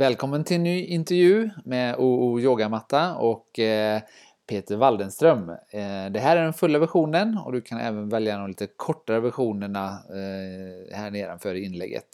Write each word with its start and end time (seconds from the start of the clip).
Välkommen 0.00 0.44
till 0.44 0.56
en 0.56 0.62
ny 0.62 0.84
intervju 0.84 1.50
med 1.64 1.96
OO 1.98 2.40
Yogamatta 2.40 3.14
och 3.14 3.58
eh, 3.58 4.00
Peter 4.48 4.76
Waldenström. 4.76 5.50
Eh, 5.50 6.10
det 6.10 6.20
här 6.20 6.36
är 6.36 6.42
den 6.42 6.52
fulla 6.52 6.78
versionen 6.78 7.38
och 7.38 7.52
du 7.52 7.60
kan 7.60 7.78
även 7.78 8.08
välja 8.08 8.38
de 8.38 8.48
lite 8.48 8.66
kortare 8.66 9.20
versionerna 9.20 9.86
eh, 9.88 10.96
här 10.96 11.10
nedanför 11.10 11.54
i 11.54 11.64
inlägget. 11.64 12.08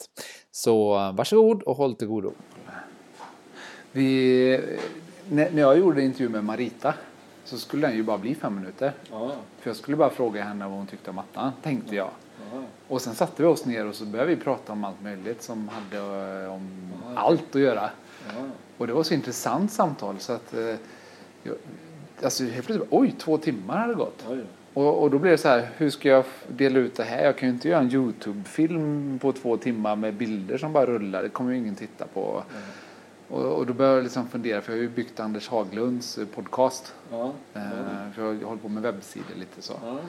Så 0.51 0.89
varsågod 1.11 1.63
och 1.63 1.75
håll 1.75 1.95
till 1.95 2.07
godo. 2.07 2.31
Vi, 3.91 4.61
när 5.29 5.59
jag 5.59 5.79
gjorde 5.79 6.01
intervju 6.01 6.29
med 6.29 6.43
Marita 6.43 6.93
så 7.43 7.57
skulle 7.57 7.87
den 7.87 7.95
ju 7.95 8.03
bara 8.03 8.17
bli 8.17 8.35
fem 8.35 8.55
minuter. 8.55 8.93
Ja. 9.11 9.31
För 9.59 9.69
jag 9.69 9.77
skulle 9.77 9.97
bara 9.97 10.09
fråga 10.09 10.43
henne 10.43 10.65
vad 10.65 10.77
hon 10.77 10.87
tyckte 10.87 11.09
om 11.09 11.15
mattan, 11.15 11.51
tänkte 11.63 11.95
jag. 11.95 12.09
Och 12.87 13.01
sen 13.01 13.15
satte 13.15 13.41
vi 13.41 13.47
oss 13.47 13.65
ner 13.65 13.87
och 13.87 13.95
så 13.95 14.05
började 14.05 14.35
vi 14.35 14.41
prata 14.41 14.73
om 14.73 14.83
allt 14.83 15.03
möjligt 15.03 15.43
som 15.43 15.69
hade 15.69 15.97
eh, 16.43 16.53
om 16.53 16.93
allt 17.15 17.55
att 17.55 17.61
göra. 17.61 17.89
Och 18.77 18.87
det 18.87 18.93
var 18.93 19.03
så 19.03 19.13
intressant 19.13 19.71
samtal 19.71 20.19
så 20.19 20.33
att 20.33 20.53
eh, 20.53 20.75
jag, 21.43 21.55
alltså 22.23 22.43
helt 22.43 22.65
plötsligt, 22.65 22.87
oj, 22.91 23.15
två 23.17 23.37
timmar 23.37 23.77
hade 23.77 23.93
gått. 23.93 24.25
Och, 24.73 25.03
och 25.03 25.11
då 25.11 25.19
blev 25.19 25.31
det 25.31 25.37
så 25.37 25.47
här, 25.47 25.69
hur 25.77 25.89
ska 25.89 26.09
jag 26.09 26.23
dela 26.47 26.79
ut 26.79 26.95
det 26.95 27.03
här? 27.03 27.25
Jag 27.25 27.37
kan 27.37 27.49
ju 27.49 27.53
inte 27.53 27.69
göra 27.69 27.79
en 27.79 27.91
YouTube-film 27.93 29.19
på 29.21 29.31
två 29.31 29.57
timmar 29.57 29.95
med 29.95 30.13
bilder 30.13 30.57
som 30.57 30.73
bara 30.73 30.85
rullar. 30.85 31.23
Det 31.23 31.29
kommer 31.29 31.51
ju 31.51 31.57
ingen 31.57 31.75
titta 31.75 32.05
på. 32.07 32.43
Och, 33.29 33.45
och 33.45 33.65
då 33.65 33.73
började 33.73 33.95
jag 33.95 34.03
liksom 34.03 34.27
fundera, 34.27 34.61
för 34.61 34.71
jag 34.71 34.77
har 34.77 34.81
ju 34.81 34.89
byggt 34.89 35.19
Anders 35.19 35.49
Haglunds 35.49 36.17
eh, 36.17 36.25
podcast. 36.25 36.93
Eh, 37.53 37.61
för 38.15 38.33
jag 38.33 38.47
håller 38.47 38.61
på 38.61 38.69
med 38.69 38.83
webbsidor 38.83 39.35
lite 39.35 39.61
så. 39.61 39.73
Ja. 39.83 39.99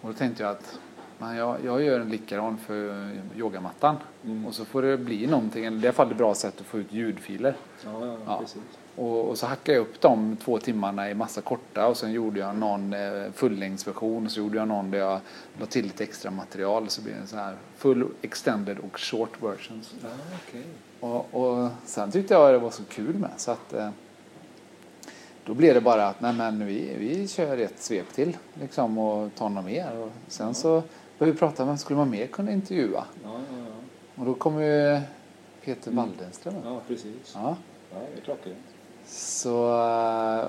Och 0.00 0.08
då 0.08 0.12
tänkte 0.12 0.42
jag 0.42 0.52
att 0.52 0.78
man, 1.22 1.36
jag, 1.36 1.56
jag 1.64 1.82
gör 1.82 2.00
en 2.00 2.08
likadan 2.08 2.58
för 2.58 3.08
yogamattan. 3.36 3.96
Mm. 4.24 4.46
Och 4.46 4.54
så 4.54 4.64
får 4.64 4.82
det 4.82 4.96
bli 4.98 5.26
någonting, 5.26 5.64
i 5.64 5.66
alla 5.66 5.92
fall 5.92 6.10
ett 6.10 6.16
bra 6.18 6.34
sätt 6.34 6.60
att 6.60 6.66
få 6.66 6.78
ut 6.78 6.92
ljudfiler. 6.92 7.54
Ja, 7.84 8.06
ja, 8.06 8.16
Ja. 8.26 8.38
precis. 8.40 8.62
Och, 8.96 9.28
och 9.28 9.38
så 9.38 9.46
hackade 9.46 9.78
jag 9.78 9.82
upp 9.82 10.00
de 10.00 10.36
två 10.36 10.58
timmarna 10.58 11.10
i 11.10 11.14
massa 11.14 11.40
korta 11.40 11.86
och 11.86 11.96
sen 11.96 12.12
gjorde 12.12 12.40
jag 12.40 12.56
någon 12.56 12.92
eh, 12.92 13.32
fullängdsversion 13.34 14.26
och 14.26 14.32
så 14.32 14.40
gjorde 14.40 14.58
jag 14.58 14.68
någon 14.68 14.90
där 14.90 14.98
jag 14.98 15.20
la 15.60 15.66
till 15.66 15.84
lite 15.84 16.04
extra 16.04 16.30
material 16.30 16.88
så 16.88 17.02
blir 17.02 17.14
det 17.20 17.26
sån 17.26 17.38
här 17.38 17.56
full 17.76 18.06
extended 18.22 18.78
och 18.78 19.00
short 19.00 19.42
versions. 19.42 19.94
Ja, 20.02 20.08
okej. 20.48 20.64
Och, 21.00 21.34
och 21.34 21.70
sen 21.84 22.10
tyckte 22.10 22.34
jag 22.34 22.54
det 22.54 22.58
var 22.58 22.70
så 22.70 22.82
kul 22.84 23.14
med 23.14 23.30
så 23.36 23.50
att 23.50 23.72
eh, 23.72 23.88
då 25.44 25.54
blev 25.54 25.74
det 25.74 25.80
bara 25.80 26.06
att 26.08 26.20
nej 26.20 26.32
men 26.32 26.66
vi, 26.66 26.96
vi 26.98 27.28
kör 27.28 27.58
ett 27.58 27.78
svep 27.82 28.12
till 28.12 28.36
liksom 28.54 28.98
och 28.98 29.34
tar 29.34 29.48
något 29.48 29.64
mer 29.64 29.98
och 29.98 30.10
sen 30.28 30.54
så 30.54 30.82
började 31.22 31.32
vi 31.32 31.38
prata 31.38 31.64
vem 31.64 31.78
skulle 31.78 31.96
man 31.96 32.10
mer 32.10 32.26
kunna 32.26 32.52
intervjua 32.52 33.04
Ja, 33.24 33.30
ja, 33.32 33.38
ja. 33.58 34.20
och 34.20 34.26
då 34.26 34.34
kom 34.34 34.62
ju 34.62 35.00
Peter 35.64 35.90
Waldenström 35.90 36.56
upp. 36.56 36.62
Ja, 36.64 36.80
precis. 36.88 37.32
Ja. 37.34 37.56
Ja, 37.92 37.96
det 38.14 38.20
är 38.20 38.24
klockrent. 38.24 38.56
Så 39.06 39.78
eh, 39.80 40.46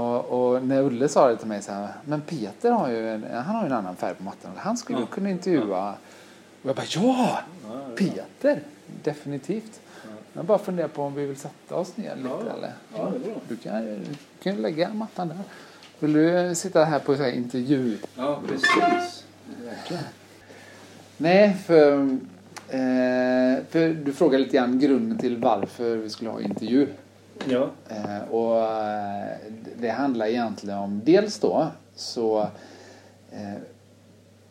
och, 0.00 0.24
och 0.54 0.62
när 0.64 0.82
Ulle 0.82 1.08
sa 1.08 1.28
det 1.28 1.36
till 1.36 1.46
mig 1.46 1.62
så 1.62 1.72
här, 1.72 1.88
men 2.04 2.20
Peter 2.20 2.70
har 2.70 2.88
ju 2.88 3.08
en, 3.10 3.24
han 3.34 3.54
har 3.56 3.62
ju 3.62 3.66
en 3.66 3.72
annan 3.72 3.96
färg 3.96 4.14
på 4.14 4.22
mattan. 4.22 4.50
Han 4.56 4.76
skulle 4.76 4.98
Ja. 5.00 5.06
kunna 5.06 5.30
intervjua. 5.30 5.94
Och 6.62 6.68
jag 6.68 6.76
bara 6.76 6.86
ja, 6.88 7.38
Ja. 7.68 7.96
Peter, 7.96 8.62
definitivt. 9.02 9.80
Ja. 10.04 10.10
Jag 10.32 10.44
bara 10.44 10.58
funderar 10.58 10.88
på 10.88 11.02
om 11.02 11.14
vi 11.14 11.26
vill 11.26 11.36
sätta 11.36 11.74
oss 11.76 11.96
ner 11.96 12.16
lite 12.16 12.28
Ja. 12.46 12.52
eller? 12.56 12.72
Ja. 12.96 13.12
Du 13.48 13.56
kan, 13.56 13.84
du 13.84 14.04
kan 14.42 14.54
ju 14.54 14.60
lägga 14.60 14.94
mattan 14.94 15.28
där. 15.28 15.38
Vill 15.98 16.12
du 16.12 16.54
sitta 16.54 16.84
här 16.84 16.98
på 16.98 17.16
så 17.16 17.22
här 17.22 17.30
intervju? 17.32 17.98
Ja, 18.16 18.40
precis. 18.48 19.24
Verkligen. 19.64 20.02
Nej, 21.16 21.54
för, 21.66 22.02
eh, 22.68 23.64
för 23.68 24.04
du 24.04 24.12
frågade 24.12 24.44
lite 24.44 24.56
grann 24.56 24.78
grunden 24.78 25.18
till 25.18 25.36
varför 25.36 25.96
vi 25.96 26.10
skulle 26.10 26.30
ha 26.30 26.40
intervju. 26.40 26.86
Ja. 27.48 27.70
Eh, 27.88 28.30
och 28.30 28.62
eh, 28.62 29.36
det 29.80 29.88
handlar 29.88 30.26
egentligen 30.26 30.78
om 30.78 31.00
dels 31.04 31.38
då 31.38 31.66
så 31.94 32.40
eh, 33.30 33.62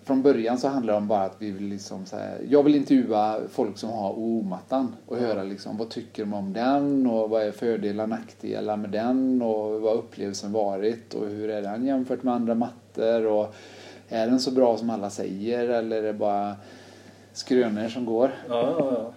från 0.04 0.22
början 0.22 0.58
så 0.58 0.68
handlar 0.68 0.94
det 0.94 0.98
om 0.98 1.08
bara 1.08 1.24
att 1.24 1.36
vi 1.40 1.52
vill 1.52 1.64
liksom 1.64 2.06
så 2.06 2.16
här, 2.16 2.38
jag 2.50 2.64
vill 2.64 2.76
intervjua 2.76 3.40
folk 3.52 3.78
som 3.78 3.90
har 3.90 4.12
OO-mattan 4.12 4.96
och 5.06 5.18
höra 5.18 5.44
liksom 5.44 5.78
vad 5.78 5.90
tycker 5.90 6.24
de 6.26 6.34
om 6.34 6.54
den 6.54 7.08
och 7.08 7.30
vad 7.30 7.44
är 7.44 7.52
fördelar 7.52 8.04
och 8.04 8.10
nackdelar 8.10 8.78
med 8.78 8.90
den 8.90 9.42
och 9.42 9.82
vad 9.82 9.98
upplevelsen 9.98 10.52
varit 10.52 11.14
och 11.14 11.28
hur 11.28 11.50
är 11.50 11.62
den 11.62 11.86
jämfört 11.86 12.24
med 12.24 12.34
andra 12.34 12.56
mattor 12.56 13.26
och 13.26 13.56
är 14.10 14.28
den 14.28 14.40
så 14.40 14.52
bra 14.52 14.78
som 14.78 14.90
alla 14.90 15.10
säger 15.10 15.70
eller 15.70 15.98
är 15.98 16.04
det 16.04 16.14
bara 16.14 16.56
skrönor 17.34 17.88
som 17.88 18.06
går? 18.06 18.32
Ja, 18.50 18.76
ja, 18.80 18.92
ja. 18.92 19.14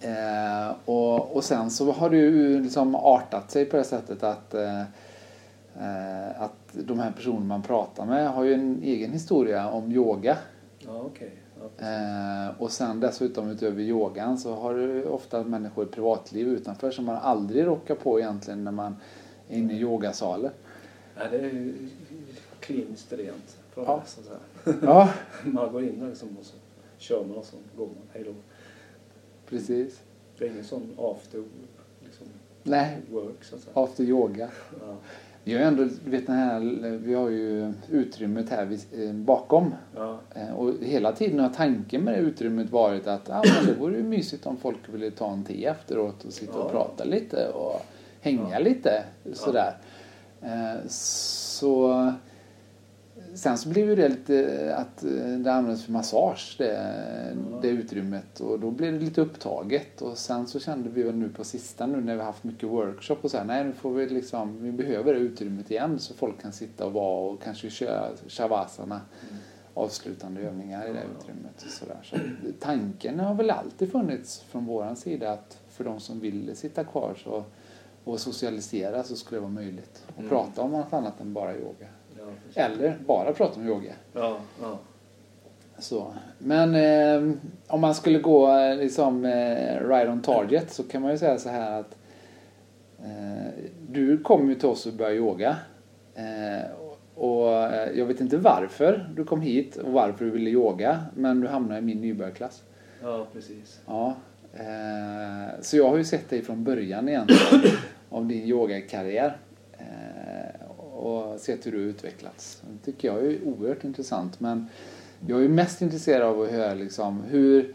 Eh, 0.00 0.74
och, 0.84 1.36
och 1.36 1.44
sen 1.44 1.70
så 1.70 1.92
har 1.92 2.10
det 2.10 2.16
ju 2.16 2.60
liksom 2.62 2.94
artat 2.94 3.50
sig 3.50 3.64
på 3.64 3.76
det 3.76 3.84
sättet 3.84 4.22
att, 4.22 4.54
eh, 4.54 4.80
eh, 4.80 6.42
att 6.42 6.52
de 6.72 6.98
här 6.98 7.10
personerna 7.10 7.44
man 7.44 7.62
pratar 7.62 8.06
med 8.06 8.30
har 8.30 8.44
ju 8.44 8.54
en 8.54 8.82
egen 8.82 9.12
historia 9.12 9.68
om 9.70 9.92
yoga. 9.92 10.38
Ja, 10.78 11.10
precis. 11.18 11.38
Eh, 11.78 12.62
och 12.62 12.72
sen 12.72 13.00
dessutom 13.00 13.48
utöver 13.48 13.82
yogan 13.82 14.38
så 14.38 14.54
har 14.54 14.74
du 14.74 15.04
ofta 15.04 15.42
människor 15.42 15.84
i 15.84 15.88
privatliv 15.88 16.48
utanför 16.48 16.90
som 16.90 17.04
man 17.04 17.16
aldrig 17.16 17.66
råkar 17.66 17.94
på 17.94 18.20
egentligen 18.20 18.64
när 18.64 18.72
man 18.72 18.96
är 19.48 19.58
inne 19.58 19.72
i 19.72 19.76
yogasalen. 19.76 20.50
Ja, 21.16 21.22
det 21.30 21.36
är 21.36 21.42
ju 21.42 21.88
kliniskt 22.60 23.12
rent. 23.12 23.56
Från 23.74 23.84
Ja. 23.84 24.02
det, 24.04 24.10
så 24.10 24.22
säga. 24.22 24.78
Ja, 24.82 25.12
Man 25.44 25.72
går 25.72 25.82
in 25.84 26.00
där 26.00 26.08
liksom 26.08 26.28
och 26.40 26.44
så 26.46 26.54
kör 26.98 27.24
man 27.24 27.36
och 27.36 27.44
så 27.44 27.56
går 27.76 27.86
man. 27.86 27.96
Hej 28.12 28.24
då. 28.24 28.32
precis. 29.48 30.00
Det 30.38 30.44
är 30.46 30.50
ingen 30.50 30.64
sån 30.64 30.82
after 30.98 31.42
liksom, 32.04 32.26
Nej, 32.62 32.96
work 33.10 33.44
så 33.44 33.54
att 33.56 33.60
säga. 33.62 33.72
after 33.74 34.04
yoga. 34.04 34.48
Ja. 34.80 34.96
Vi 35.44 35.54
har 35.54 35.60
ändå, 35.60 35.88
vet 36.04 36.26
den 36.26 36.36
här, 36.36 36.60
vi 37.04 37.14
har 37.14 37.28
ju 37.28 37.72
utrymmet 37.90 38.48
här 38.50 38.64
vid, 38.64 38.80
eh, 38.92 39.12
bakom 39.14 39.74
Ja. 39.96 40.18
Eh, 40.34 40.52
Och 40.54 40.72
hela 40.80 41.12
tiden 41.12 41.38
har 41.38 41.48
tanken 41.48 42.04
med 42.04 42.14
det 42.14 42.20
utrymmet 42.20 42.70
varit 42.70 43.06
att 43.06 43.30
ah, 43.30 43.42
men 43.56 43.66
det 43.66 43.80
vore 43.80 43.96
ju 43.96 44.02
mysigt 44.02 44.46
om 44.46 44.56
folk 44.56 44.78
ville 44.88 45.10
ta 45.10 45.32
en 45.32 45.44
te 45.44 45.64
efteråt 45.66 46.24
och 46.24 46.32
sitta 46.32 46.58
och 46.58 46.66
Ja. 46.66 46.70
prata 46.70 47.04
lite 47.04 47.48
och 47.48 47.80
hänga 48.20 48.50
Ja. 48.52 48.58
lite 48.58 49.04
sådär. 49.32 49.76
Eh, 50.42 50.86
Så 50.88 52.12
sen 53.34 53.58
så 53.58 53.68
blev 53.68 53.88
ju 53.88 53.96
det 53.96 54.08
lite 54.08 54.74
att 54.76 55.04
eh, 55.04 55.10
det 55.38 55.52
används 55.52 55.84
för 55.84 55.92
massage 55.92 56.54
det, 56.58 57.36
det 57.62 57.68
utrymmet 57.68 58.40
och 58.40 58.60
då 58.60 58.70
blev 58.70 58.92
det 58.92 58.98
lite 58.98 59.20
upptaget 59.20 60.02
och 60.02 60.18
sen 60.18 60.46
så 60.46 60.60
kände 60.60 60.88
vi 60.88 61.02
väl 61.02 61.14
nu 61.14 61.28
på 61.28 61.44
sista 61.44 61.86
nu 61.86 62.00
när 62.00 62.12
vi 62.14 62.18
har 62.18 62.26
haft 62.26 62.44
mycket 62.44 62.68
workshop 62.68 63.16
och 63.22 63.30
så 63.30 63.38
här, 63.38 63.44
nej 63.44 63.64
nu 63.64 63.72
får 63.72 63.90
vi 63.90 64.08
liksom, 64.08 64.62
vi 64.62 64.72
behöver 64.72 65.14
det 65.14 65.20
utrymmet 65.20 65.70
igen 65.70 65.98
så 65.98 66.14
folk 66.14 66.42
kan 66.42 66.52
sitta 66.52 66.86
och 66.86 66.92
vara 66.92 67.30
och 67.32 67.42
kanske 67.42 67.70
köra 67.70 68.08
shavasana 68.28 69.00
avslutande 69.74 70.40
övningar 70.40 70.86
i 70.86 70.92
det 70.92 71.02
utrymmet. 71.20 71.62
Och 71.64 71.70
så 71.70 71.84
där. 71.84 71.98
Så 72.02 72.16
tanken 72.60 73.20
har 73.20 73.34
väl 73.34 73.50
alltid 73.50 73.92
funnits 73.92 74.40
från 74.40 74.66
våran 74.66 74.96
sida 74.96 75.32
att 75.32 75.58
för 75.70 75.84
de 75.84 76.00
som 76.00 76.20
vill 76.20 76.56
sitta 76.56 76.84
kvar 76.84 77.14
så, 77.24 77.44
och 78.04 78.20
socialisera 78.20 79.02
så 79.02 79.16
skulle 79.16 79.36
det 79.36 79.40
vara 79.42 79.52
möjligt. 79.52 80.02
Och 80.08 80.18
Mm. 80.18 80.28
prata 80.30 80.62
om 80.62 80.70
något 80.70 80.92
annat 80.92 81.20
än 81.20 81.32
bara 81.32 81.56
yoga. 81.56 81.86
Ja. 82.54 82.62
Eller 82.62 82.98
bara 83.06 83.32
prata 83.32 83.60
om 83.60 83.66
yoga. 83.66 83.92
Ja, 84.12 84.36
ja. 84.62 84.78
Så. 85.78 86.14
Men 86.38 86.74
eh, 86.74 87.34
om 87.66 87.80
man 87.80 87.94
skulle 87.94 88.18
gå 88.18 88.58
eh, 88.58 88.76
liksom 88.76 89.24
eh, 89.24 89.88
right 89.88 90.08
on 90.08 90.22
target 90.22 90.72
så 90.72 90.82
kan 90.82 91.02
man 91.02 91.10
ju 91.10 91.18
säga 91.18 91.38
så 91.38 91.48
här 91.48 91.80
att 91.80 91.96
eh, 92.98 93.48
du 93.88 94.18
kom 94.18 94.48
ju 94.48 94.54
till 94.54 94.68
oss 94.68 94.86
och 94.86 94.92
började 94.92 95.16
yoga. 95.16 95.56
Eh, 96.14 96.70
och 97.14 97.52
eh, 97.52 97.98
jag 97.98 98.06
vet 98.06 98.20
inte 98.20 98.36
varför 98.36 99.08
du 99.16 99.24
kom 99.24 99.40
hit 99.40 99.76
och 99.76 99.92
varför 99.92 100.24
du 100.24 100.30
ville 100.30 100.50
yoga 100.50 101.04
men 101.14 101.40
du 101.40 101.48
hamnade 101.48 101.78
i 101.78 101.82
min 101.82 102.00
nybörjarklass. 102.00 102.62
ja, 103.02 103.26
precis. 103.32 103.80
Ja. 103.86 104.14
Så 105.60 105.76
jag 105.76 105.88
har 105.88 105.96
ju 105.96 106.04
sett 106.04 106.30
dig 106.30 106.42
från 106.42 106.64
början 106.64 107.08
egentligen 107.08 107.76
av 108.10 108.26
din 108.26 108.44
yogakarriär. 108.44 109.36
Och 111.02 111.40
sett 111.40 111.66
hur 111.66 111.72
du 111.72 111.78
utvecklats. 111.78 112.62
Det 112.70 112.92
tycker 112.92 113.08
jag 113.08 113.26
är 113.26 113.44
oerhört 113.44 113.84
intressant. 113.84 114.40
Men 114.40 114.66
jag 115.26 115.38
är 115.38 115.42
ju 115.42 115.48
mest 115.48 115.82
intresserad 115.82 116.22
av 116.22 116.40
att 116.40 116.50
höra 116.50 116.74
liksom 116.74 117.22
hur, 117.22 117.74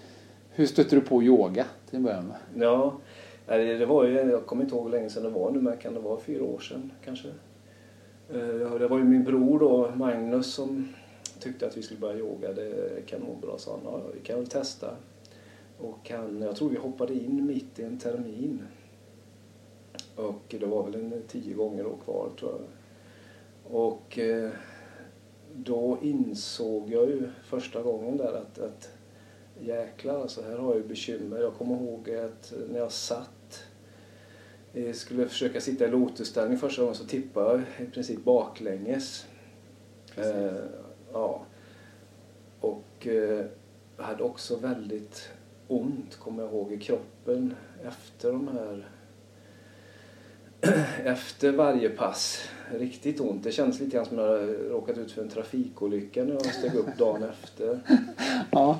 hur 0.49 0.65
stötte 0.65 0.95
du 0.95 1.01
på 1.01 1.23
yoga 1.23 1.65
till 1.89 1.97
en 1.97 2.03
början 2.03 2.25
med? 2.27 2.63
Ja, 2.63 2.97
det 3.45 3.85
var 3.85 4.05
ju, 4.05 4.13
jag 4.13 4.45
kommer 4.45 4.63
inte 4.63 4.75
ihåg 4.75 4.83
hur 4.83 4.91
länge 4.91 5.09
sedan 5.09 5.23
det 5.23 5.29
var 5.29 5.51
nu, 5.51 5.61
men 5.61 5.77
kan 5.77 5.93
det 5.93 5.99
vara 5.99 6.19
fyra 6.19 6.43
år 6.43 6.59
sedan 6.59 6.91
kanske? 7.05 7.27
Eh, 8.29 8.73
det 8.79 8.87
var 8.87 8.97
ju 8.97 9.03
min 9.03 9.23
bror 9.23 9.59
då, 9.59 9.91
Magnus, 9.95 10.53
som 10.53 10.93
tyckte 11.39 11.67
att 11.67 11.77
vi 11.77 11.81
skulle 11.81 11.99
börja 11.99 12.17
yoga. 12.17 12.53
Det 12.53 12.65
är 12.65 13.01
kanonbra, 13.07 13.57
sa 13.57 13.71
han. 13.71 13.81
Ja, 13.85 14.01
vi 14.13 14.19
kan 14.19 14.35
väl 14.39 14.47
testa. 14.47 14.95
Och 15.79 16.09
han, 16.09 16.41
jag 16.41 16.55
tror 16.55 16.69
vi 16.69 16.77
hoppade 16.77 17.13
in 17.13 17.45
mitt 17.45 17.79
i 17.79 17.83
en 17.83 17.99
termin. 17.99 18.61
Och 20.15 20.55
det 20.59 20.65
var 20.65 20.83
väl 20.83 20.95
en 20.95 21.23
tio 21.27 21.53
gånger 21.53 21.83
då 21.83 21.95
kvar, 22.05 22.29
tror 22.39 22.51
jag. 22.51 22.59
Och 23.69 24.19
eh, 24.19 24.49
då 25.53 25.97
insåg 26.01 26.91
jag 26.91 27.09
ju 27.09 27.29
första 27.43 27.81
gången 27.81 28.17
där 28.17 28.33
att, 28.33 28.59
att 28.59 28.89
jäklar 29.59 30.21
alltså, 30.21 30.41
här 30.41 30.57
har 30.57 30.73
jag 30.73 30.81
ju 30.81 30.87
bekymmer. 30.87 31.39
Jag 31.39 31.53
kommer 31.53 31.75
ihåg 31.75 32.09
att 32.09 32.53
när 32.69 32.79
jag 32.79 32.91
satt 32.91 33.63
Jag 34.73 34.95
skulle 34.95 35.27
försöka 35.27 35.61
sitta 35.61 35.85
i 35.85 35.91
lotusställning 35.91 36.57
första 36.57 36.81
gången 36.81 36.95
så 36.95 37.05
tippade 37.05 37.63
jag 37.77 37.87
i 37.87 37.91
princip 37.91 38.23
baklänges. 38.23 39.25
Eh, 40.15 40.63
ja. 41.13 41.45
Och 42.59 43.07
eh, 43.07 43.45
hade 43.97 44.23
också 44.23 44.55
väldigt 44.55 45.29
ont, 45.67 46.15
kommer 46.15 46.43
jag 46.43 46.51
ihåg, 46.51 46.71
i 46.71 46.77
kroppen 46.77 47.55
efter 47.83 48.31
de 48.31 48.47
här 48.47 48.89
efter 51.03 51.51
varje 51.51 51.89
pass. 51.89 52.49
Riktigt 52.71 53.19
ont. 53.19 53.43
Det 53.43 53.51
kändes 53.51 53.79
lite 53.79 53.95
grann 53.95 54.05
som 54.05 54.19
att 54.19 54.25
jag 54.25 54.49
råkat 54.71 54.97
ut 54.97 55.11
för 55.11 55.21
en 55.21 55.29
trafikolycka 55.29 56.23
när 56.23 56.33
jag 56.33 56.45
steg 56.45 56.75
upp 56.75 56.97
dagen 56.97 57.23
efter. 57.23 57.79
Ja, 58.51 58.79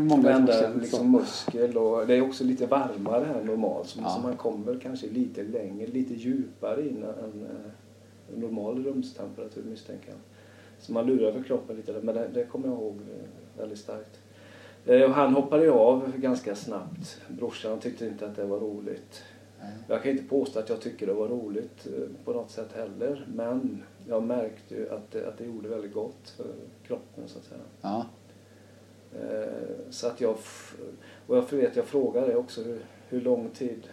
många 0.00 0.22
känner 0.46 0.74
liksom 0.80 1.12
muskel 1.12 1.76
och 1.76 2.06
det 2.06 2.14
är 2.14 2.22
också 2.22 2.44
lite 2.44 2.66
varmare 2.66 3.24
här 3.24 3.44
normalt. 3.44 3.88
Så, 3.88 3.98
Ja. 4.02 4.20
man 4.22 4.36
kommer 4.36 4.78
kanske 4.82 5.06
lite 5.06 5.42
längre, 5.42 5.86
lite 5.86 6.14
djupare 6.14 6.82
in 6.88 6.96
än 6.96 7.46
eh, 7.50 8.34
en 8.34 8.40
normal 8.40 8.84
rumstemperatur 8.84 9.62
misstänker 9.70 10.08
jag. 10.08 10.18
Så 10.80 10.92
man 10.92 11.06
lurar 11.06 11.32
för 11.32 11.42
kroppen 11.42 11.76
lite 11.76 11.94
men 12.02 12.14
det, 12.14 12.28
det 12.34 12.44
kommer 12.44 12.68
jag 12.68 12.76
ihåg 12.76 12.94
eh, 12.96 13.60
väldigt 13.60 13.78
starkt. 13.78 14.18
Eh, 14.86 15.02
Och 15.02 15.10
han 15.10 15.34
hoppade 15.34 15.64
ju 15.64 15.70
av 15.70 16.12
ganska 16.16 16.54
snabbt. 16.54 17.20
Brorsan 17.28 17.78
tyckte 17.80 18.06
inte 18.06 18.26
att 18.26 18.36
det 18.36 18.44
var 18.44 18.58
roligt. 18.60 19.22
Jag 19.88 20.02
kan 20.02 20.12
inte 20.12 20.24
påstå 20.24 20.58
att 20.58 20.68
jag 20.68 20.80
tycker 20.80 21.06
det 21.06 21.12
var 21.12 21.28
roligt 21.28 21.86
eh, 21.86 22.24
på 22.24 22.32
något 22.32 22.50
sätt 22.50 22.72
heller. 22.74 23.26
Men 23.34 23.82
jag 24.08 24.22
märkte 24.22 24.74
ju 24.74 24.90
att 24.90 25.10
det, 25.10 25.28
att 25.28 25.38
det 25.38 25.44
gjorde 25.44 25.68
väldigt 25.68 25.94
gott 25.94 26.30
för 26.36 26.46
kroppen 26.86 27.24
så 27.26 27.38
att 27.38 27.44
säga. 27.44 27.60
Ja, 27.80 28.06
Eh, 29.20 29.48
Så 29.90 30.06
att 30.06 30.20
jag, 30.20 30.36
och 31.26 31.36
jag 31.36 31.52
vet, 31.52 31.76
jag 31.76 31.84
frågade 31.84 32.36
också 32.36 32.62
hur, 32.62 32.78
hur 33.08 33.20
lång 33.20 33.48
tid 33.48 33.88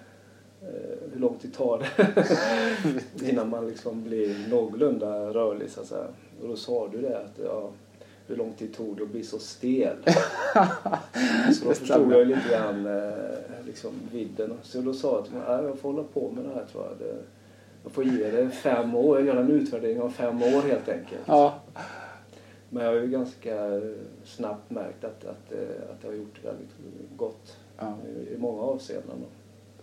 eh, 0.62 1.12
hur 1.14 1.20
lång 1.20 1.38
tid 1.38 1.54
tar 1.54 1.80
det 1.80 3.30
innan 3.30 3.50
man 3.50 3.68
liksom 3.68 4.04
blir 4.04 4.50
någorlunda 4.50 5.34
rörlig 5.34 5.70
så 5.70 5.82
att 5.82 5.88
säga. 5.88 6.08
Och 6.42 6.48
då 6.48 6.56
sa 6.56 6.88
du 6.88 7.02
det 7.02 7.18
att 7.18 7.40
ja, 7.46 7.70
hur 8.28 8.36
lång 8.36 8.54
tid 8.54 8.74
tog 8.74 8.98
det 8.98 9.04
att 9.04 9.10
bli 9.10 9.24
så 9.24 9.40
stel? 9.40 9.98
så 11.54 11.66
då 11.66 11.74
förstod 11.74 12.12
jag 12.12 12.28
lite 12.28 12.50
grann 12.50 12.86
liksom 13.70 13.92
vidden. 14.12 14.54
Så 14.64 14.82
då 14.82 14.94
sa 14.94 15.16
jag 15.16 15.24
till 15.26 15.34
"Nej, 15.34 15.64
jag 15.66 15.80
får 15.80 15.92
hålla 15.92 16.04
på 16.14 16.32
med 16.32 16.44
det 16.46 16.50
här 16.54 16.66
tror 16.72 16.84
jag. 16.86 17.08
Det, 17.08 17.16
jag 17.84 17.92
får 17.92 18.04
ge 18.04 18.32
det 18.32 18.50
fem 18.50 18.96
år, 18.96 19.18
jag 19.18 19.28
gör 19.28 19.36
en 19.36 19.52
utvärdering 19.52 20.02
av 20.02 20.10
fem 20.10 20.44
år 20.44 20.62
helt 20.62 20.90
enkelt. 20.90 21.22
ja, 21.26 21.60
Men 22.70 22.84
jag 22.84 22.92
har 22.92 23.00
ju 23.00 23.08
ganska 23.08 23.82
snabbt 24.26 24.70
märkt 24.72 25.04
att, 25.04 25.26
att, 25.26 25.52
eh, 25.52 25.92
att 25.92 26.02
det 26.02 26.08
har 26.08 26.14
gjort 26.16 26.46
väldigt 26.46 26.70
gott 27.18 27.58
ja. 27.78 27.94
i, 28.08 28.34
i 28.34 28.38
många 28.38 28.62
avseenden. 28.62 29.18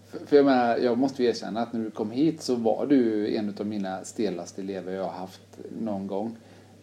För, 0.09 0.27
för 0.27 0.37
jag 0.37 0.45
menar, 0.45 0.77
jag 0.77 0.99
måste 0.99 1.23
ju 1.23 1.29
erkänna 1.29 1.61
att 1.61 1.73
när 1.73 1.81
du 1.85 1.91
kom 1.91 2.11
hit 2.11 2.43
så 2.43 2.55
var 2.55 2.87
du 2.87 3.35
en 3.37 3.55
av 3.61 3.67
mina 3.67 4.05
stelaste 4.05 4.63
elever 4.63 4.93
jag 4.95 5.05
har 5.05 5.11
haft 5.13 5.59
någon 5.81 6.07
gång. 6.07 6.37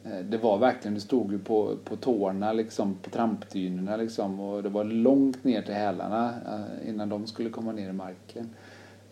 Eh, 0.06 0.20
det 0.26 0.38
var 0.38 0.58
verkligen, 0.58 0.96
du 0.96 1.02
stod 1.02 1.32
ju 1.32 1.40
på, 1.40 1.78
på 1.84 1.96
tårna 1.96 2.54
liksom, 2.54 2.96
på 2.96 3.10
trampdynorna 3.10 3.98
liksom 3.98 4.40
och 4.40 4.64
det 4.64 4.70
var 4.70 4.84
långt 4.84 5.44
ner 5.44 5.62
till 5.62 5.74
hälarna 5.74 6.34
eh, 6.48 6.90
innan 6.90 7.10
de 7.10 7.28
skulle 7.28 7.50
komma 7.50 7.72
ner 7.72 7.90
i 7.90 7.94
marken. 7.94 8.50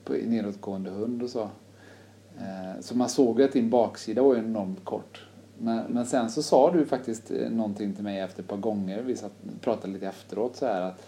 På 0.04 0.14
nedåtgående 0.14 0.90
hund 0.90 1.24
och 1.24 1.30
så. 1.30 1.50
Eh, 2.38 2.82
så 2.82 2.98
man 2.98 3.10
såg 3.10 3.40
ju 3.40 3.46
att 3.46 3.54
din 3.54 3.70
baksida 3.70 4.22
var 4.22 4.36
ju 4.36 4.40
enormt 4.40 4.86
kort. 4.86 5.28
Men, 5.58 5.84
men 5.90 6.06
sen 6.06 6.30
så 6.30 6.44
sa 6.44 6.72
du 6.72 6.86
faktiskt 6.86 7.32
någonting 7.50 7.94
till 7.94 8.04
mig 8.04 8.20
efter 8.20 8.44
ett 8.44 8.50
par 8.50 8.58
gånger, 8.58 9.02
vi 9.02 9.16
satt, 9.16 9.34
pratade 9.62 9.94
lite 9.94 10.08
efteråt 10.08 10.56
så 10.56 10.66
här 10.66 10.82
att 10.82 11.08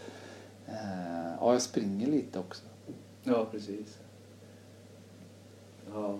ja, 1.39 1.51
jag 1.51 1.61
springer 1.61 2.07
lite 2.07 2.39
också. 2.39 2.63
Ja, 3.23 3.47
precis. 3.51 3.97
Ja. 5.93 6.19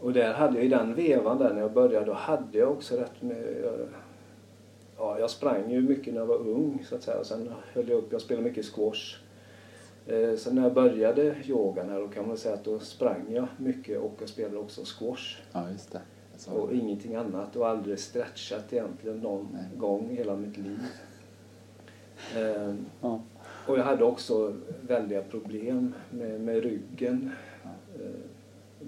Och 0.00 0.12
där 0.12 0.32
hade 0.32 0.56
jag 0.56 0.64
i 0.64 0.68
den 0.68 0.94
vevan 0.94 1.38
där 1.38 1.54
när 1.54 1.60
jag 1.60 1.72
började, 1.72 2.06
då 2.06 2.12
hade 2.12 2.58
jag 2.58 2.70
också 2.72 2.96
rätt 2.96 3.22
med... 3.22 3.68
Ja, 4.98 5.18
jag 5.18 5.30
sprang 5.30 5.70
ju 5.70 5.80
mycket 5.80 6.14
när 6.14 6.20
jag 6.20 6.26
var 6.26 6.36
ung 6.38 6.84
så 6.88 6.94
att 6.94 7.02
säga. 7.02 7.24
Sen 7.24 7.52
höll 7.72 7.88
jag 7.88 7.98
upp, 7.98 8.12
jag 8.12 8.20
spelade 8.20 8.48
mycket 8.48 8.64
squash. 8.64 9.16
Eh, 10.06 10.36
Sen 10.36 10.54
när 10.54 10.62
jag 10.62 10.74
började 10.74 11.34
yogan 11.44 11.88
här 11.88 12.00
då 12.00 12.08
kan 12.08 12.28
man 12.28 12.36
säga 12.36 12.54
att 12.54 12.64
då 12.64 12.78
sprang 12.78 13.24
jag 13.32 13.46
mycket 13.56 13.98
och 14.00 14.14
jag 14.20 14.28
spelade 14.28 14.56
också 14.58 14.82
squash. 14.84 15.36
Ja, 15.52 15.70
just 15.70 15.92
det. 15.92 16.00
Sa 16.36 16.52
Och 16.52 16.72
ingenting 16.72 17.14
annat 17.14 17.56
och 17.56 17.68
aldrig 17.68 17.98
stretchat 17.98 18.72
egentligen 18.72 19.18
någon 19.20 19.48
Nej. 19.52 19.62
gång 19.76 20.08
hela 20.10 20.36
mitt 20.36 20.56
liv. 20.56 20.78
Eh, 22.36 22.74
Ja. 23.00 23.20
och 23.66 23.78
jag 23.78 23.84
hade 23.84 24.04
också 24.04 24.54
väldiga 24.80 25.22
problem 25.22 25.94
med, 26.10 26.40
med 26.40 26.62
ryggen. 26.62 27.30
Ja. 27.62 27.70
Eh, 28.04 28.10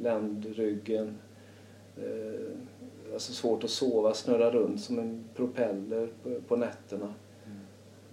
ländryggen. 0.02 1.18
Eh, 1.96 3.12
alltså 3.12 3.32
svårt 3.32 3.64
att 3.64 3.70
sova, 3.70 4.14
snurra 4.14 4.50
runt 4.50 4.80
som 4.80 4.98
en 4.98 5.24
propeller 5.34 6.08
på, 6.22 6.40
på 6.48 6.56
nätterna. 6.56 7.14
Mm. 7.46 7.58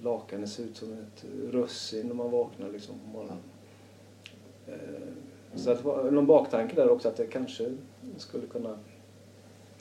Lakanet 0.02 0.50
ser 0.50 0.64
ut 0.64 0.78
som 0.78 0.94
ett 0.94 1.26
russin 1.52 2.08
när 2.08 2.16
man 2.16 2.32
vaknar 2.32 2.72
liksom 2.72 2.96
på 3.00 3.18
morgonen. 3.18 3.38
Eh, 4.68 4.76
så 5.56 5.72
att 5.72 5.84
var 5.84 6.12
någon 6.12 6.26
baktanke 6.26 6.76
där 6.76 6.90
också 6.90 7.08
att 7.08 7.18
det 7.18 7.28
kanske 7.28 7.72
skulle 8.18 8.48
kunna 8.48 8.78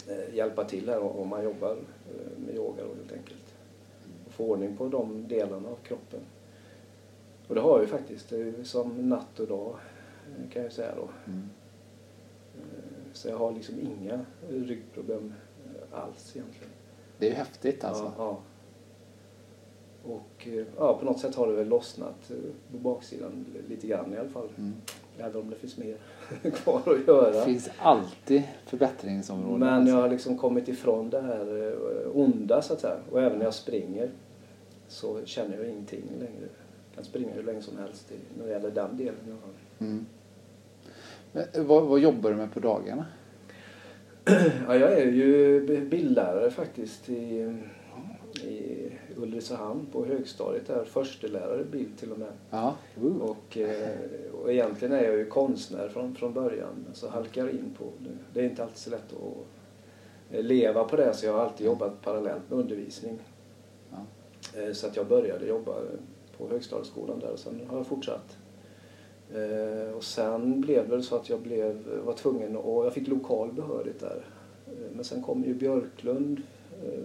eh, 0.08 0.34
hjälpa 0.34 0.64
till 0.64 0.88
här 0.88 1.00
om 1.00 1.28
man 1.28 1.44
jobbar 1.44 1.70
eh, 1.70 2.38
med 2.46 2.54
yoga 2.54 2.82
då, 2.82 2.94
helt 2.94 3.12
enkelt. 3.12 3.54
Och 4.26 4.32
få 4.32 4.44
ordning 4.44 4.76
på 4.76 4.88
de 4.88 5.28
delarna 5.28 5.68
av 5.68 5.76
kroppen. 5.76 6.20
Och 7.48 7.54
det 7.54 7.60
har 7.60 7.70
jag 7.70 7.80
ju 7.80 7.86
faktiskt. 7.86 8.28
Det 8.28 8.36
är 8.36 8.44
ju 8.44 8.64
som 8.64 9.08
natt 9.08 9.40
och 9.40 9.46
dag 9.46 9.76
eh, 10.26 10.50
kan 10.52 10.62
jag 10.62 10.72
säga 10.72 10.94
då. 10.96 11.08
Mm. 11.32 11.48
Så 13.16 13.28
jag 13.28 13.38
har 13.38 13.52
liksom 13.52 13.74
inga 13.80 14.20
ryggproblem 14.48 15.32
eh, 15.64 16.00
alls 16.00 16.36
egentligen. 16.36 16.72
Det 17.18 17.26
är 17.26 17.30
ju 17.30 17.36
häftigt 17.36 17.84
alltså. 17.84 18.04
Ja, 18.04 18.12
ja. 18.18 18.38
Och 20.12 20.48
eh, 20.48 20.66
ja, 20.78 20.98
på 20.98 21.04
något 21.04 21.20
sätt 21.20 21.34
har 21.34 21.46
det 21.46 21.52
väl 21.52 21.68
lossnat 21.68 22.30
eh, 22.30 22.36
på 22.72 22.78
baksidan 22.78 23.46
lite 23.68 23.86
grann 23.86 24.14
i 24.14 24.16
alla 24.16 24.28
fall. 24.28 24.48
Mm. 24.58 24.74
Även 25.18 25.40
om 25.40 25.50
det 25.50 25.56
finns 25.56 25.76
mer 25.76 25.96
kvar 26.50 26.82
att 26.86 27.06
göra. 27.06 27.30
Det 27.30 27.44
finns 27.44 27.70
alltid 27.78 28.42
förbättringsområden. 28.66 29.58
Men 29.58 29.68
alltså. 29.68 29.94
jag 29.94 30.00
har 30.00 30.08
liksom 30.08 30.38
kommit 30.38 30.68
ifrån 30.68 31.10
det 31.10 31.20
här 31.20 31.74
onda 32.14 32.62
så 32.62 32.72
att 32.72 32.80
säga. 32.80 32.96
Och 33.10 33.22
även 33.22 33.38
när 33.38 33.44
jag 33.44 33.54
springer 33.54 34.10
så 34.88 35.24
känner 35.24 35.56
jag 35.56 35.68
ingenting 35.68 36.02
längre. 36.18 36.48
Jag 36.88 36.94
kan 36.94 37.04
springa 37.04 37.32
hur 37.32 37.42
länge 37.42 37.62
som 37.62 37.78
helst 37.78 38.12
när 38.38 38.46
det 38.46 38.52
gäller 38.52 38.70
den 38.70 38.96
delen. 38.96 39.14
alla 39.26 39.36
fall. 39.40 39.50
Mm. 39.78 40.06
Eh, 41.34 41.62
vad, 41.62 41.82
vad 41.82 42.00
jobbar 42.00 42.30
du 42.30 42.36
med 42.36 42.52
på 42.52 42.60
dagarna? 42.60 43.06
Ja, 44.66 44.76
jag 44.76 44.92
är 44.92 45.06
ju 45.06 45.60
bildlärare 45.80 46.50
faktiskt 46.50 47.08
i, 47.08 47.54
i 48.42 48.90
Ulricehamn 49.16 49.86
på 49.92 50.04
högstadiet 50.04 50.66
där. 50.66 50.84
Förstelärare 50.84 51.64
bild 51.64 51.98
till 51.98 52.12
och 52.12 52.18
med. 52.18 52.32
Ja. 52.50 52.74
Uh. 53.02 53.16
Och, 53.16 53.58
eh, 53.58 53.90
och 54.42 54.52
egentligen 54.52 54.94
är 54.94 55.04
jag 55.04 55.16
ju 55.16 55.26
konstnär 55.26 55.88
från, 55.88 56.14
från 56.14 56.32
början. 56.32 56.84
Men 56.86 56.94
så 56.94 57.08
halkar 57.08 57.48
in 57.48 57.74
på 57.78 57.84
det. 57.98 58.18
Det 58.32 58.40
är 58.40 58.50
inte 58.50 58.62
alltid 58.62 58.78
så 58.78 58.90
lätt 58.90 59.12
att 59.12 60.34
eh, 60.34 60.42
leva 60.42 60.84
på 60.84 60.96
det 60.96 61.14
så 61.14 61.26
jag 61.26 61.32
har 61.32 61.40
alltid 61.40 61.66
jobbat 61.66 62.02
parallellt 62.02 62.50
med 62.50 62.58
undervisning. 62.58 63.18
Ja. 63.90 63.96
Så 64.72 64.86
att 64.86 64.96
jag 64.96 65.06
började 65.06 65.46
jobba 65.46 65.72
på 66.38 66.48
högstadieskolan 66.48 67.18
där 67.20 67.30
och 67.30 67.38
sen 67.38 67.60
har 67.68 67.76
jag 67.76 67.86
fortsatt. 67.86 68.36
Eh, 69.34 69.94
Och 69.96 70.04
sen 70.04 70.60
blev 70.60 70.88
det 70.88 71.02
så 71.02 71.16
att 71.16 71.28
jag 71.30 71.40
blev, 71.40 71.88
var 72.04 72.12
tvungen 72.12 72.56
och 72.56 72.86
jag 72.86 72.92
fick 72.92 73.08
lokal 73.08 73.52
behörighet 73.52 74.00
där. 74.00 74.24
Eh, 74.66 74.72
Men 74.94 75.04
sen 75.04 75.22
kom 75.22 75.44
ju 75.44 75.54
Björklund 75.54 76.42
eh, 76.84 77.04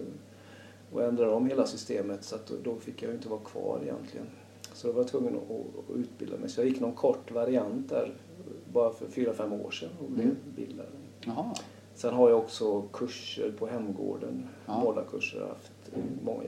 och 0.92 1.02
ändrade 1.02 1.32
om 1.32 1.46
hela 1.46 1.66
systemet 1.66 2.24
så 2.24 2.34
att 2.34 2.52
då- 2.64 2.76
fick 2.76 3.02
jag 3.02 3.08
ju 3.08 3.14
inte 3.16 3.28
vara 3.28 3.40
kvar 3.40 3.78
egentligen. 3.82 4.26
Så 4.74 4.86
då 4.86 4.92
var 4.92 5.00
jag 5.00 5.08
tvungen 5.08 5.36
att, 5.36 5.96
utbilda 5.96 6.36
mig. 6.38 6.48
Så 6.48 6.60
jag 6.60 6.68
gick 6.68 6.80
någon 6.80 6.92
kort 6.94 7.30
variant 7.30 7.88
där 7.88 8.14
bara 8.72 8.92
för 8.92 9.06
fyra, 9.06 9.32
fem 9.34 9.52
år 9.52 9.70
sedan 9.70 9.88
och 10.04 10.10
blev 10.10 10.24
Mm. 10.26 10.36
bildare. 10.56 10.86
Jaha. 11.26 11.54
Sen 11.94 12.14
har 12.14 12.30
jag 12.30 12.38
också 12.38 12.82
kurser 12.82 13.52
på 13.58 13.66
hemgården. 13.66 14.48
Ja. 14.66 14.80
Målarkurser 14.80 15.40
haft. 15.40 15.72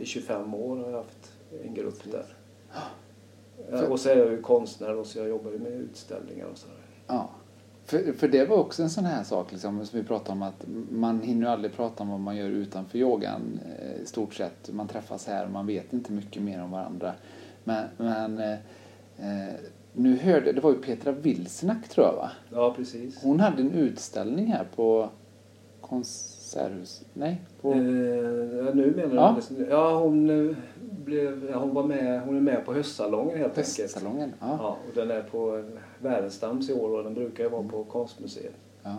I 0.00 0.04
25 0.04 0.54
år 0.54 0.76
har 0.76 0.90
jag 0.90 0.96
haft 0.96 1.32
en 1.64 1.74
grupp 1.74 2.10
där. 2.12 2.26
För- 3.70 3.88
Och 3.90 4.00
så 4.00 4.08
är 4.08 4.16
jag 4.16 4.30
ju 4.30 4.42
konstnär 4.42 4.96
och 4.96 5.06
så 5.06 5.18
jag 5.18 5.28
jobbar 5.28 5.50
ju 5.50 5.58
med 5.58 5.72
utställningar 5.72 6.46
och 6.46 6.58
sådär. 6.58 6.76
Ja. 7.06 7.28
För, 7.84 8.12
för 8.12 8.28
det 8.28 8.44
var 8.44 8.56
också 8.56 8.82
en 8.82 8.90
sån 8.90 9.04
här 9.04 9.24
sak 9.24 9.52
liksom, 9.52 9.86
som 9.86 9.98
vi 9.98 10.04
pratade 10.04 10.32
om 10.32 10.42
att 10.42 10.64
man 10.90 11.20
hinner 11.20 11.46
ju 11.46 11.52
aldrig 11.52 11.72
prata 11.72 12.02
om 12.02 12.10
vad 12.10 12.20
man 12.20 12.36
gör 12.36 12.48
utanför 12.48 12.98
yogan 12.98 13.60
eh, 13.78 14.02
i 14.02 14.06
stort 14.06 14.34
sett. 14.34 14.70
Man 14.72 14.88
träffas 14.88 15.26
här 15.26 15.44
och 15.44 15.50
man 15.50 15.66
vet 15.66 15.92
inte 15.92 16.12
mycket 16.12 16.42
mer 16.42 16.62
om 16.62 16.70
varandra. 16.70 17.12
Men, 17.64 17.84
men 17.96 18.38
eh, 18.38 18.52
eh, 19.18 19.54
nu 19.92 20.16
hörde, 20.16 20.52
det 20.52 20.60
var 20.60 20.70
ju 20.70 20.76
Petra 20.82 21.12
Wilsnack 21.12 21.88
tror 21.88 22.06
jag 22.06 22.12
va? 22.14 22.30
Ja, 22.52 22.74
precis. 22.76 23.22
Hon 23.22 23.40
hade 23.40 23.62
en 23.62 23.72
utställning 23.72 24.46
här 24.46 24.66
på 24.76 25.08
Särhus? 26.54 27.02
Nej? 27.12 27.40
På... 27.60 27.72
Eh, 27.72 27.76
nu 28.74 28.92
menar 28.96 29.14
Ja. 29.14 29.36
du? 29.48 29.66
Ja, 29.70 29.98
hon, 29.98 30.30
eh, 30.50 30.56
blev, 31.04 31.48
ja, 31.50 31.58
hon, 31.58 31.74
var 31.74 31.82
med, 31.84 32.20
hon 32.22 32.36
är 32.36 32.40
med 32.40 32.64
på 32.64 32.72
höstsalongen 32.74 33.38
helt 33.38 33.58
enkelt. 33.58 33.78
Hästsalongen? 33.78 34.32
Ja. 34.40 34.56
Ja, 34.60 34.76
och 34.88 34.94
den 34.94 35.10
är 35.10 35.22
på 35.22 35.56
eh, 35.56 35.64
Wärenstams 35.98 36.70
i 36.70 36.72
år 36.72 36.90
och 36.98 37.04
den 37.04 37.14
brukar 37.14 37.44
ju 37.44 37.50
vara 37.50 37.62
på 37.62 37.84
konstmuseet. 37.84 38.54
ja. 38.82 38.96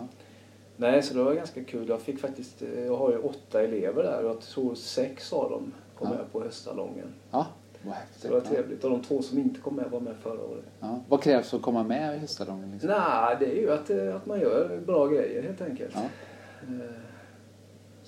Nej, 0.78 1.02
så 1.02 1.14
det 1.14 1.22
var 1.22 1.34
ganska 1.34 1.64
kul. 1.64 1.88
Jag 1.88 2.00
fick 2.00 2.18
faktiskt, 2.20 2.62
eh, 2.62 2.84
jag 2.86 2.96
har 2.96 3.10
ju 3.10 3.18
åtta 3.18 3.62
elever 3.62 4.02
där 4.02 4.22
och 4.24 4.30
jag 4.30 4.40
tror 4.40 4.74
sex 4.74 5.32
av 5.32 5.50
dem 5.50 5.72
kom 5.98 6.08
Ja. 6.10 6.16
med 6.16 6.32
på 6.32 6.40
höstsalongen. 6.42 7.14
ja. 7.30 7.46
Vad 7.82 7.94
Så 8.16 8.28
det 8.28 8.34
var 8.34 8.40
trevligt. 8.40 8.84
Och 8.84 8.90
de 8.90 9.02
två 9.02 9.22
som 9.22 9.38
inte 9.38 9.60
kom 9.60 9.74
med 9.76 9.90
var 9.90 10.00
med 10.00 10.14
förra 10.22 10.40
året. 10.44 10.64
Ja. 10.80 11.00
Vad 11.08 11.22
krävs 11.22 11.50
för 11.50 11.56
att 11.56 11.62
komma 11.62 11.82
med 11.82 12.16
i 12.16 12.18
höstsalongen? 12.18 12.70
Liksom? 12.72 12.90
Nej, 12.90 13.36
det 13.40 13.46
är 13.46 13.60
ju 13.60 13.70
att, 13.70 13.90
eh, 13.90 14.16
att 14.16 14.26
man 14.26 14.40
gör 14.40 14.80
bra 14.86 15.06
grejer 15.06 15.42
helt 15.42 15.60
enkelt. 15.62 15.90
Ja. 15.94 16.02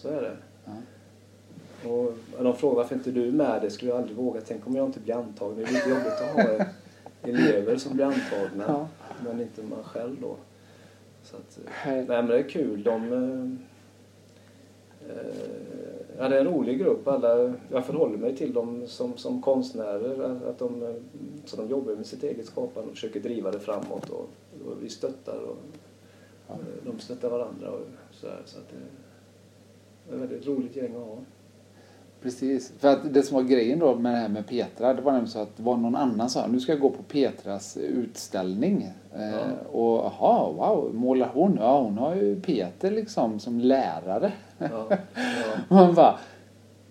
Så 0.02 0.08
är 0.08 0.22
det. 0.22 0.36
Ja. 0.64 0.72
Och 1.90 2.44
de 2.44 2.56
frågar 2.56 2.76
varför 2.76 2.94
inte 2.94 3.10
du 3.10 3.28
är 3.28 3.32
med, 3.32 3.62
det 3.62 3.70
skulle 3.70 3.90
jag 3.90 3.98
aldrig 4.00 4.16
våga. 4.16 4.40
Tänk 4.46 4.66
om 4.66 4.76
jag 4.76 4.86
inte 4.86 5.00
blir 5.00 5.14
antagen. 5.14 5.56
Det 5.56 5.62
är 5.62 5.72
lite 5.72 5.88
jobbigt 5.90 6.06
att 6.06 6.30
ha 6.58 6.64
elever 7.22 7.76
som 7.76 7.94
blir 7.94 8.04
antagna, 8.04 8.64
Ja. 8.68 8.88
men 9.24 9.40
inte 9.40 9.62
man 9.62 9.82
själv 9.84 10.16
då. 10.20 10.36
Så 11.22 11.36
att, 11.36 11.58
eh, 11.58 11.70
Här- 11.70 11.94
nej 11.96 12.06
men 12.06 12.26
det 12.26 12.38
är 12.38 12.48
kul. 12.48 12.82
De, 12.82 13.12
eh, 13.12 13.50
eh, 15.10 15.16
ja, 16.18 16.28
det 16.28 16.36
är 16.36 16.40
en 16.40 16.46
rolig 16.46 16.78
grupp. 16.78 17.08
Alla, 17.08 17.54
jag 17.70 17.84
förhåller 17.86 18.18
mig 18.18 18.36
till 18.36 18.52
dem 18.52 18.86
som, 18.86 19.16
som 19.16 19.42
konstnärer. 19.42 20.40
Att 20.50 20.58
de, 20.58 20.94
så 21.44 21.56
de 21.56 21.68
jobbar 21.68 21.94
med 21.94 22.06
sitt 22.06 22.22
eget 22.22 22.46
skapande 22.46 22.88
och 22.88 22.94
försöker 22.94 23.20
driva 23.20 23.50
det 23.50 23.60
framåt. 23.60 24.10
Och, 24.10 24.28
och 24.66 24.82
vi 24.82 24.88
stöttar 24.88 25.38
och 25.38 25.56
Ja. 26.48 26.54
eh, 26.54 26.90
de 26.92 26.98
stöttar 26.98 27.30
varandra. 27.30 27.70
Och 27.70 27.86
så 28.10 28.26
där, 28.26 28.42
så 28.44 28.58
att 28.58 28.68
det, 28.68 28.76
ett 30.14 30.20
väldigt 30.20 30.46
roligt 30.46 30.76
gäng 30.76 30.94
att 30.96 31.02
ha. 31.02 31.18
Precis. 32.22 32.72
För 32.78 32.88
att 32.88 33.14
det 33.14 33.22
som 33.22 33.34
var 33.36 33.42
grejen 33.42 33.78
då 33.78 33.94
med 33.94 34.14
det 34.14 34.18
här 34.18 34.28
med 34.28 34.46
Petra, 34.46 34.94
det 34.94 35.02
var 35.02 35.12
nämligen 35.12 35.30
så 35.32 35.38
att 35.38 35.56
det 35.56 35.62
var 35.62 35.76
någon 35.76 35.96
annan 35.96 36.30
som 36.30 36.42
sa 36.42 36.48
nu 36.48 36.60
ska 36.60 36.72
jag 36.72 36.80
gå 36.80 36.90
på 36.90 37.02
Petras 37.02 37.76
utställning. 37.76 38.82
Eh, 39.14 39.30
Ja. 39.30 39.40
och 39.72 40.12
jaha, 40.20 40.52
wow, 40.52 40.94
målar 40.94 41.30
hon? 41.34 41.56
Ja, 41.60 41.80
hon 41.82 41.98
har 41.98 42.14
ju 42.14 42.40
Peter 42.40 42.90
liksom 42.90 43.40
som 43.40 43.60
lärare. 43.60 44.32
Ja, 44.58 44.68
ja. 44.90 44.96
Man 45.68 45.94
bara, 45.94 46.18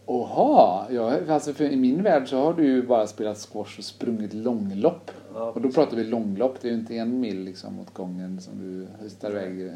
Oha, 0.05 0.85
ja, 0.91 1.13
alltså 1.29 1.53
för 1.53 1.63
i 1.63 1.75
min 1.75 2.03
värld 2.03 2.29
så 2.29 2.37
har 2.37 2.53
du 2.53 2.65
ju 2.65 2.87
bara 2.87 3.07
spelat 3.07 3.37
squash 3.37 3.77
och 3.77 3.83
sprungit 3.83 4.33
långlopp. 4.33 5.11
Ja, 5.33 5.51
Och 5.51 5.61
då 5.61 5.71
pratar 5.71 5.97
vi 5.97 6.03
långlopp, 6.03 6.61
det 6.61 6.67
är 6.67 6.71
ju 6.71 6.77
inte 6.77 6.95
en 6.95 7.19
mil 7.19 7.39
liksom 7.39 7.79
åt 7.79 7.93
gången 7.93 8.41
som 8.41 8.53
du 8.59 8.87
höstar 9.03 9.31
iväg 9.31 9.67
eh, 9.67 9.73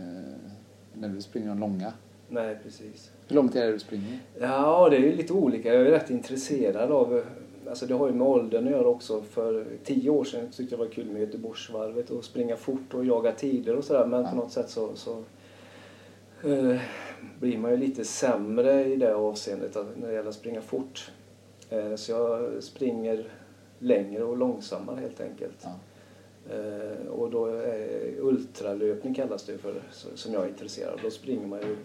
när 0.94 1.10
du 1.10 1.22
springer 1.22 1.48
de 1.50 1.60
långa. 1.60 1.94
Nej, 2.30 2.58
precis. 2.64 3.12
Hur 3.32 3.36
långt 3.36 3.56
är 3.56 3.66
det 3.66 3.72
du 3.72 3.80
springer? 3.80 4.20
Ja, 4.40 4.90
det 4.90 4.96
är 4.96 5.02
ju 5.02 5.16
lite 5.16 5.34
olika. 5.34 5.74
Jag 5.74 5.82
är 5.88 5.92
rätt 5.92 6.10
intresserad 6.10 6.92
av... 6.92 7.22
Alltså 7.70 7.86
det 7.86 7.94
har 7.94 8.08
ju 8.08 8.14
med 8.14 8.28
åldern 8.28 8.66
att 8.66 8.72
göra 8.72 8.88
också. 8.88 9.22
För 9.22 9.66
tio 9.84 10.10
år 10.10 10.24
sedan 10.24 10.48
tyckte 10.52 10.76
jag 10.76 10.80
det 10.80 10.86
var 10.86 10.92
kul 10.94 11.06
med 11.06 11.22
Göteborgsvarvet 11.22 12.10
och 12.10 12.24
springa 12.24 12.56
fort 12.56 12.94
och 12.94 13.06
jaga 13.06 13.32
tider 13.32 13.76
och 13.76 13.84
sådär. 13.84 14.06
Men 14.06 14.22
Ja. 14.24 14.30
på 14.30 14.36
något 14.36 14.52
sätt 14.52 14.70
så, 14.70 14.90
så 14.96 15.24
eh, 16.44 16.78
blir 17.40 17.58
man 17.58 17.72
ju 17.72 17.78
lite 17.78 18.06
sämre 18.06 18.86
i 18.86 18.96
det 18.96 19.16
avseendet 19.16 19.78
när 20.00 20.08
det 20.08 20.14
gäller 20.14 20.30
att 20.30 20.36
springa 20.36 20.62
fort. 20.62 21.12
Eh, 21.70 21.96
så 21.96 22.12
jag 22.12 22.64
springer 22.64 23.28
längre 23.80 24.24
och 24.24 24.38
långsammare 24.38 25.00
helt 25.00 25.22
enkelt. 25.22 25.58
Ja. 25.64 25.72
Eh, 26.56 27.08
och 27.08 27.32
då 27.32 27.46
är 27.46 28.14
ultralöpning 28.20 29.14
kallas 29.14 29.44
det 29.46 29.58
för, 29.58 29.74
som 30.16 30.34
jag 30.34 30.44
är 30.44 30.48
intresserad 30.50 30.94
av. 30.94 31.00
Då 31.04 31.10
springer 31.10 31.48
man 31.48 31.60
ju 31.60 31.72
eh, 31.72 31.78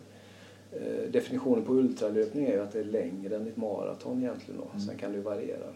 Definitionen 1.11 1.65
på 1.65 1.73
ultralöpning 1.73 2.45
är 2.47 2.53
ju 2.53 2.61
att 2.61 2.73
det 2.73 2.81
är 2.81 2.85
längre 2.85 3.37
än 3.37 3.47
ett 3.47 3.57
maraton 3.57 4.19
egentligen. 4.23 4.61
Då. 4.61 4.69
Mm. 4.71 4.81
Sen 4.81 4.97
kan 4.97 5.13
det 5.13 5.21
variera. 5.21 5.67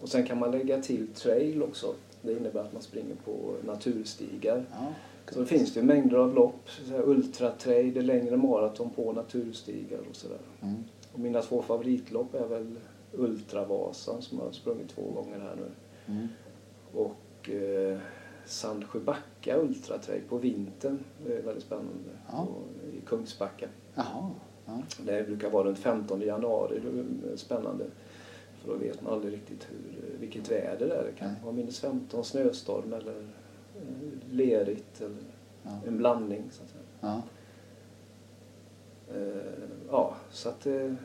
Och 0.00 0.08
sen 0.08 0.26
kan 0.26 0.38
man 0.38 0.50
lägga 0.50 0.82
till 0.82 1.08
trail 1.14 1.62
också. 1.62 1.94
Det 2.22 2.32
innebär 2.32 2.60
att 2.60 2.72
man 2.72 2.82
springer 2.82 3.14
på 3.24 3.54
naturstigar. 3.66 4.64
Ja, 4.70 4.92
Så 5.32 5.40
det 5.40 5.46
finns 5.46 5.74
det 5.74 5.80
ju 5.80 5.86
mängder 5.86 6.16
av 6.16 6.34
lopp. 6.34 6.68
Ultratrail, 7.04 8.06
längre 8.06 8.36
maraton 8.36 8.90
på 8.90 9.12
naturstigar 9.12 9.98
och 10.10 10.16
sådär. 10.16 10.38
Mm. 10.62 10.74
Och 11.12 11.20
mina 11.20 11.42
två 11.42 11.62
favoritlopp 11.62 12.34
är 12.34 12.46
väl 12.46 12.76
Ultravasan 13.12 14.22
som 14.22 14.38
jag 14.38 14.44
har 14.44 14.52
sprungit 14.52 14.88
två 14.88 15.02
gånger 15.02 15.38
här 15.38 15.56
nu. 15.56 15.70
Mm. 16.14 16.28
Och 16.94 17.50
eh, 17.50 17.98
Sandsjöbacka 18.46 19.56
Ultratrail 19.58 20.22
på 20.28 20.38
vintern. 20.38 20.98
Det 21.26 21.36
är 21.36 21.42
väldigt 21.42 21.64
spännande. 21.64 22.10
Ja. 22.32 22.40
Och, 22.40 22.94
I 22.94 23.00
Kungsbacka. 23.06 23.66
Jaha. 23.96 24.30
Ja. 24.66 24.82
Det 25.04 25.26
brukar 25.26 25.50
vara 25.50 25.68
runt 25.68 25.78
15 25.78 26.20
januari. 26.20 26.80
Det 27.22 27.32
är 27.32 27.36
spännande. 27.36 27.84
För 28.60 28.68
då 28.68 28.74
vet 28.78 29.02
man 29.02 29.12
aldrig 29.12 29.32
riktigt 29.34 29.66
hur, 29.70 30.18
vilket 30.20 30.50
väder 30.50 30.88
det 30.88 30.94
är. 30.94 31.04
Det 31.04 31.12
kan 31.18 31.30
vara 31.44 31.52
minus 31.52 31.80
15, 31.80 32.24
snöstorm 32.24 32.92
eller 32.92 33.14
eh, 33.76 34.32
lerigt 34.32 35.00
eller 35.00 35.16
Ja. 35.62 35.70
en 35.86 35.98
blandning. 35.98 36.42
Så 36.50 36.62
att 36.62 36.68
säga. 36.70 36.82
Ja. 37.00 37.22
Eh, 39.14 39.68
ja, 39.90 40.14
så 40.30 40.48
att 40.48 40.60
det, 40.60 40.96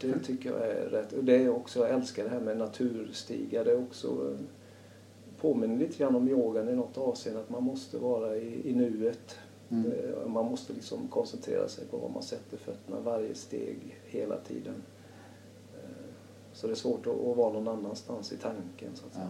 det 0.00 0.18
tycker 0.18 0.50
jag 0.50 0.70
är 0.70 0.88
rätt. 0.90 1.12
Och 1.12 1.24
det 1.24 1.36
är 1.36 1.48
också, 1.48 1.80
jag 1.80 1.90
älskar 1.90 2.24
det 2.24 2.30
här 2.30 2.40
med 2.40 2.56
naturstigar. 2.56 3.64
Det 3.64 3.72
är 3.72 3.78
också 3.82 4.08
eh, 4.08 4.38
påminner 5.40 5.76
lite 5.76 5.98
grann 5.98 6.16
om 6.16 6.28
yogan 6.28 6.68
i 6.68 6.72
något 6.76 6.98
avseende. 6.98 7.40
Att 7.40 7.50
man 7.50 7.62
måste 7.62 7.98
vara 7.98 8.36
i, 8.36 8.70
i 8.70 8.74
nuet. 8.74 9.38
Mm. 9.70 9.92
Eh, 9.92 10.28
Man 10.28 10.44
måste 10.44 10.72
liksom 10.72 11.08
koncentrera 11.08 11.68
sig 11.68 11.84
på 11.86 11.96
var 11.96 12.08
man 12.08 12.22
sätter 12.22 12.56
fötterna 12.56 13.00
varje 13.04 13.34
steg 13.34 13.96
hela 14.06 14.36
tiden. 14.36 14.74
Eh, 15.74 15.80
Så 16.52 16.66
det 16.66 16.72
är 16.72 16.74
svårt 16.76 17.06
att, 17.06 17.36
vara 17.36 17.52
någon 17.52 17.68
annanstans 17.68 18.32
i 18.32 18.36
tanken 18.36 18.90
så 18.94 19.06
att 19.06 19.12
säga. 19.14 19.28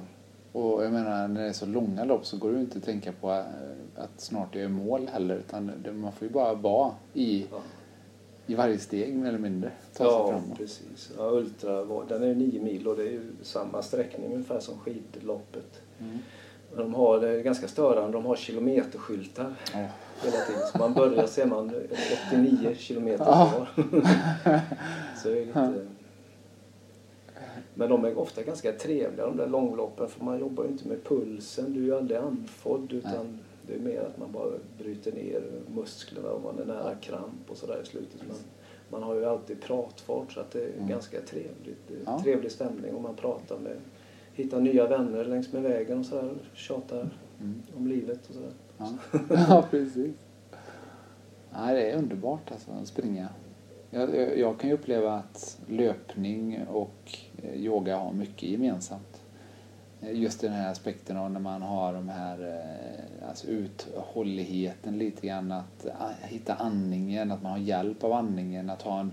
Och 0.53 0.85
jag 0.85 0.93
menar, 0.93 1.29
när 1.29 1.43
det 1.43 1.49
är 1.49 1.53
så 1.53 1.67
långa 1.67 2.05
lopp 2.05 2.27
så 2.27 2.37
går 2.37 2.49
det 2.51 2.55
ju 2.57 2.61
inte 2.61 2.79
att 2.79 2.85
tänka 2.85 3.13
på 3.13 3.31
eh, 3.31 3.45
att 3.97 4.21
snart 4.21 4.55
är 4.57 4.61
jag 4.61 4.71
i 4.71 4.73
mål 4.75 5.09
heller. 5.13 5.37
Utan 5.37 5.71
man 6.01 6.13
får 6.13 6.29
ju 6.29 6.35
bara 6.35 6.55
vara 6.55 6.95
i, 7.15 7.47
Ja, 7.51 7.61
i 8.47 8.55
varje 8.55 8.79
steg 8.79 9.15
mer 9.17 9.29
eller 9.29 9.39
mindre. 9.39 9.71
Ta 9.93 10.05
sig 10.05 10.07
ja 10.07 10.29
framåt. 10.29 10.59
precis. 10.59 11.11
Ja, 11.19 11.25
Ultra, 11.31 12.05
den 12.09 12.23
är 12.23 12.27
ju 12.27 12.35
nio 12.35 12.63
mil 12.63 12.89
och 12.89 12.97
det 12.97 13.03
är 13.03 13.11
ju 13.11 13.33
samma 13.43 13.83
sträckning 13.83 14.33
ungefär 14.33 14.61
som 14.61 14.79
skidloppet. 14.79 15.81
Mm. 16.01 16.19
De 16.77 16.95
har, 16.95 17.21
det 17.21 17.29
är 17.29 17.41
ganska 17.43 17.69
störande, 17.69 18.13
de 18.13 18.27
har 18.27 18.37
kilometerskyltar 18.37 19.55
Ja. 19.73 19.79
hela 20.23 20.37
tiden. 20.47 20.63
Så 20.73 20.79
man 20.79 20.95
börjar 20.95 21.27
ser 21.27 21.47
man 21.47 21.73
89 22.29 22.75
kilometer 22.75 23.25
Ja. 23.25 23.51
kvar. 23.53 23.69
Så 25.23 25.29
det 25.29 25.39
är 25.43 25.47
lite... 25.47 25.87
Men 27.75 27.89
de 27.91 28.05
är 28.05 28.19
ofta 28.19 28.43
ganska 28.43 28.73
trevliga 28.73 29.27
de 29.27 29.37
där 29.37 29.47
långloppen 29.47 30.09
för 30.09 30.25
man 30.25 30.39
jobbar 30.39 30.65
ju 30.65 30.71
inte 30.71 30.89
med 30.89 31.05
pulsen. 31.05 31.73
Du 31.73 31.81
är 31.81 31.85
ju 31.85 31.97
aldrig 31.97 32.19
andfådd 32.19 32.93
utan 32.93 33.39
det 33.67 33.75
är 33.75 33.79
mer 33.79 34.01
att 34.01 34.19
man 34.19 34.33
bara 34.33 34.51
bryter 34.79 35.13
ner 35.13 35.43
musklerna 35.75 36.29
och 36.31 36.43
man 36.43 36.59
är 36.59 36.65
nära 36.65 36.95
kramp 36.95 37.51
och 37.51 37.57
sådär 37.57 37.81
i 37.83 37.87
slutet. 37.87 38.21
Men 38.29 38.37
man 38.91 39.03
har 39.03 39.15
ju 39.15 39.25
alltid 39.25 39.61
pratfart 39.61 40.33
så 40.33 40.41
att 40.41 40.51
det 40.51 40.61
är 40.63 40.73
Mm. 40.77 40.89
ganska 40.89 41.21
trevligt. 41.21 41.79
Det 41.89 41.95
är 41.95 41.99
Ja. 42.07 42.21
Trevlig 42.23 42.53
stämning 42.53 42.95
och 42.95 43.03
man 43.03 43.15
pratar 43.17 43.59
med, 43.59 43.77
hittar 44.37 44.61
nya 44.61 44.87
vänner 44.87 45.25
längs 45.25 45.53
med 45.53 45.63
vägen 45.63 45.99
och 45.99 46.07
sådär. 46.07 46.35
Tjatar 46.55 47.11
Mm. 47.41 47.63
om 47.77 47.87
livet 47.87 48.29
och 48.29 48.35
sådär. 48.35 48.53
Ja. 48.79 48.89
ja, 49.49 49.65
precis. 49.71 50.15
Nej, 51.53 51.75
det 51.75 51.91
är 51.91 51.97
underbart 51.99 52.51
alltså 52.53 52.71
att 52.71 52.89
springa. 52.89 53.29
Jag, 53.91 54.17
jag, 54.17 54.39
jag 54.39 54.59
kan 54.61 54.71
ju 54.71 54.75
uppleva 54.77 55.13
att 55.15 55.61
löpning 55.69 56.67
och 56.69 57.19
eh, 57.43 57.55
yoga 57.55 57.97
har 57.97 58.13
mycket 58.13 58.49
gemensamt. 58.49 59.21
Eh, 60.01 60.21
Just 60.21 60.41
den 60.41 60.53
här 60.53 60.73
aspekten 60.73 61.17
av 61.17 61.31
när 61.31 61.41
man 61.41 61.63
har 61.63 61.93
de 61.93 62.09
här 62.09 62.49
eh, 63.23 63.29
alltså 63.29 63.47
uthålligheten 63.47 64.99
lite 64.99 65.27
grann 65.27 65.53
att 65.53 65.87
hitta 66.23 66.55
andningen, 66.55 67.33
att 67.33 67.43
man 67.43 67.53
har 67.53 67.59
hjälp 67.59 68.05
av 68.05 68.13
andningen, 68.13 68.71
att 68.71 68.83
ha 68.83 69.01
en 69.01 69.11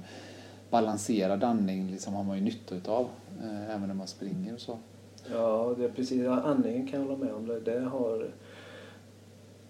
balanserad 0.69 1.43
andning 1.43 1.91
liksom 1.91 2.13
har 2.13 2.23
man 2.23 2.37
ju 2.37 2.43
nytta 2.43 2.75
utav 2.75 3.07
även 3.69 3.87
när 3.87 3.93
man 3.95 4.07
springer 4.07 4.53
och 4.53 4.59
så. 4.61 4.77
Ja, 5.31 5.75
det 5.77 5.85
är 5.85 5.89
precis. 5.89 6.21
Ja, 6.21 6.41
andningen 6.41 6.87
kan 6.87 6.99
jag 6.99 7.07
hålla 7.07 7.25
med 7.25 7.33
om. 7.33 7.47
Det, 7.47 7.59
det 7.59 7.79
har, 7.79 8.31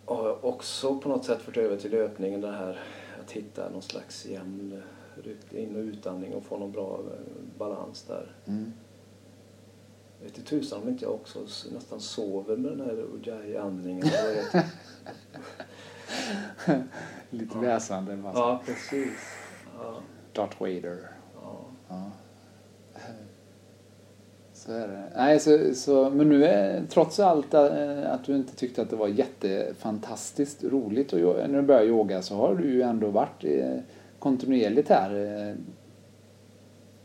har 0.05 0.45
också 0.45 0.99
på 0.99 1.09
något 1.09 1.25
sätt 1.25 1.41
fört 1.41 1.57
över 1.57 1.77
till 1.77 1.91
löpningen. 1.91 2.41
Det 2.41 2.51
här 2.51 2.79
att 3.23 3.31
hitta 3.31 3.69
någon 3.69 3.81
slags 3.81 4.25
jämn 4.25 4.81
in 5.51 5.75
och 5.75 5.81
utandning 5.81 6.33
och 6.33 6.43
få 6.43 6.57
någon 6.57 6.71
bra 6.71 6.99
eh, 6.99 7.57
balans 7.57 8.03
där. 8.03 8.35
Mm. 8.45 8.73
Jag 10.19 10.25
vet 10.25 10.37
inte 10.37 10.49
tusan 10.49 10.81
om 10.81 10.89
inte 10.89 11.05
jag 11.05 11.13
också 11.13 11.39
nästan 11.73 11.99
sover 11.99 12.57
med 12.57 12.71
den 12.71 12.81
här 12.81 13.05
ujjayi-andningen. 13.13 14.03
Lite 17.29 17.57
väsande. 17.57 18.15
bara 18.15 18.33
så. 18.33 18.39
ja, 18.39 18.61
precis. 18.65 19.19
Ja, 19.77 19.95
Darth 20.33 20.61
Vader. 20.61 21.07
ja. 21.41 21.65
Ja. 21.89 22.11
Så 24.65 24.71
är 24.71 24.87
det. 24.87 25.03
Nej, 25.15 25.39
så, 25.39 25.75
så, 25.75 26.09
men 26.09 26.29
nu 26.29 26.45
är 26.45 26.85
trots 26.89 27.19
allt 27.19 27.53
äh, 27.53 28.11
att 28.11 28.25
du 28.25 28.35
inte 28.35 28.55
tyckte 28.55 28.81
att 28.81 28.89
det 28.89 28.95
var 28.95 29.07
jättefantastiskt 29.07 30.63
roligt 30.63 31.13
att, 31.13 31.19
när 31.19 31.61
du 31.61 31.61
började 31.61 31.87
yoga 31.87 32.21
så 32.21 32.35
har 32.35 32.55
du 32.55 32.71
ju 32.71 32.81
ändå 32.81 33.07
varit 33.07 33.43
eh, 33.43 33.77
kontinuerligt 34.19 34.89
här 34.89 35.15
eh, 35.15 35.55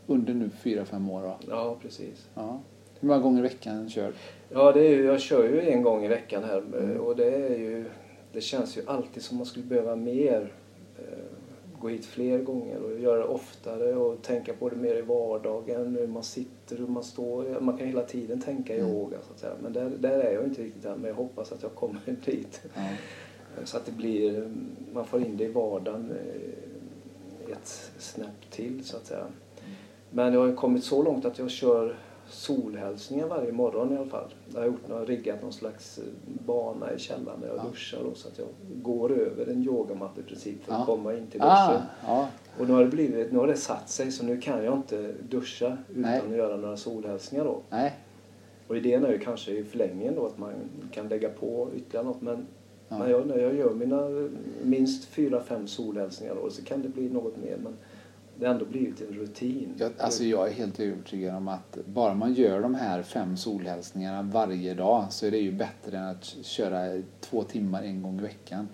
under 0.07 0.33
nu 0.33 0.49
fyra, 0.49 0.85
fem 0.85 1.09
år. 1.09 1.21
Då. 1.21 1.37
Ja, 1.49 1.77
precis. 1.81 2.27
Ja. 2.35 2.59
Hur 2.99 3.07
många 3.07 3.19
gånger 3.19 3.39
i 3.39 3.43
veckan 3.43 3.89
kör 3.89 4.13
Ja, 4.49 4.71
det 4.71 4.87
är 4.87 4.89
ju, 4.89 5.05
jag 5.05 5.21
kör 5.21 5.43
ju 5.43 5.69
en 5.69 5.83
gång 5.83 6.05
i 6.05 6.07
veckan 6.07 6.43
här 6.43 6.57
mm. 6.57 6.97
och 6.97 7.15
det 7.15 7.35
är 7.35 7.57
ju 7.57 7.85
det 8.33 8.41
känns 8.41 8.77
ju 8.77 8.81
alltid 8.87 9.23
som 9.23 9.37
man 9.37 9.45
skulle 9.45 9.65
behöva 9.65 9.95
mer 9.95 10.53
gå 11.79 11.89
hit 11.89 12.05
fler 12.05 12.39
gånger 12.39 12.83
och 12.83 12.99
göra 12.99 13.17
det 13.17 13.25
oftare 13.25 13.95
och 13.95 14.21
tänka 14.21 14.53
på 14.53 14.69
det 14.69 14.75
mer 14.75 14.95
i 14.95 15.01
vardagen, 15.01 15.95
hur 15.95 16.07
man 16.07 16.23
sitter, 16.23 16.77
hur 16.77 16.87
man 16.87 17.03
står. 17.03 17.59
Man 17.59 17.77
kan 17.77 17.87
hela 17.87 18.03
tiden 18.03 18.41
tänka 18.41 18.75
mm. 18.75 18.89
yoga 18.89 19.17
så 19.27 19.33
att 19.33 19.39
säga. 19.39 19.53
Men 19.61 19.73
där, 19.73 19.89
där 19.89 20.19
är 20.19 20.33
jag 20.33 20.43
inte 20.43 20.61
riktigt 20.63 20.85
än, 20.85 20.99
men 20.99 21.07
jag 21.07 21.15
hoppas 21.15 21.51
att 21.51 21.63
jag 21.63 21.75
kommer 21.75 22.01
dit. 22.25 22.61
Mm. 22.75 22.93
Så 23.63 23.77
att 23.77 23.85
det 23.85 23.91
blir, 23.91 24.51
man 24.93 25.05
får 25.05 25.21
in 25.21 25.37
det 25.37 25.43
i 25.43 25.51
vardagen 25.51 26.11
eh, 26.11 27.51
ett 27.51 27.91
snäpp 27.97 28.51
till 28.51 28.85
så 28.85 28.97
att 28.97 29.05
säga. 29.05 29.19
Mm. 29.19 29.31
Men 30.09 30.33
jag 30.33 30.47
har 30.47 30.55
kommit 30.55 30.83
så 30.83 31.03
långt 31.03 31.25
att 31.25 31.39
jag 31.39 31.51
kör 31.51 31.95
solhälsningar 32.29 33.27
varje 33.27 33.51
morgon 33.51 33.93
i 33.93 33.97
alla 33.97 34.09
fall. 34.09 34.33
Jag 34.53 34.59
har 34.59 34.67
gjort, 34.67 34.89
har 34.89 35.05
riggat 35.05 35.41
någon 35.41 35.53
slags 35.53 35.97
eh, 35.97 36.03
bana 36.45 36.93
i 36.93 36.99
källaren 36.99 37.41
där 37.41 37.47
jag 37.47 37.57
ja. 37.57 37.63
duschar 37.69 38.03
då, 38.03 38.13
så 38.15 38.27
att 38.27 38.37
jag 38.37 38.47
går 38.83 39.11
över 39.11 39.47
en 39.51 39.63
yogamatta 39.63 40.21
i 40.21 40.23
princip 40.23 40.63
för 40.63 40.73
att 40.73 40.79
ja. 40.79 40.85
komma 40.85 41.13
in 41.13 41.27
till 41.27 41.41
ah, 41.43 41.67
duschen. 41.67 41.81
Ja. 42.05 42.29
Och 42.59 42.67
nu 42.67 42.73
har, 42.73 42.83
det 42.83 42.89
blivit, 42.89 43.31
nu 43.31 43.37
har 43.37 43.47
det 43.47 43.57
satt 43.57 43.89
sig 43.89 44.11
så 44.11 44.25
nu 44.25 44.41
kan 44.41 44.63
jag 44.63 44.77
inte 44.77 45.13
duscha 45.29 45.77
utan 45.89 46.01
Nej. 46.01 46.21
att 46.29 46.35
göra 46.35 46.57
några 46.57 46.77
solhälsningar 46.77 47.45
då. 47.45 47.61
Nej. 47.69 47.97
Och 48.67 48.77
idén 48.77 49.05
är 49.05 49.11
ju 49.11 49.19
kanske 49.19 49.51
i 49.51 49.63
förlängningen 49.63 50.15
då 50.15 50.25
att 50.25 50.37
man 50.37 50.53
kan 50.91 51.07
lägga 51.07 51.29
på 51.29 51.69
ytterligare 51.75 52.05
något 52.05 52.21
men 52.21 52.47
när, 52.89 53.09
jag, 53.09 53.27
när 53.27 53.37
jag 53.37 53.55
gör 53.55 53.73
mina 53.73 54.29
minst 54.63 55.05
fyra, 55.05 55.43
fem 55.43 55.67
solhälsningar 55.67 56.35
då 56.35 56.49
så 56.49 56.63
kan 56.63 56.81
det 56.81 56.89
bli 56.89 57.09
något 57.09 57.37
mer. 57.37 57.57
Men 57.63 57.73
det 58.39 58.45
har 58.45 58.53
ändå 58.53 58.65
blivit 58.65 59.01
en 59.01 59.07
rutin. 59.07 59.73
Jag, 59.77 59.91
alltså 59.97 60.23
jag 60.23 60.47
är 60.47 60.51
helt 60.51 60.79
övertygad 60.79 61.35
om 61.35 61.47
att 61.47 61.77
bara 61.85 62.13
man 62.13 62.33
gör 62.33 62.61
de 62.61 62.75
här 62.75 63.03
fem 63.03 63.37
solhälsningarna 63.37 64.21
varje 64.21 64.73
dag 64.73 65.05
så 65.09 65.25
är 65.25 65.31
det 65.31 65.37
ju 65.37 65.51
bättre 65.51 65.97
än 65.97 66.03
att 66.03 66.23
köra 66.25 67.01
två 67.19 67.43
timmar 67.43 67.83
en 67.83 68.01
gång 68.01 68.19
i 68.19 68.21
veckan. 68.21 68.67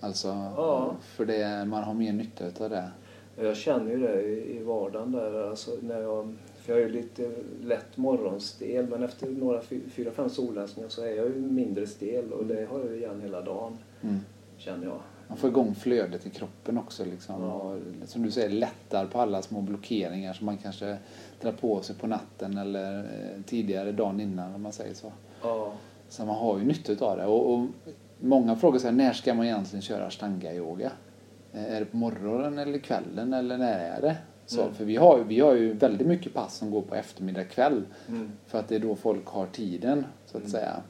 Alltså, 0.00 0.28
ja. 0.28 0.96
för 1.00 1.26
det, 1.26 1.64
man 1.64 1.84
har 1.84 1.94
mer 1.94 2.12
nytta 2.12 2.64
av 2.64 2.70
det. 2.70 2.90
Jag 3.36 3.56
känner 3.56 3.90
ju 3.90 3.98
det 3.98 4.22
i 4.50 4.62
vardagen 4.62 5.12
där. 5.12 5.50
Alltså 5.50 5.70
när 5.80 6.00
jag, 6.00 6.34
för 6.56 6.72
jag 6.72 6.82
är 6.82 6.86
ju 6.86 6.92
lite 6.92 7.30
lätt 7.62 7.96
morgonstel 7.96 8.86
men 8.86 9.02
efter 9.02 9.30
några 9.30 9.60
fyra, 9.90 10.10
fem 10.10 10.28
solhälsningar 10.30 10.88
så 10.88 11.02
är 11.02 11.16
jag 11.16 11.26
ju 11.26 11.34
mindre 11.34 11.86
stel 11.86 12.32
och 12.32 12.46
det 12.46 12.68
har 12.70 12.78
jag 12.78 12.96
igen 12.96 13.20
hela 13.22 13.40
dagen. 13.40 13.78
Mm. 14.02 14.18
Känner 14.56 14.86
jag. 14.86 15.00
Man 15.30 15.36
får 15.36 15.50
igång 15.50 15.74
flödet 15.74 16.26
i 16.26 16.30
kroppen 16.30 16.78
också. 16.78 17.04
Liksom. 17.04 17.44
Och, 17.44 17.78
som 18.04 18.22
du 18.22 18.30
säger, 18.30 18.50
lättar 18.50 19.06
på 19.06 19.20
alla 19.20 19.42
små 19.42 19.60
blockeringar 19.60 20.32
som 20.32 20.46
man 20.46 20.58
kanske 20.58 20.96
drar 21.40 21.52
på 21.52 21.82
sig 21.82 21.96
på 21.96 22.06
natten 22.06 22.58
eller 22.58 22.98
eh, 22.98 23.42
tidigare 23.46 23.92
dagen 23.92 24.20
innan 24.20 24.54
om 24.54 24.62
man 24.62 24.72
säger 24.72 24.94
så. 24.94 25.12
Ja. 25.42 25.72
Så 26.08 26.24
man 26.24 26.36
har 26.36 26.58
ju 26.58 26.64
nytta 26.64 27.04
av 27.06 27.16
det. 27.16 27.26
Och, 27.26 27.54
och 27.54 27.66
många 28.20 28.56
frågar 28.56 28.78
sig 28.78 28.92
när 28.92 29.12
ska 29.12 29.34
man 29.34 29.46
egentligen 29.46 29.82
köra 29.82 30.06
ashtanga-yoga? 30.06 30.90
Eh, 31.52 31.74
är 31.74 31.80
det 31.80 31.86
på 31.86 31.96
morgonen 31.96 32.58
eller 32.58 32.78
kvällen 32.78 33.32
eller 33.32 33.58
när 33.58 33.78
är 33.78 34.00
det? 34.00 34.16
Så, 34.46 34.62
mm. 34.62 34.74
För 34.74 34.84
vi 34.84 34.96
har, 34.96 35.18
vi 35.18 35.40
har 35.40 35.54
ju 35.54 35.72
väldigt 35.72 36.06
mycket 36.06 36.34
pass 36.34 36.56
som 36.56 36.70
går 36.70 36.82
på 36.82 36.94
eftermiddag 36.94 37.44
kväll. 37.44 37.82
Mm. 38.08 38.32
För 38.46 38.58
att 38.58 38.68
det 38.68 38.74
är 38.74 38.80
då 38.80 38.96
folk 38.96 39.26
har 39.26 39.46
tiden 39.46 40.04
så 40.26 40.36
att 40.36 40.42
mm. 40.42 40.50
säga. 40.50 40.82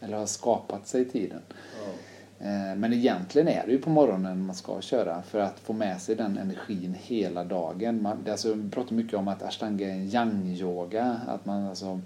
Eller 0.00 0.16
har 0.16 0.26
skapat 0.26 0.86
sig 0.86 1.04
tiden. 1.04 1.40
Ja. 1.84 1.92
Eh, 2.40 2.76
men 2.76 2.92
egentligen 2.92 3.48
är 3.48 3.66
det 3.66 3.72
ju 3.72 3.78
på 3.78 3.90
morgonen 3.90 4.46
man 4.46 4.54
ska 4.54 4.80
köra 4.80 5.22
för 5.22 5.38
att 5.38 5.60
få 5.60 5.72
med 5.72 6.00
sig 6.00 6.16
den 6.16 6.38
energin 6.38 6.96
hela 7.02 7.44
dagen. 7.44 8.02
Man, 8.02 8.24
alltså, 8.30 8.54
vi 8.54 8.70
pratar 8.70 8.94
mycket 8.94 9.14
om 9.14 9.28
att 9.28 9.42
ashtanga 9.42 9.86
är 9.86 9.92
en 9.92 10.08
yang-yoga. 10.08 11.20
Att 11.26 11.46
man 11.46 11.66
alltså 11.66 12.00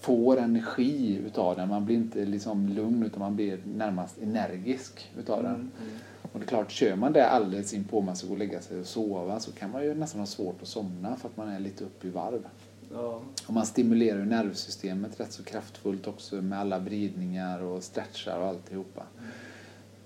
får 0.00 0.38
energi 0.38 1.20
utav 1.26 1.56
den. 1.56 1.68
Man 1.68 1.84
blir 1.84 1.96
inte 1.96 2.24
liksom 2.24 2.68
lugn 2.68 3.02
utan 3.02 3.20
man 3.20 3.36
blir 3.36 3.58
närmast 3.76 4.18
energisk 4.22 5.10
utav 5.18 5.42
den. 5.42 5.54
Mm, 5.54 5.70
mm. 5.80 5.98
Och 6.32 6.40
det 6.40 6.44
är 6.44 6.48
klart, 6.48 6.70
kör 6.70 6.96
man 6.96 7.12
det 7.12 7.28
alldeles 7.28 7.74
in 7.74 7.84
på 7.84 8.00
man 8.00 8.16
ska 8.16 8.26
gå 8.26 8.32
och 8.32 8.38
lägga 8.38 8.60
sig 8.60 8.80
och 8.80 8.86
sova 8.86 9.40
så 9.40 9.52
kan 9.52 9.70
man 9.70 9.84
ju 9.84 9.94
nästan 9.94 10.20
ha 10.20 10.26
svårt 10.26 10.62
att 10.62 10.68
somna 10.68 11.16
för 11.16 11.28
att 11.28 11.36
man 11.36 11.48
är 11.48 11.60
lite 11.60 11.84
uppe 11.84 12.06
i 12.06 12.10
varv. 12.10 12.48
Ja. 12.92 13.22
Och 13.46 13.54
man 13.54 13.66
stimulerar 13.66 14.18
ju 14.18 14.24
nervsystemet 14.24 15.20
rätt 15.20 15.32
så 15.32 15.42
kraftfullt 15.42 16.06
också 16.06 16.36
med 16.36 16.58
alla 16.58 16.78
vridningar 16.78 17.62
och 17.62 17.82
stretchar 17.82 18.38
och 18.38 18.46
alltihopa. 18.46 19.02
Mm. 19.18 19.30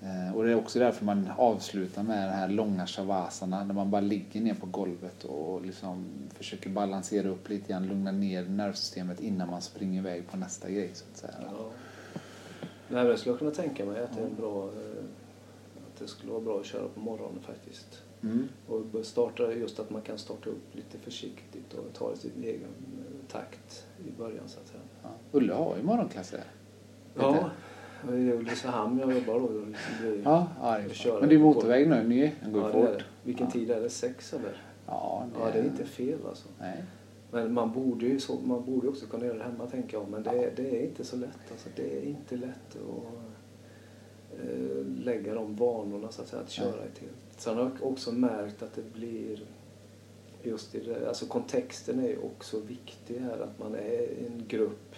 Eh, 0.02 0.37
och 0.37 0.44
det 0.44 0.50
är 0.50 0.54
också 0.54 0.78
därför 0.78 1.04
man 1.04 1.30
avslutar 1.37 2.02
med 2.02 2.28
den 2.28 2.38
här 2.38 2.48
långa 2.48 2.87
shavasana 2.87 3.64
när 3.64 3.74
man 3.74 3.90
bara 3.90 4.00
ligger 4.00 4.40
ner 4.40 4.54
på 4.54 4.66
golvet 4.66 5.24
och 5.24 5.66
liksom 5.66 6.04
försöker 6.35 6.70
balansera 6.70 7.28
upp 7.28 7.48
lite 7.48 7.72
grann, 7.72 7.87
lugna 7.87 8.12
ner 8.12 8.44
nervsystemet 8.44 9.20
innan 9.20 9.50
man 9.50 9.62
springer 9.62 10.00
iväg 10.00 10.28
på 10.30 10.37
nästa 10.37 10.70
grej 10.70 10.90
så 10.94 11.04
att 11.12 11.16
säga. 11.16 11.35
Ja. 11.42 11.70
Nej, 12.88 13.02
men 13.02 13.06
jag 13.06 13.18
skulle 13.18 13.38
kunna 13.38 13.50
tänka 13.50 13.85
mig 13.85 14.02
att 14.02 14.16
det, 14.16 14.20
är 14.20 14.26
en 14.26 14.35
bra, 14.35 14.64
eh, 14.64 15.04
att 15.87 15.98
det 15.98 16.09
skulle 16.09 16.32
vara 16.32 16.42
bra 16.42 16.61
att 16.61 16.66
köra 16.66 16.88
på 16.88 17.00
morgonen 17.00 17.42
faktiskt. 17.42 18.02
Mm. 18.22 18.48
Och 18.66 19.06
starta, 19.06 19.52
just 19.52 19.80
att 19.80 19.90
man 19.90 20.02
kan 20.02 20.18
starta 20.18 20.50
upp 20.50 20.74
lite 20.74 20.98
försiktigt 20.98 21.74
och 21.74 21.92
ta 21.92 22.09
det 22.09 22.14
i 22.14 22.18
sin 22.18 22.44
egen 22.44 22.61
eh, 22.62 23.32
takt 23.32 23.87
i 24.06 24.11
början 24.18 24.48
så 24.48 24.61
att 24.61 24.66
säga. 24.66 24.82
Ja. 25.02 25.09
Ulle 25.32 25.52
har 25.52 25.76
ju 25.76 25.82
morgonklasser. 25.82 26.44
Ja, 27.14 27.50
i 28.04 28.32
Ulricehamn 28.32 28.98
jag 28.98 29.14
jobbar 29.14 29.40
då. 29.40 29.48
Ja, 30.24 30.48
ja 30.62 30.78
men 31.20 31.28
det 31.28 31.35
är 31.35 31.38
motorväg 31.38 31.88
nu, 31.88 32.02
ny. 32.02 32.32
Den 32.42 32.52
går 32.52 32.62
ja, 32.62 32.72
fort. 32.72 33.04
Vilken 33.22 33.46
ja. 33.46 33.52
tid 33.52 33.70
är 33.70 33.80
det? 33.80 33.90
Sex 33.90 34.32
eller? 34.32 34.62
Ja, 34.87 35.26
det, 35.35 35.40
ja, 35.40 35.50
det 35.52 35.59
är 35.59 35.64
inte 35.64 35.85
fel 35.85 36.18
alltså. 36.28 36.48
Nej. 36.59 36.85
Men 37.30 37.54
man 37.54 37.72
borde 37.72 38.06
ju 38.06 38.20
så, 38.20 38.38
man 38.44 38.64
borde 38.64 38.88
också 38.88 39.06
kunna 39.06 39.26
göra 39.26 39.38
det 39.38 39.44
hemma 39.44 39.66
tänker 39.66 39.96
jag. 39.96 40.09
Men 40.09 40.22
det, 40.22 40.37
ja. 40.37 40.48
det 40.56 40.80
är 40.80 40.85
inte 40.85 41.04
så 41.04 41.16
lätt. 41.16 41.50
Alltså, 41.50 41.68
det 41.76 41.98
är 41.98 42.02
inte 42.02 42.37
lätt 42.37 42.76
att 42.76 43.04
äh, 44.40 44.87
lägga 45.04 45.35
de 45.35 45.56
vanorna 45.56 46.11
så 46.11 46.22
att 46.22 46.28
säga, 46.28 46.42
att 46.42 46.50
köra 46.50 46.85
ett 46.85 46.98
helt. 46.98 47.37
Sen 47.37 47.56
har 47.56 47.62
jag 47.62 47.90
också 47.92 48.12
märkt 48.12 48.62
att 48.62 48.74
det 48.74 48.92
blir 48.94 49.40
just 50.42 50.74
i 50.74 50.80
det, 50.80 51.09
alltså 51.09 51.26
kontexten 51.26 51.98
är 51.98 52.09
ju 52.09 52.18
också 52.18 52.61
viktig 52.61 53.18
här. 53.18 53.38
Att 53.38 53.59
man 53.59 53.74
är 53.74 54.26
en 54.26 54.44
grupp 54.48 54.94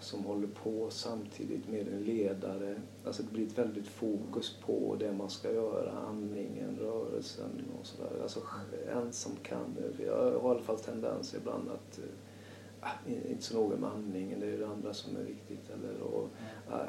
som 0.00 0.24
håller 0.24 0.48
på 0.48 0.90
samtidigt 0.90 1.68
med 1.68 1.88
en 1.88 2.02
ledare. 2.02 2.74
Alltså 3.04 3.22
det 3.22 3.32
blir 3.32 3.46
ett 3.46 3.58
väldigt 3.58 3.88
fokus 3.88 4.56
på 4.66 4.96
det 4.98 5.12
man 5.12 5.30
ska 5.30 5.52
göra, 5.52 5.92
andningen, 5.92 6.78
rörelsen 6.80 7.64
och 7.80 7.86
sådär. 7.86 8.22
Alltså 8.22 8.40
ensam 8.92 9.32
kan 9.42 9.76
Jag 9.98 10.40
har 10.40 10.48
i 10.48 10.54
alla 10.54 10.62
fall 10.62 10.78
tendens 10.78 11.34
ibland 11.34 11.70
att 11.70 12.00
äh, 12.82 13.30
inte 13.30 13.42
så 13.42 13.54
noga 13.54 13.76
med 13.76 13.90
andningen, 13.90 14.40
det 14.40 14.46
är 14.46 14.58
det 14.58 14.68
andra 14.68 14.94
som 14.94 15.16
är 15.16 15.22
viktigt. 15.22 15.70
Eller, 15.70 16.00
och, 16.02 16.28
äh, 16.72 16.86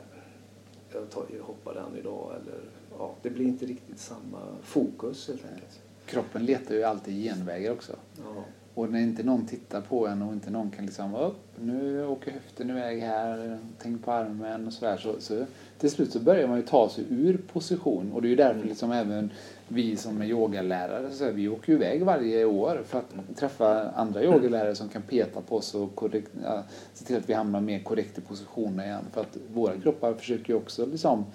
jag, 0.94 1.10
tar, 1.10 1.26
jag 1.38 1.44
hoppar 1.44 1.74
den 1.74 1.98
idag 1.98 2.36
eller 2.42 2.60
ja, 2.98 3.16
det 3.22 3.30
blir 3.30 3.46
inte 3.46 3.66
riktigt 3.66 4.00
samma 4.00 4.40
fokus 4.62 5.28
helt 5.28 5.46
enkelt. 5.46 5.82
Kroppen 6.06 6.46
letar 6.46 6.76
ju 6.76 6.84
alltid 6.84 7.24
genvägar 7.24 7.72
också. 7.72 7.96
Ja. 8.18 8.44
Och 8.76 8.92
när 8.92 9.00
inte 9.00 9.24
någon 9.24 9.46
tittar 9.46 9.82
på 9.82 10.08
en 10.08 10.22
och 10.22 10.34
inte 10.34 10.50
någon 10.50 10.72
kan 10.72 10.86
liksom 10.86 11.16
upp, 11.16 11.40
nu 11.60 12.06
åker 12.06 12.32
höften 12.32 12.70
iväg 12.70 13.02
här, 13.02 13.60
tänk 13.82 14.06
på 14.06 14.12
armen 14.12 14.68
och 14.68 14.74
sådär. 14.74 14.98
Så, 14.98 15.16
så 15.20 15.46
till 15.78 15.92
slut 15.92 16.12
så 16.12 16.20
börjar 16.20 16.48
man 16.48 16.58
ju 16.58 16.64
ta 16.64 16.90
sig 16.90 17.06
ur 17.10 17.38
position 17.38 18.12
och 18.12 18.22
det 18.22 18.28
är 18.28 18.30
ju 18.30 18.36
därför 18.36 18.68
liksom 18.68 18.92
även 18.92 19.32
vi 19.68 19.96
som 19.96 20.22
är 20.22 20.26
yogalärare, 20.26 21.12
så 21.12 21.24
här, 21.24 21.32
vi 21.32 21.50
åker 21.50 21.72
ju 21.72 21.78
iväg 21.78 22.06
varje 22.06 22.46
år 22.46 22.84
för 22.86 23.00
att 23.00 23.38
träffa 23.38 23.90
andra 23.90 24.24
yogalärare 24.24 24.76
som 24.76 24.90
kan 24.90 25.02
peta 25.02 25.42
på 25.42 25.56
oss 25.56 25.76
och 25.76 25.96
korrekt, 25.96 26.32
ja, 26.44 26.64
se 26.94 27.06
till 27.06 27.18
att 27.18 27.30
vi 27.30 27.34
hamnar 27.34 27.62
mer 27.62 27.80
korrekt 27.80 28.18
i 28.18 28.22
positionen 28.22 28.86
igen. 28.86 29.04
För 29.14 29.22
att 29.22 29.38
våra 29.54 29.78
kroppar 29.78 30.14
försöker 30.14 30.54
ju 30.54 30.60
också 30.60 30.86
liksom 30.86 31.26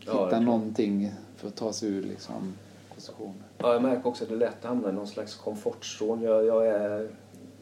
hitta 0.00 0.28
ja, 0.30 0.40
någonting 0.40 1.12
för 1.36 1.48
att 1.48 1.56
ta 1.56 1.72
sig 1.72 1.88
ur 1.88 2.02
liksom 2.02 2.54
positionen. 3.00 3.44
Ja, 3.58 3.72
jag 3.72 3.82
märker 3.82 4.06
också 4.06 4.24
att 4.24 4.30
det 4.30 4.34
är 4.34 4.38
lätt 4.38 4.58
att 4.58 4.64
hamna 4.64 4.88
i 4.88 4.92
någon 4.92 5.06
slags 5.06 5.34
komfortzon. 5.34 6.22
Jag, 6.22 6.44
jag 6.44 6.66
är, 6.66 7.10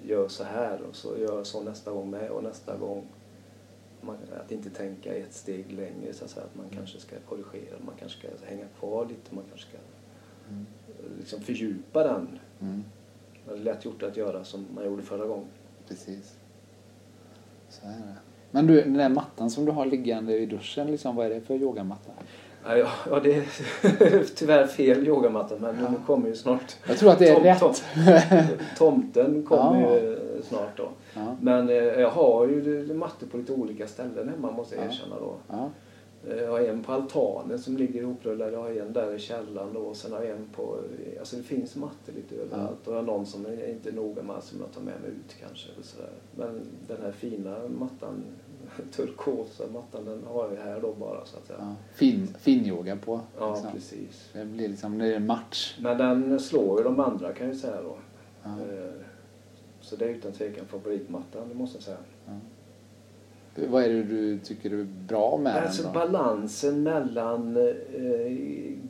gör 0.02 0.28
så 0.28 0.44
här 0.44 0.82
och 0.82 0.96
så 0.96 1.18
gör 1.18 1.36
jag 1.36 1.46
så 1.46 1.62
nästa 1.62 1.90
gång 1.90 2.10
med 2.10 2.30
och 2.30 2.42
nästa 2.42 2.76
gång. 2.76 3.06
Man, 4.00 4.16
att 4.44 4.52
inte 4.52 4.70
tänka 4.70 5.14
ett 5.14 5.34
steg 5.34 5.72
längre 5.72 6.12
så 6.12 6.24
att, 6.24 6.30
säga, 6.30 6.46
att 6.46 6.56
man 6.56 6.66
kanske 6.70 7.00
ska 7.00 7.16
korrigera, 7.28 7.76
man 7.86 7.94
kanske 7.98 8.18
ska 8.18 8.28
hänga 8.46 8.64
kvar 8.78 9.06
lite, 9.06 9.34
man 9.34 9.44
kanske 9.48 9.68
ska 9.68 9.78
mm. 10.50 10.66
liksom 11.18 11.40
fördjupa 11.40 12.02
den. 12.02 12.38
Mm. 12.60 12.84
Det 13.46 13.52
är 13.54 13.56
lätt 13.56 13.84
gjort 13.84 14.02
att 14.02 14.16
göra 14.16 14.44
som 14.44 14.66
man 14.74 14.84
gjorde 14.84 15.02
förra 15.02 15.26
gången. 15.26 15.48
Precis. 15.88 16.36
Så 17.68 17.86
är 17.86 17.90
det. 17.90 18.16
Men 18.50 18.66
du, 18.66 18.80
den 18.82 18.92
där 18.92 19.08
mattan 19.08 19.50
som 19.50 19.64
du 19.64 19.72
har 19.72 19.86
liggande 19.86 20.38
i 20.38 20.46
duschen, 20.46 20.86
liksom, 20.86 21.16
vad 21.16 21.26
är 21.26 21.30
det 21.30 21.40
för 21.40 21.54
yogamatta? 21.54 22.12
Ja, 22.64 22.76
ja, 23.10 23.20
det 23.20 23.34
är 23.34 23.44
tyvärr 24.34 24.66
fel 24.66 25.06
yogamatta 25.06 25.54
men 25.60 25.76
ja. 25.84 25.90
nu 25.90 25.96
kommer 26.06 26.28
ju 26.28 26.34
snart. 26.34 26.76
Jag 26.88 26.98
tror 26.98 27.10
att 27.10 27.18
det 27.18 27.28
är 27.28 27.34
tom, 27.34 27.44
rätt. 27.44 27.60
Tom, 27.60 27.74
tomten 28.78 29.42
kommer 29.42 29.82
ja. 29.82 29.98
ju 29.98 30.18
snart 30.48 30.76
då. 30.76 30.88
Ja. 31.14 31.36
Men 31.40 31.68
eh, 31.68 31.74
jag 31.76 32.10
har 32.10 32.46
ju 32.46 32.94
mattor 32.94 33.26
på 33.26 33.36
lite 33.36 33.52
olika 33.52 33.86
ställen 33.86 34.28
hemma 34.28 34.50
måste 34.50 34.74
jag 34.74 34.84
Ja. 34.84 34.88
erkänna 34.88 35.16
då. 35.20 35.36
Eh, 36.30 36.42
Jag 36.42 36.50
har 36.50 36.60
en 36.60 36.82
på 36.82 36.92
altanen 36.92 37.58
som 37.58 37.76
ligger 37.76 38.00
ihoprullad. 38.00 38.52
Jag 38.52 38.62
har 38.62 38.70
en 38.70 38.92
där 38.92 39.14
i 39.14 39.18
källaren 39.18 39.72
då. 39.74 39.80
Och 39.80 39.96
sen 39.96 40.12
har 40.12 40.20
jag 40.22 40.30
en 40.30 40.48
på... 40.56 40.76
Alltså 41.18 41.36
det 41.36 41.42
finns 41.42 41.76
mattor 41.76 42.12
lite 42.16 42.34
överallt. 42.34 42.86
Och 42.86 42.92
jag 42.92 42.98
har 42.98 43.02
någon 43.06 43.26
som 43.26 43.46
är 43.46 43.70
inte 43.70 43.92
noga 43.92 44.22
med 44.22 44.42
som 44.42 44.60
jag 44.60 44.72
tar 44.72 44.80
med 44.80 45.00
mig 45.00 45.10
ut 45.10 45.36
kanske. 45.40 45.72
Eller 45.72 45.84
sådär. 45.84 46.10
Men 46.36 46.60
den 46.88 46.96
här 47.02 47.12
fina 47.12 47.56
mattan, 47.78 48.24
turkosa 48.92 49.64
mattan, 49.72 50.04
den 50.04 50.24
har 50.26 50.48
jag 50.54 50.62
här 50.64 50.80
då 50.80 50.92
bara 50.94 51.24
så 51.26 51.36
att 51.36 51.46
säga. 51.46 51.58
Ja. 51.60 51.74
Fin, 51.94 52.34
finyoga 52.40 52.96
på. 52.96 53.20
Ja, 53.38 53.50
liksom. 53.54 53.72
precis. 53.72 54.28
Det 54.32 54.44
blir 54.44 54.68
liksom, 54.68 54.98
det 54.98 55.06
är 55.06 55.16
en 55.16 55.26
match. 55.26 55.76
Men 55.80 55.98
den 55.98 56.40
slår 56.40 56.78
ju 56.78 56.84
de 56.84 57.00
andra 57.00 57.32
kan 57.32 57.46
jag 57.46 57.54
ju 57.54 57.60
säga 57.60 57.82
då. 57.82 57.96
Ja. 58.42 58.48
Eh, 58.50 58.90
Så 59.80 59.96
det 59.96 60.04
är 60.04 60.08
utan 60.08 60.32
tvekan 60.32 60.66
favoritmattan, 60.66 61.48
det 61.48 61.54
måste 61.54 61.76
jag 61.76 61.82
säga. 61.84 61.96
Vad 63.68 63.82
är 63.84 63.88
det 63.88 64.02
du 64.02 64.38
tycker 64.38 64.70
är 64.70 64.84
bra 65.08 65.38
med 65.42 65.56
Alltså 65.56 65.82
den 65.82 65.92
då? 65.92 65.98
balansen 65.98 66.82
mellan 66.82 67.56
eh, 67.56 68.32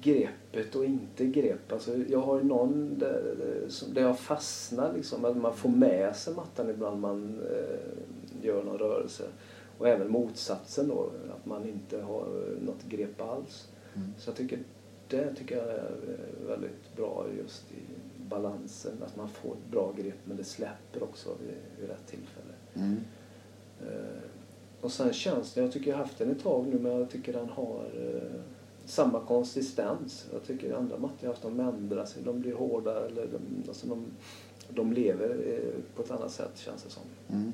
greppet 0.03 0.74
och 0.74 0.85
inte 0.85 1.27
grepp. 1.27 1.72
Alltså, 1.72 1.96
jag 2.09 2.20
har 2.20 2.38
ju 2.38 2.44
någon 2.44 2.98
där, 2.98 3.35
eh, 3.40 3.88
där 3.94 4.03
jag 4.03 4.18
fastnar 4.18 4.92
liksom. 4.96 5.24
Att 5.24 5.37
man 5.37 5.55
får 5.55 5.68
med 5.68 6.16
sig 6.16 6.35
mattan 6.35 6.70
ibland 6.70 7.01
man 7.01 7.40
eh, 7.51 8.46
gör 8.46 8.62
någon 8.64 8.79
rörelse. 8.79 9.24
Och 9.78 9.88
även 9.88 10.10
motsatsen 10.10 10.88
då. 10.88 11.10
Att 11.36 11.46
man 11.46 11.68
inte 11.68 12.00
har 12.00 12.26
något 12.60 12.84
grepp 12.88 13.20
alls. 13.20 13.68
Mm. 13.94 14.14
Så 14.18 14.30
jag 14.30 14.36
tycker 14.36 14.58
det 15.08 15.34
tycker 15.34 15.56
jag 15.56 15.66
är 15.68 15.90
eh, 16.08 16.48
väldigt 16.48 16.96
bra 16.96 17.26
just 17.38 17.72
i 17.72 17.82
balansen. 18.28 19.02
Att 19.06 19.16
man 19.16 19.28
får 19.28 19.52
ett 19.52 19.70
bra 19.70 19.92
grepp 19.96 20.18
men 20.24 20.36
det 20.36 20.44
släpper 20.44 21.02
också 21.02 21.30
vid, 21.40 21.56
vid 21.80 21.88
rätt 21.88 22.06
tillfälle. 22.06 22.54
Mm. 22.74 23.00
Eh, 23.80 24.22
och 24.80 24.92
sen 24.92 25.12
känns 25.12 25.52
det, 25.52 25.60
jag 25.60 25.72
tycker 25.72 25.90
jag 25.90 25.96
har 25.96 26.04
haft 26.04 26.18
den 26.18 26.30
ett 26.30 26.42
tag 26.42 26.66
nu 26.66 26.78
men 26.78 26.92
jag 26.92 27.10
tycker 27.10 27.32
den 27.32 27.48
har 27.48 27.84
eh, 27.96 28.40
samma 28.84 29.20
konsistens. 29.20 30.26
Jag 30.32 30.44
tycker 30.44 30.74
andra 30.74 30.98
mattor 30.98 31.18
jag 31.20 31.28
haft 31.28 31.42
de 31.42 31.60
ändrar 31.60 32.04
sig, 32.04 32.22
de 32.22 32.40
blir 32.40 32.54
hårdare 32.54 33.06
eller 33.06 33.26
de, 33.26 33.68
alltså 33.68 33.86
de, 33.86 34.06
de 34.68 34.92
lever 34.92 35.28
eh, 35.28 35.96
på 35.96 36.02
ett 36.02 36.10
annat 36.10 36.32
sätt 36.32 36.58
känns 36.58 36.82
det 36.82 36.90
som. 36.90 37.02
Mm. 37.28 37.52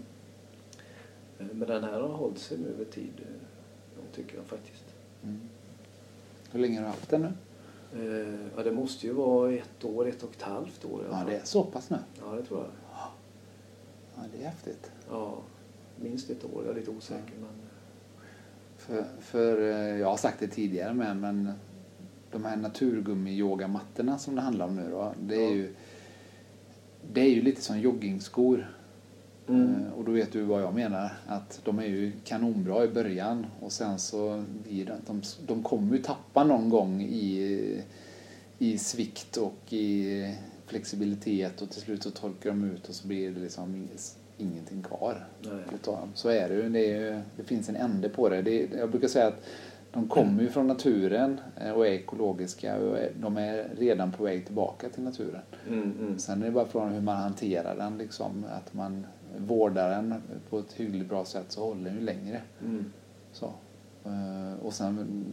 Eh, 1.65 1.69
men 1.69 1.83
den 1.83 1.91
här 1.91 2.01
har 2.01 2.09
hållit 2.09 2.39
sig 2.39 2.59
nu 2.59 2.69
över 2.69 2.85
tid, 2.85 3.13
eh, 3.19 4.15
tycker 4.15 4.37
jag 4.37 4.45
faktiskt. 4.47 4.85
Mm. 5.25 5.41
Hur 6.53 6.61
länge 6.61 6.77
har 6.79 6.83
du 6.85 6.89
haft 6.91 7.11
den 7.11 7.21
nu? 7.23 7.33
Eh, 7.97 8.39
ja, 8.57 8.63
det 8.63 8.73
måste 8.73 9.07
ju 9.07 9.13
vara 9.13 9.53
ett 9.53 9.85
år, 9.85 10.09
ett 10.09 10.23
och 10.23 10.31
ett 10.37 10.43
halvt 10.43 10.85
år 10.85 11.05
Ja, 11.11 11.23
det 11.27 11.37
är 11.37 11.45
så 11.45 11.65
pass 11.65 11.91
nu. 11.91 11.99
Ja, 12.21 12.33
det 12.33 12.43
tror 12.43 12.61
jag. 12.61 12.71
Ja, 14.17 14.23
det 14.33 14.43
är 14.45 14.49
häftigt. 14.49 14.91
Ja, 15.11 15.39
minst 15.97 16.31
ett 16.31 16.45
år. 16.45 16.63
Jag 16.65 16.71
är 16.71 16.75
lite 16.81 16.91
osäker 16.91 17.35
men... 17.41 17.51
För, 18.77 19.05
för 19.21 19.61
eh, 19.63 19.99
jag 20.01 20.07
har 20.11 20.17
sagt 20.17 20.41
det 20.41 20.49
tidigare 20.49 20.95
med, 20.95 21.17
men 21.17 21.53
de 22.33 22.45
här 22.45 22.57
naturgummi-yogamattorna 22.57 24.19
som 24.19 24.35
det 24.35 24.41
handlar 24.41 24.67
om 24.67 24.77
nu 24.77 24.91
då, 24.91 25.15
det 25.21 25.37
är 25.37 25.49
Ja. 25.51 25.55
ju 25.55 25.75
det 27.13 27.21
är 27.21 27.31
ju 27.31 27.43
lite 27.43 27.63
som 27.63 27.81
joggingskor. 27.81 28.71
Mm. 29.49 29.93
Och 29.97 30.05
då 30.05 30.13
vet 30.13 30.33
du 30.33 30.43
vad 30.43 30.63
jag 30.63 30.75
menar. 30.75 31.11
Att 31.27 31.61
de 31.65 31.79
är 31.79 31.87
ju 31.87 32.13
kanonbra 32.25 32.85
i 32.85 32.89
början 32.89 33.47
och 33.61 33.73
sen 33.73 33.99
så 33.99 34.45
blir 34.63 34.87
det, 34.87 34.97
de, 35.07 35.23
de 35.47 35.63
kommer 35.63 35.97
ju 35.97 36.03
tappa 36.03 36.45
någon 36.45 36.69
gång 36.69 37.03
i, 37.03 37.83
i 38.59 38.79
svikt 38.79 39.37
och 39.37 39.73
i 39.73 40.35
flexibilitet 40.67 41.63
och 41.63 41.71
till 41.71 41.81
slut 41.83 42.03
så 42.03 42.11
torkar 42.11 42.51
de 42.51 42.65
ut 42.65 42.89
och 42.89 42.95
så 42.95 43.09
blir 43.09 43.31
det 43.31 43.41
liksom 43.41 43.75
ing- 43.75 44.17
ingenting 44.39 44.83
kvar 44.83 45.27
Nej. 45.41 45.63
Så 46.15 46.29
är 46.29 46.49
det 46.49 46.55
ju. 46.55 46.69
Det, 46.69 46.79
är 46.79 47.01
ju, 47.01 47.21
det 47.37 47.45
finns 47.45 47.69
en 47.69 47.77
ände 47.77 48.09
på 48.09 48.29
det. 48.29 48.43
det. 48.43 48.69
Jag 48.79 48.91
brukar 48.91 49.09
säga 49.09 49.27
att 49.27 49.45
de 49.93 50.09
kommer 50.09 50.43
ju 50.43 50.49
från 50.49 50.67
naturen 50.67 51.41
eh, 51.57 51.71
och 51.71 51.87
är 51.87 51.91
ekologiska 51.91 52.77
och 52.77 52.99
de 53.21 53.37
är 53.37 53.69
redan 53.79 54.13
på 54.13 54.25
väg 54.25 54.47
tillbaka 54.47 54.89
till 54.89 55.03
naturen. 55.03 55.41
Mm, 55.69 55.93
mm. 56.01 56.19
Sen 56.19 56.43
är 56.43 56.47
det 56.47 56.53
bara 56.53 56.67
frågan 56.67 56.93
hur 56.93 57.01
man 57.01 57.17
hanterar 57.17 57.77
den. 57.77 57.99
Liksom, 57.99 58.45
att 58.51 58.75
man 58.75 59.07
vårdar 59.39 59.91
den 59.91 60.15
på 60.51 60.59
ett 60.59 60.73
hyggligt 60.73 61.09
bra 61.09 61.25
sätt 61.25 61.47
så 61.49 61.65
håller 61.65 61.85
den 61.85 61.95
ju 61.95 62.01
längre. 62.01 62.41
Mm. 62.65 62.85
Så. 63.33 63.47
Eh, 64.05 64.65
Och 64.65 64.73
sen 64.73 65.25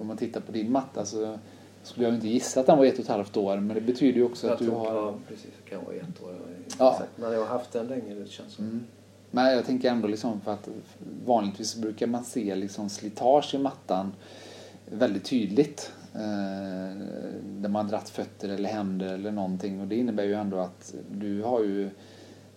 om 0.00 0.06
man 0.06 0.16
tittar 0.16 0.40
på 0.40 0.52
din 0.52 0.72
matta 0.72 1.04
så 1.04 1.38
skulle 1.82 2.06
jag 2.06 2.14
inte 2.14 2.28
gissa 2.28 2.60
att 2.60 2.66
den 2.66 2.78
var 2.78 2.84
ett 2.84 2.94
och 2.94 3.00
ett 3.00 3.08
halvt 3.08 3.36
år 3.36 3.56
men 3.56 3.74
det 3.74 3.80
betyder 3.80 4.18
ju 4.18 4.24
också 4.24 4.46
Jag 4.46 4.54
att 4.54 4.58
du 4.58 4.70
har... 4.70 4.94
ja, 4.94 5.14
precis. 5.28 5.50
Det 5.64 5.70
kan 5.70 5.84
vara 5.84 5.96
ett 5.96 6.22
år. 6.22 6.34
Ja. 6.78 7.02
Men 7.16 7.32
jag 7.32 7.40
har 7.40 7.46
haft 7.46 7.72
den 7.72 7.86
länge, 7.86 8.14
det 8.14 8.26
känns 8.28 8.52
som. 8.52 8.64
Mm. 8.64 8.84
Men 9.30 9.52
jag 9.52 9.64
tänker 9.66 9.90
ändå 9.90 10.08
liksom 10.08 10.40
för 10.40 10.52
att 10.52 10.68
vanligtvis 11.26 11.76
brukar 11.76 12.06
man 12.06 12.24
se 12.24 12.54
liksom 12.54 12.88
slitage 12.88 13.54
i 13.54 13.58
mattan 13.58 14.12
väldigt 14.90 15.24
tydligt. 15.24 15.92
Eh, 16.14 16.96
där 17.44 17.68
man 17.68 17.84
har 17.84 17.90
dratt 17.90 18.08
fötter 18.08 18.48
eller 18.48 18.68
händer 18.68 19.14
eller 19.14 19.30
någonting 19.30 19.80
och 19.80 19.86
det 19.86 19.96
innebär 19.96 20.24
ju 20.24 20.34
ändå 20.34 20.58
att 20.58 20.94
du 21.10 21.42
har 21.42 21.60
ju 21.60 21.90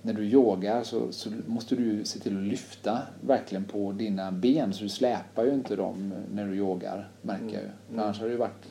när 0.02 0.14
du 0.14 0.24
yogar 0.24 0.84
så, 0.84 1.12
så 1.12 1.30
måste 1.48 1.76
du 1.76 2.06
se 2.06 2.20
till 2.20 2.38
att 2.38 2.44
lyfta 2.44 3.02
verkligen 3.22 3.64
på 3.64 3.92
dina 3.92 4.32
ben 4.32 4.74
så 4.74 4.84
du 4.84 4.90
släpar 4.90 5.44
ju 5.44 5.54
inte 5.54 5.76
dem 5.76 6.14
när 6.34 6.48
du 6.48 6.56
yogar 6.56 7.10
märker 7.22 7.46
jag 7.46 7.64
ju. 7.64 7.70
För 7.88 7.94
Mm. 7.94 8.04
annars 8.06 8.20
har 8.20 8.26
det 8.26 8.32
ju 8.32 8.38
varit 8.38 8.66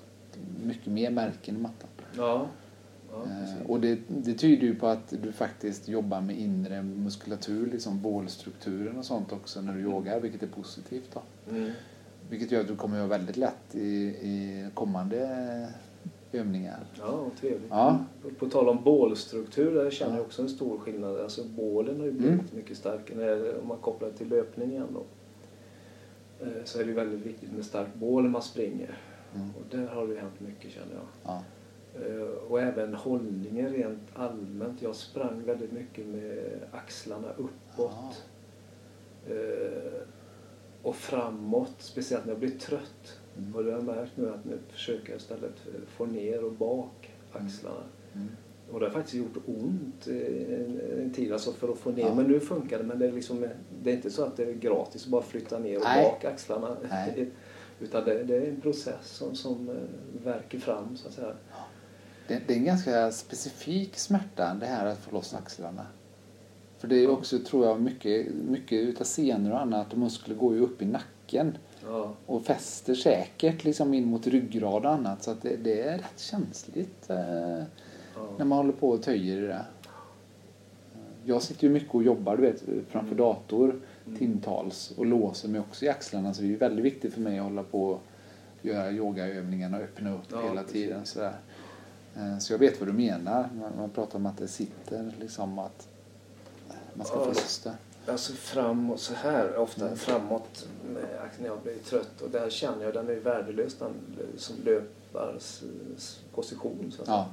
mycket 0.65 0.87
mer 0.87 1.11
märken 1.11 1.57
i 1.57 1.59
mattan. 1.59 1.89
Ja. 2.17 2.47
ja 3.13 3.25
Eh. 3.25 3.71
Och 3.71 3.81
det, 3.81 3.99
det 4.09 4.35
tyder 4.35 4.67
ju 4.67 4.75
på 4.75 4.87
att 4.87 5.15
du 5.23 5.33
faktiskt 5.33 5.89
jobbar 5.89 6.21
med 6.21 6.39
inre 6.39 6.83
muskulatur, 6.83 7.71
liksom 7.71 8.03
bålstrukturen 8.03 8.99
och 8.99 9.05
sånt 9.05 9.33
också 9.33 9.61
när 9.61 9.75
du 9.75 9.81
yogar, 9.81 10.21
vilket 10.21 10.43
är 10.43 10.47
positivt. 10.47 11.11
Då. 11.15 11.23
Mm. 11.51 11.71
Vilket 12.31 12.53
gör 12.53 12.61
att 12.61 12.69
du 12.69 12.77
kommer 12.77 12.97
att 12.97 12.99
göra 12.99 13.19
väldigt 13.19 13.37
lätt 13.37 13.75
i, 13.75 13.87
i 14.07 14.67
kommande 14.75 15.69
övningar. 16.33 16.87
Ja, 16.99 17.31
trevligt. 17.41 17.71
Ja. 17.71 17.99
På, 18.23 18.31
på 18.31 18.47
tal 18.49 18.69
om 18.69 18.85
bålstruktur, 18.85 19.75
där 19.75 19.91
känner 19.91 20.13
jag 20.13 20.21
Ja. 20.21 20.27
också 20.27 20.43
en 20.43 20.49
stor 20.49 20.79
skillnad. 20.79 21.21
Alltså 21.21 21.45
bålen 21.45 21.97
har 21.97 22.05
ju 22.05 22.11
Mm. 22.11 22.23
blivit 22.23 22.53
mycket 22.53 22.77
starkare. 22.77 23.59
Om 23.59 23.69
man 23.69 23.79
kopplar 23.79 24.11
till 24.11 24.29
löpning 24.29 24.71
igen 24.71 24.87
då. 24.95 25.03
Eh, 26.47 26.53
Så 26.65 26.79
är 26.81 26.83
det 26.85 26.89
ju 26.89 26.95
väldigt 26.97 27.27
viktigt 27.27 27.53
med 27.53 27.65
starkt 27.65 27.95
bål 27.95 28.23
när 28.23 28.31
man 28.31 28.43
springer. 28.43 28.99
Mm. 29.35 29.49
Och 29.51 29.63
där 29.77 29.87
har 29.87 30.07
det 30.07 30.13
ju 30.15 30.19
hänt 30.21 30.41
mycket 30.41 30.71
känner 30.71 30.95
jag. 30.95 31.05
Ja. 31.25 31.43
Eh, 32.07 32.23
Och 32.51 32.61
även 32.61 32.95
hållningen 32.95 33.69
rent 33.73 34.03
allmänt. 34.15 34.83
Jag 34.83 34.95
sprang 34.95 35.43
väldigt 35.47 35.73
mycket 35.73 36.07
med 36.07 36.61
axlarna 36.73 37.29
uppåt. 37.37 38.25
Eh, 39.29 40.01
Och 40.83 40.97
framåt, 40.97 41.75
speciellt 41.79 42.25
när 42.25 42.33
jag 42.33 42.41
blir 42.41 42.59
trött. 42.59 43.19
Mm. 43.39 43.55
Och 43.55 43.65
det 43.65 43.71
har 43.71 43.79
jag 43.79 43.87
märkt 43.87 44.13
nu 44.17 44.31
att 44.31 44.45
nu 44.45 44.59
försöker 44.69 45.11
jag 45.11 45.21
istället 45.21 45.55
få 45.97 46.07
ner 46.07 46.45
och 46.45 46.53
bak 46.53 47.11
axlarna. 47.33 47.83
Mm. 48.15 48.29
Och 48.73 48.81
det 48.81 48.87
har 48.87 48.93
faktiskt 48.93 49.15
gjort 49.15 49.37
ont 49.47 50.07
en, 50.07 50.81
en 50.99 51.13
tid 51.13 51.33
alltså 51.33 51.53
för 51.53 51.73
att 51.73 51.79
få 51.79 51.91
ner. 51.91 52.03
Ja. 52.03 52.15
Men 52.15 52.27
nu 52.27 52.41
funkar 52.41 52.79
det. 52.79 52.85
Men 52.85 52.99
det 52.99 53.07
är, 53.07 53.13
liksom, 53.13 53.47
det 53.83 53.91
är 53.91 53.95
inte 53.95 54.11
så 54.11 54.25
att 54.25 54.37
det 54.37 54.45
är 54.45 54.53
gratis 54.53 55.05
att 55.05 55.11
bara 55.11 55.23
flytta 55.23 55.59
ner 55.59 55.77
och 55.77 55.85
Nej. 55.85 56.05
bak 56.05 56.25
axlarna. 56.25 56.77
Nej. 56.91 57.31
Utan 57.81 58.05
det, 58.05 58.25
det 58.25 58.37
är 58.37 58.49
en 58.49 58.61
process 58.61 59.09
som, 59.09 59.35
som 59.35 59.69
eh, 59.69 60.25
verkar 60.25 60.59
fram 60.59 60.97
så 60.97 61.09
att 61.09 61.15
säga. 61.15 61.33
Det, 62.29 62.43
det 62.47 62.55
är 62.55 62.59
en 62.59 62.65
ganska 62.65 63.11
specifik 63.11 63.99
smärta 63.99 64.57
det 64.61 64.67
här 64.67 64.87
att 64.87 64.99
få 64.99 65.11
loss 65.11 65.35
axlarna. 65.35 65.87
För 66.79 66.89
det 66.89 66.97
är 67.05 67.11
också, 67.11 67.39
tror 67.39 67.67
jag, 67.67 67.81
mycket, 67.81 68.27
mycket 68.35 68.79
utav 68.79 69.05
senor 69.05 69.53
och 69.53 69.61
annat 69.61 69.93
och 69.93 69.99
muskler 69.99 70.35
går 70.35 70.55
ju 70.55 70.61
upp 70.61 70.83
i 70.83 70.87
nacken 70.87 71.59
Ja, 71.87 72.13
och 72.27 72.45
fäster 72.45 72.95
säkert 72.95 73.65
liksom 73.65 73.95
in 73.95 74.05
mot 74.05 74.27
ryggrad 74.27 74.87
och 74.87 74.93
annat 74.93 75.23
så 75.23 75.31
att 75.31 75.43
det, 75.43 75.57
det 75.57 75.81
är 75.81 75.99
rätt 75.99 76.19
känsligt. 76.21 77.11
Eh, 77.11 77.17
när 77.17 77.67
ja. 78.39 78.45
man 78.45 78.59
håller 78.59 78.73
på 78.73 78.89
och 78.91 79.03
töjer 79.03 79.37
i 79.43 79.47
det. 79.47 79.65
Jag 81.25 81.43
sitter 81.43 81.65
ju 81.65 81.71
mycket 81.73 81.95
och 81.95 82.03
jobbar 82.03 82.37
du 82.37 82.43
vet, 82.43 82.63
framför 82.89 83.15
dator 83.15 83.81
Mm. 84.07 84.19
timtals 84.19 84.91
och 84.97 85.07
låser 85.07 85.49
mig 85.49 85.61
också 85.61 85.85
i 85.85 85.89
axlarna 85.89 86.35
så 86.35 86.43
det 86.43 86.53
är 86.55 86.57
väldigt 86.57 86.85
viktigt 86.85 87.15
för 87.15 87.21
mig 87.21 87.39
att 87.39 87.45
hålla 87.45 87.63
på 87.63 87.83
och 87.89 88.01
göra 88.63 88.91
yogaövningarna 88.91 89.77
och 89.77 89.83
öppna 89.83 90.15
upp 90.15 90.21
Ja, 90.33 90.41
hela 90.43 90.55
precis. 90.63 90.73
tiden. 90.73 91.07
Sådär. 91.07 91.37
Eh, 92.17 92.39
Så 92.39 92.53
jag 92.53 92.59
vet 92.59 92.81
vad 92.81 92.89
du 92.89 92.93
menar. 92.93 93.49
Man, 93.77 93.91
pratar 93.91 94.19
om 94.19 94.27
att 94.27 94.39
det 94.39 94.49
sitter 94.49 95.13
liksom 95.21 95.59
att 95.59 95.89
man 96.95 97.07
ska 97.07 97.17
Ja, 97.17 97.23
få 97.25 97.29
loss 97.29 97.59
det. 97.65 97.75
Alltså 98.09 98.33
framåt 98.33 99.01
så 99.01 99.15
här, 99.15 99.57
ofta 99.57 99.97
framåt 99.97 100.69
med 100.95 101.05
axeln 101.25 101.43
när 101.43 101.49
jag 101.49 101.63
blir 101.63 101.75
trött. 101.79 102.21
Och 102.23 102.31
där 102.31 102.51
känner 102.51 102.85
jag 102.85 102.95
den 102.95 103.09
är 103.09 103.15
värdelös 103.15 103.75
den 103.79 103.93
som 104.37 104.57
löpars 104.65 105.63
position. 106.35 106.93
Så 106.97 107.03
Ja, 107.07 107.29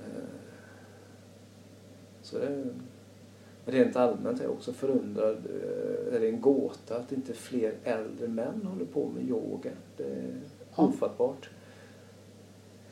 Eh, 0.00 0.22
Så 2.22 2.38
det 2.38 2.46
är, 2.46 2.64
rent 3.66 3.96
allmänt 3.96 4.40
är 4.40 4.44
jag 4.44 4.52
också 4.52 4.72
förundrad. 4.72 5.36
eh, 5.46 6.14
Är 6.16 6.20
det 6.20 6.28
en 6.28 6.40
gåta 6.40 6.96
att 6.96 7.12
inte 7.12 7.32
fler 7.34 7.74
äldre 7.84 8.28
män 8.28 8.66
håller 8.66 8.84
på 8.84 9.08
med 9.08 9.28
yoga? 9.28 9.70
Det 9.96 10.04
är 10.04 10.40
Ja. 10.76 10.82
ofattbart. 10.84 11.50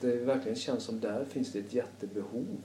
Det 0.01 0.17
verkligen 0.17 0.57
känns 0.57 0.85
som 0.85 1.01
där 1.01 1.25
finns 1.25 1.53
det 1.53 1.59
ett 1.59 1.75
jättebehov. 1.75 2.57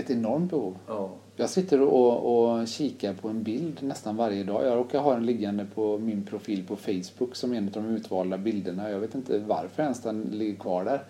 Ett 0.00 0.10
enormt 0.10 0.50
behov. 0.50 0.76
Ja. 0.86 1.10
Jag 1.36 1.50
sitter 1.50 1.80
och, 1.80 2.50
och 2.58 2.68
kikar 2.68 3.14
på 3.14 3.28
en 3.28 3.42
bild 3.42 3.82
nästan 3.82 4.16
varje 4.16 4.44
dag. 4.44 4.66
Jag 4.66 4.76
råkar 4.76 4.98
ha 4.98 5.14
den 5.14 5.26
liggande 5.26 5.66
på 5.74 5.98
min 5.98 6.24
profil 6.24 6.66
på 6.66 6.76
Facebook 6.76 7.36
som 7.36 7.52
en 7.52 7.64
av 7.66 7.72
de 7.72 7.86
utvalda 7.86 8.38
bilderna. 8.38 8.90
Jag 8.90 8.98
vet 8.98 9.14
inte 9.14 9.38
varför 9.38 9.82
ens 9.82 10.02
den 10.02 10.22
ligger 10.22 10.54
kvar 10.56 10.84
där. 10.84 11.02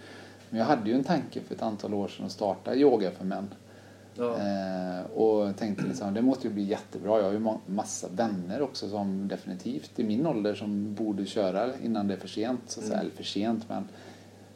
Men 0.51 0.59
jag 0.61 0.66
hade 0.66 0.90
ju 0.90 0.96
en 0.96 1.05
tanke 1.05 1.40
för 1.40 1.55
ett 1.55 1.62
antal 1.62 1.94
år 1.94 2.09
sedan 2.09 2.27
att 2.27 2.33
starta 2.33 2.74
yoga 2.74 3.11
för 3.11 3.24
män. 3.24 3.48
Ja. 4.14 4.37
Eh, 4.37 5.11
och 5.11 5.57
tänkte 5.57 5.85
liksom, 5.87 6.14
det 6.14 6.22
måste 6.22 6.48
ju 6.48 6.55
bli 6.55 6.62
jättebra. 6.62 7.16
Jag 7.18 7.24
har 7.24 7.33
ju 7.33 7.38
ma- 7.38 7.59
massa 7.66 8.09
vänner 8.16 8.62
också 8.62 8.88
som 8.88 9.29
definitivt 9.29 9.98
i 9.98 10.05
min 10.05 10.27
ålder 10.27 10.55
som 10.55 10.94
borde 10.94 11.27
köra 11.27 11.70
innan 11.85 12.09
det 12.09 12.14
är 12.14 12.18
för 12.18 12.29
sent. 12.29 12.61
Så 12.66 12.81
att 12.81 12.87
säga. 12.87 12.98
Mm. 12.98 13.07
Eller 13.07 13.16
för 13.16 13.24
sent 13.24 13.64
men 13.68 13.88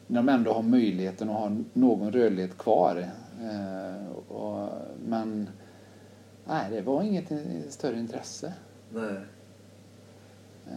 när 0.07 0.23
de 0.23 0.29
ändå 0.29 0.53
har 0.53 0.61
möjligheten 0.61 1.29
att 1.29 1.35
ha 1.35 1.51
någon 1.73 2.11
rörlighet 2.11 2.57
kvar. 2.57 3.09
Eh, 3.41 4.11
och, 4.31 4.69
men 5.07 5.49
nej, 6.45 6.71
det 6.71 6.81
var 6.81 7.03
inget 7.03 7.31
större 7.69 7.99
intresse. 7.99 8.53
Nej. 8.93 9.17
Eh, 10.67 10.73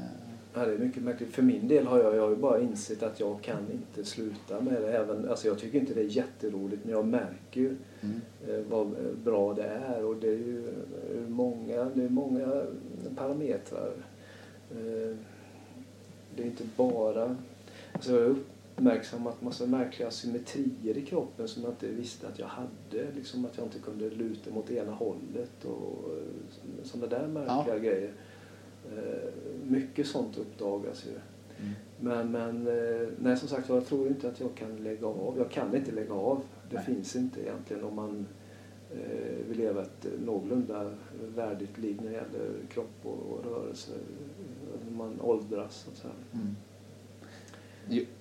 Ja, 0.59 0.67
det 0.67 0.75
är 0.75 0.79
mycket 0.79 1.03
märkligt. 1.03 1.33
För 1.35 1.43
min 1.43 1.69
del 1.69 1.87
har 1.87 1.99
jag, 1.99 2.17
jag 2.17 2.23
har 2.23 2.31
ju 2.31 2.37
bara 2.37 2.61
insett 2.61 3.03
att 3.03 3.21
jag 3.21 3.43
kan 3.43 3.71
inte 3.73 4.05
sluta 4.11 4.61
med 4.61 4.83
det. 4.83 4.93
Även, 4.93 5.29
alltså 5.29 5.49
jag 5.49 5.59
tycker 5.59 5.79
inte 5.79 5.95
det 5.95 6.01
är 6.01 6.05
jätteroligt 6.17 6.85
men 6.85 6.93
jag 6.93 7.07
märker 7.07 7.61
ju 7.61 7.77
mm, 8.01 8.21
eh, 8.49 8.61
vad 8.71 8.95
bra 9.25 9.55
det 9.55 9.63
är 9.65 10.05
och 10.05 10.17
det 10.17 10.29
är 10.29 10.37
ju 10.39 10.69
eh, 10.69 11.29
många, 11.29 11.85
det 11.95 12.05
är 12.05 12.09
många 12.09 12.63
parametrar. 13.17 13.93
Eh, 14.71 15.17
Det 16.37 16.43
är 16.43 16.47
inte 16.47 16.65
bara... 16.77 17.37
Alltså 17.93 18.13
jag 18.21 18.37
uppmärksammat 18.77 19.43
massa 19.43 19.67
märkliga 19.67 20.11
symmetrier 20.11 20.99
i 20.99 21.03
kroppen 21.07 21.49
som 21.49 21.63
jag 21.63 21.73
inte 21.73 21.87
visste 21.89 22.29
att 22.29 22.39
jag 22.39 22.47
hade. 22.47 23.11
Liksom 23.15 23.45
att 23.45 23.57
jag 23.57 23.67
inte 23.67 23.79
kunde 23.79 24.11
luta 24.11 24.51
mot 24.51 24.71
ena 24.71 24.93
hållet 24.93 25.65
och 25.65 26.11
sådana 26.83 27.07
där 27.19 27.27
märkliga 27.29 27.79
grejer. 27.79 28.13
Eh, 28.97 29.31
Mycket 29.65 30.07
sånt 30.07 30.39
uppdagas 30.39 31.05
ju. 31.07 31.11
mm, 31.11 31.73
Men, 32.01 32.31
men 32.33 32.67
eh, 32.67 33.09
nej, 33.19 33.37
som 33.37 33.49
sagt 33.49 33.69
jag 33.69 33.87
tror 33.87 34.09
inte 34.09 34.29
att 34.29 34.41
jag 34.41 34.55
kan 34.55 34.77
lägga 34.77 35.07
av. 35.07 35.35
Jag 35.39 35.51
kan 35.51 35.77
inte 35.77 35.93
lägga 35.93 36.15
av. 36.15 36.41
Det 36.71 36.77
Nej. 36.77 36.85
finns 36.85 37.17
inte 37.17 37.41
egentligen 37.43 37.85
om 37.85 37.95
man 37.95 38.27
eh, 38.95 39.47
vill 39.49 39.59
leva 39.59 39.83
ett 39.83 40.07
någorlunda 40.25 40.91
värdigt 41.35 41.79
liv 41.79 41.97
när 42.03 42.11
det 42.11 42.17
gäller 42.17 42.51
kropp 42.71 42.97
och, 43.03 43.13
och 43.33 43.45
rörelse. 43.45 43.93
eh, 43.93 44.87
När 44.91 44.97
man 44.97 45.21
åldras. 45.21 45.75
Så 45.85 45.91
att 45.91 45.97
säga. 45.97 46.13
mm. 46.35 46.47
Jo, 46.47 47.76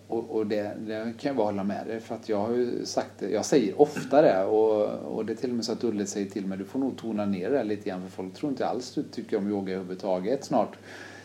Och, 0.08 0.30
och 0.36 0.47
det, 0.47 0.78
det 0.88 1.13
kan 1.19 1.30
jag 1.30 1.36
bara 1.36 1.45
hålla 1.45 1.63
med 1.63 1.88
dig 1.88 1.99
för 1.99 2.15
att 2.15 2.30
jag 2.30 2.38
har 2.38 2.54
ju 2.54 2.86
sagt 2.86 3.12
det, 3.19 3.30
jag 3.30 3.45
säger 3.45 3.82
ofta 3.82 4.21
det 4.21 4.43
och, 4.43 4.89
och 5.15 5.25
det 5.25 5.34
är 5.34 5.38
till 5.38 5.49
och 5.49 5.56
med 5.56 5.65
så 5.65 5.71
att 5.71 5.84
Ulle 5.84 6.06
säger 6.06 6.30
till 6.30 6.45
mig 6.45 6.58
du 6.58 6.65
får 6.65 6.80
nog 6.80 6.97
tona 6.97 7.25
ner 7.25 7.49
det 7.49 7.63
lite 7.63 7.89
grann 7.89 8.01
för 8.01 8.10
folk 8.10 8.34
tror 8.34 8.51
inte 8.51 8.67
alls 8.67 8.93
du 8.93 9.04
tycker 9.04 9.38
om 9.38 9.49
yoga 9.49 9.73
överhuvudtaget 9.73 10.45
snart. 10.45 10.78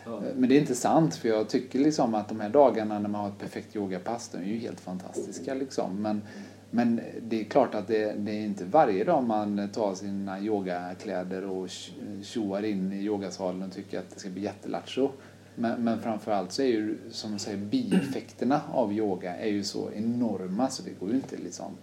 Ja. 0.05 0.22
Men 0.37 0.48
det 0.48 0.57
är 0.57 0.61
inte 0.61 0.74
sant 0.74 1.14
för 1.14 1.29
jag 1.29 1.48
tycker 1.48 1.79
liksom 1.79 2.14
att 2.14 2.29
de 2.29 2.40
här 2.40 2.48
dagarna 2.48 2.98
när 2.98 3.09
man 3.09 3.20
har 3.20 3.29
ett 3.29 3.38
perfekt 3.38 3.76
yogapass 3.76 4.29
de 4.29 4.38
är 4.38 4.44
ju 4.44 4.59
helt 4.59 4.81
fantastiska 4.81 5.55
liksom. 5.55 6.03
Men, 6.03 6.22
men 6.70 7.00
det 7.22 7.40
är 7.40 7.44
klart 7.44 7.74
att 7.74 7.88
det, 7.88 8.12
det 8.12 8.33
är 8.33 8.44
inte 8.44 8.64
varje 8.64 9.05
dag 9.05 9.24
man 9.24 9.68
tar 9.72 9.94
sina 9.94 10.40
yogakläder 10.40 11.44
och 11.44 11.66
tj- 11.66 12.22
tjoar 12.22 12.64
in 12.64 12.92
i 12.92 13.03
yogasalen 13.03 13.62
och 13.62 13.72
tycker 13.72 13.98
att 13.98 14.11
det 14.11 14.20
ska 14.20 14.29
bli 14.29 14.42
jättelattjo. 14.42 15.11
Men, 15.55 15.85
men 15.85 16.01
framförallt 16.01 16.53
så 16.53 16.63
är 16.63 16.67
ju 16.67 16.99
som 17.11 17.33
du 17.33 17.39
säger 17.39 17.59
bieffekterna 17.59 18.61
av 18.73 18.93
yoga 18.93 19.37
är 19.37 19.49
ju 19.51 19.65
så 19.65 19.91
enorma 19.93 20.71
så 20.71 20.83
det 20.83 20.91
går 21.01 21.09
ju 21.11 21.15
inte 21.17 21.37
liksom 21.37 21.77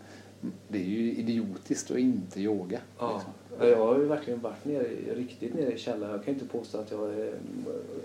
det 0.68 0.78
är 0.78 0.86
ju 0.86 1.12
idiotiskt 1.14 1.92
att 1.92 1.98
inte 1.98 2.42
yoga. 2.42 2.80
Ja. 3.00 3.14
Liksom. 3.14 3.68
Jag 3.70 3.86
har 3.86 4.00
ju 4.00 4.06
verkligen 4.06 4.42
varit 4.42 4.66
nere, 4.66 4.84
riktigt 5.16 5.54
nere 5.56 5.72
i 5.74 5.78
källaren. 5.78 6.12
Jag 6.16 6.26
kan 6.26 6.34
inte 6.34 6.46
påstå 6.46 6.78
att 6.78 6.92
jag 6.92 6.98
har 6.98 7.30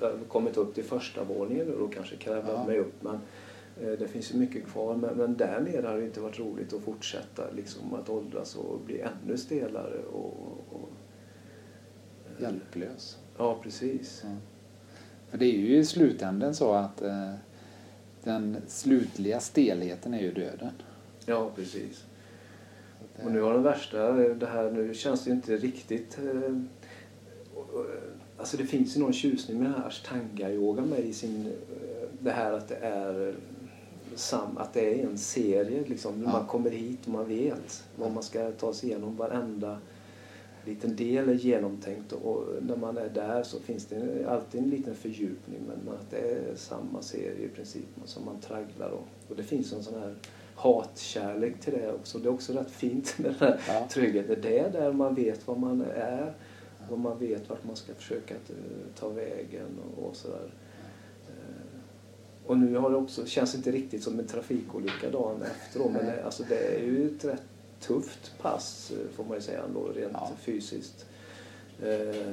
eh, 0.03 0.11
kommit 0.29 0.57
upp 0.57 0.75
till 0.75 0.85
första 0.85 1.25
våningen 1.25 1.75
och 1.75 1.95
kanske 1.95 2.17
krävat 2.17 2.51
Ja. 2.55 2.65
mig 2.67 2.79
upp. 2.79 2.95
Men 3.03 3.15
eh, 3.83 3.99
det 3.99 4.09
finns 4.09 4.35
ju 4.35 4.39
mycket 4.39 4.67
kvar. 4.67 4.97
Men, 4.97 5.17
men 5.17 5.37
där 5.37 5.61
nere 5.61 5.87
har 5.87 5.97
det 5.97 6.05
inte 6.05 6.21
varit 6.21 6.39
roligt 6.39 6.73
att 6.73 6.83
fortsätta 6.83 7.43
liksom, 7.57 7.95
att 7.95 8.09
åldras 8.09 8.57
och 8.57 8.81
bli 8.87 9.01
ännu 9.01 9.37
stelare. 9.37 9.99
Och, 10.13 10.35
och, 10.71 10.89
Hjälplös. 12.41 13.19
ja, 13.39 13.59
precis. 13.63 14.21
Ja. 14.25 14.31
För 15.33 15.39
det 15.39 15.47
är 15.47 15.59
ju 15.59 15.77
i 15.77 15.85
slutändan 15.85 16.55
så 16.55 16.73
att 16.73 17.03
eh, 17.03 17.33
den 18.25 18.57
slutliga 18.67 19.41
stelheten 19.41 20.15
är 20.15 20.21
ju 20.21 20.33
döden. 20.33 20.71
Ja, 21.27 21.51
precis. 21.57 22.05
Att, 23.01 23.25
Och 23.25 23.33
nu 23.33 23.41
har 23.41 23.53
den 23.53 23.63
värsta, 23.63 24.13
det 24.13 24.47
här, 24.47 24.71
nu 24.71 24.95
känns 24.95 25.25
det 25.25 25.31
ju 25.31 25.37
inte 25.37 25.57
riktigt... 25.57 26.19
Eh, 26.19 26.57
och, 27.55 27.87
alltså 28.39 28.57
det 28.57 28.65
finns 28.67 28.97
ju 28.97 29.01
någon 29.01 29.13
tjusning 29.13 29.59
med 29.59 29.67
den 29.67 29.81
här 29.81 29.89
ashtanga-yoga 29.89 30.85
med 30.85 31.01
i 31.01 31.13
sin... 31.13 31.47
Eh, 31.47 32.09
det 32.19 32.31
här 32.31 32.53
att 32.53 32.69
det 32.69 32.77
är 32.77 33.29
eh, 33.29 33.35
sam, 34.15 34.59
att 34.59 34.75
det 34.75 35.01
är 35.01 35.07
en 35.07 35.19
serie 35.19 35.85
liksom. 35.87 36.23
Ja. 36.25 36.33
man 36.33 36.47
kommer 36.47 36.71
hit 36.71 36.99
och 37.05 37.13
man 37.13 37.29
vet 37.29 37.85
vad 37.97 38.13
man 38.13 38.23
ska 38.23 38.51
ta 38.51 38.73
sig 38.73 38.89
igenom. 38.89 39.17
Varenda 39.17 39.79
liten 40.67 40.97
del 40.97 41.29
är 41.29 41.35
genomtänkt 41.35 42.13
och, 42.13 42.45
när 42.63 42.77
man 42.77 42.99
är 42.99 43.09
där 43.09 43.43
så 43.43 43.61
finns 43.61 43.87
det 43.87 44.27
alltid 44.29 44.63
en 44.63 44.71
liten 44.71 44.95
fördjupning 44.95 45.61
men 45.67 45.95
det 46.11 46.17
är 46.19 46.57
samma 46.57 47.03
serie 47.03 47.45
i 47.45 47.49
princip 47.49 47.85
som 48.05 48.25
man 48.25 48.41
tragglar 48.41 48.89
och, 48.91 49.07
och 49.29 49.37
det 49.37 49.43
finns 49.43 49.73
en 49.73 49.83
sån 49.83 50.01
här 50.01 50.15
hatkärlek 50.55 51.61
till 51.61 51.73
det 51.73 51.93
också. 51.93 52.19
Det 52.19 52.29
är 52.29 52.33
också 52.33 52.53
rätt 52.53 52.71
fint 52.71 53.19
med 53.19 53.31
den 53.39 53.49
här 53.49 53.61
Ja. 53.69 53.89
tryggheten. 53.91 54.37
Det 54.43 54.59
är 54.59 54.71
där 54.71 54.93
man 54.93 55.15
vet 55.15 55.47
vad 55.47 55.59
man 55.59 55.81
är 55.97 56.33
och 56.91 56.99
man 56.99 57.19
vet 57.19 57.51
vart 57.51 57.65
man 57.65 57.77
ska 57.77 57.95
försöka 57.95 58.35
eh, 58.35 58.41
ta 58.99 59.09
vägen 59.09 59.67
och, 60.03 60.17
sådär. 60.17 60.51
Eh, 61.29 62.47
Och 62.47 62.59
nu 62.59 62.77
har 62.77 62.91
det 62.91 62.97
också, 62.97 63.27
känns 63.27 63.55
inte 63.55 63.71
riktigt 63.73 64.03
som 64.03 64.19
en 64.19 64.27
trafikolycka 64.27 65.11
dagen 65.11 65.43
efter 65.43 65.81
då, 65.81 65.89
men 65.89 66.07
det, 66.07 66.25
alltså 66.25 66.45
det 66.49 66.77
är 66.77 66.81
ju 66.83 67.07
ett 67.17 67.25
rätt 67.25 67.43
tufft 67.83 68.33
pass 68.43 68.91
eh, 68.91 69.17
får 69.17 69.25
man 69.25 69.37
ju 69.37 69.43
säga 69.43 69.63
ändå 69.65 69.89
rent 69.89 70.13
Ja. 70.13 70.31
fysiskt. 70.41 71.07
Eh, 71.83 72.33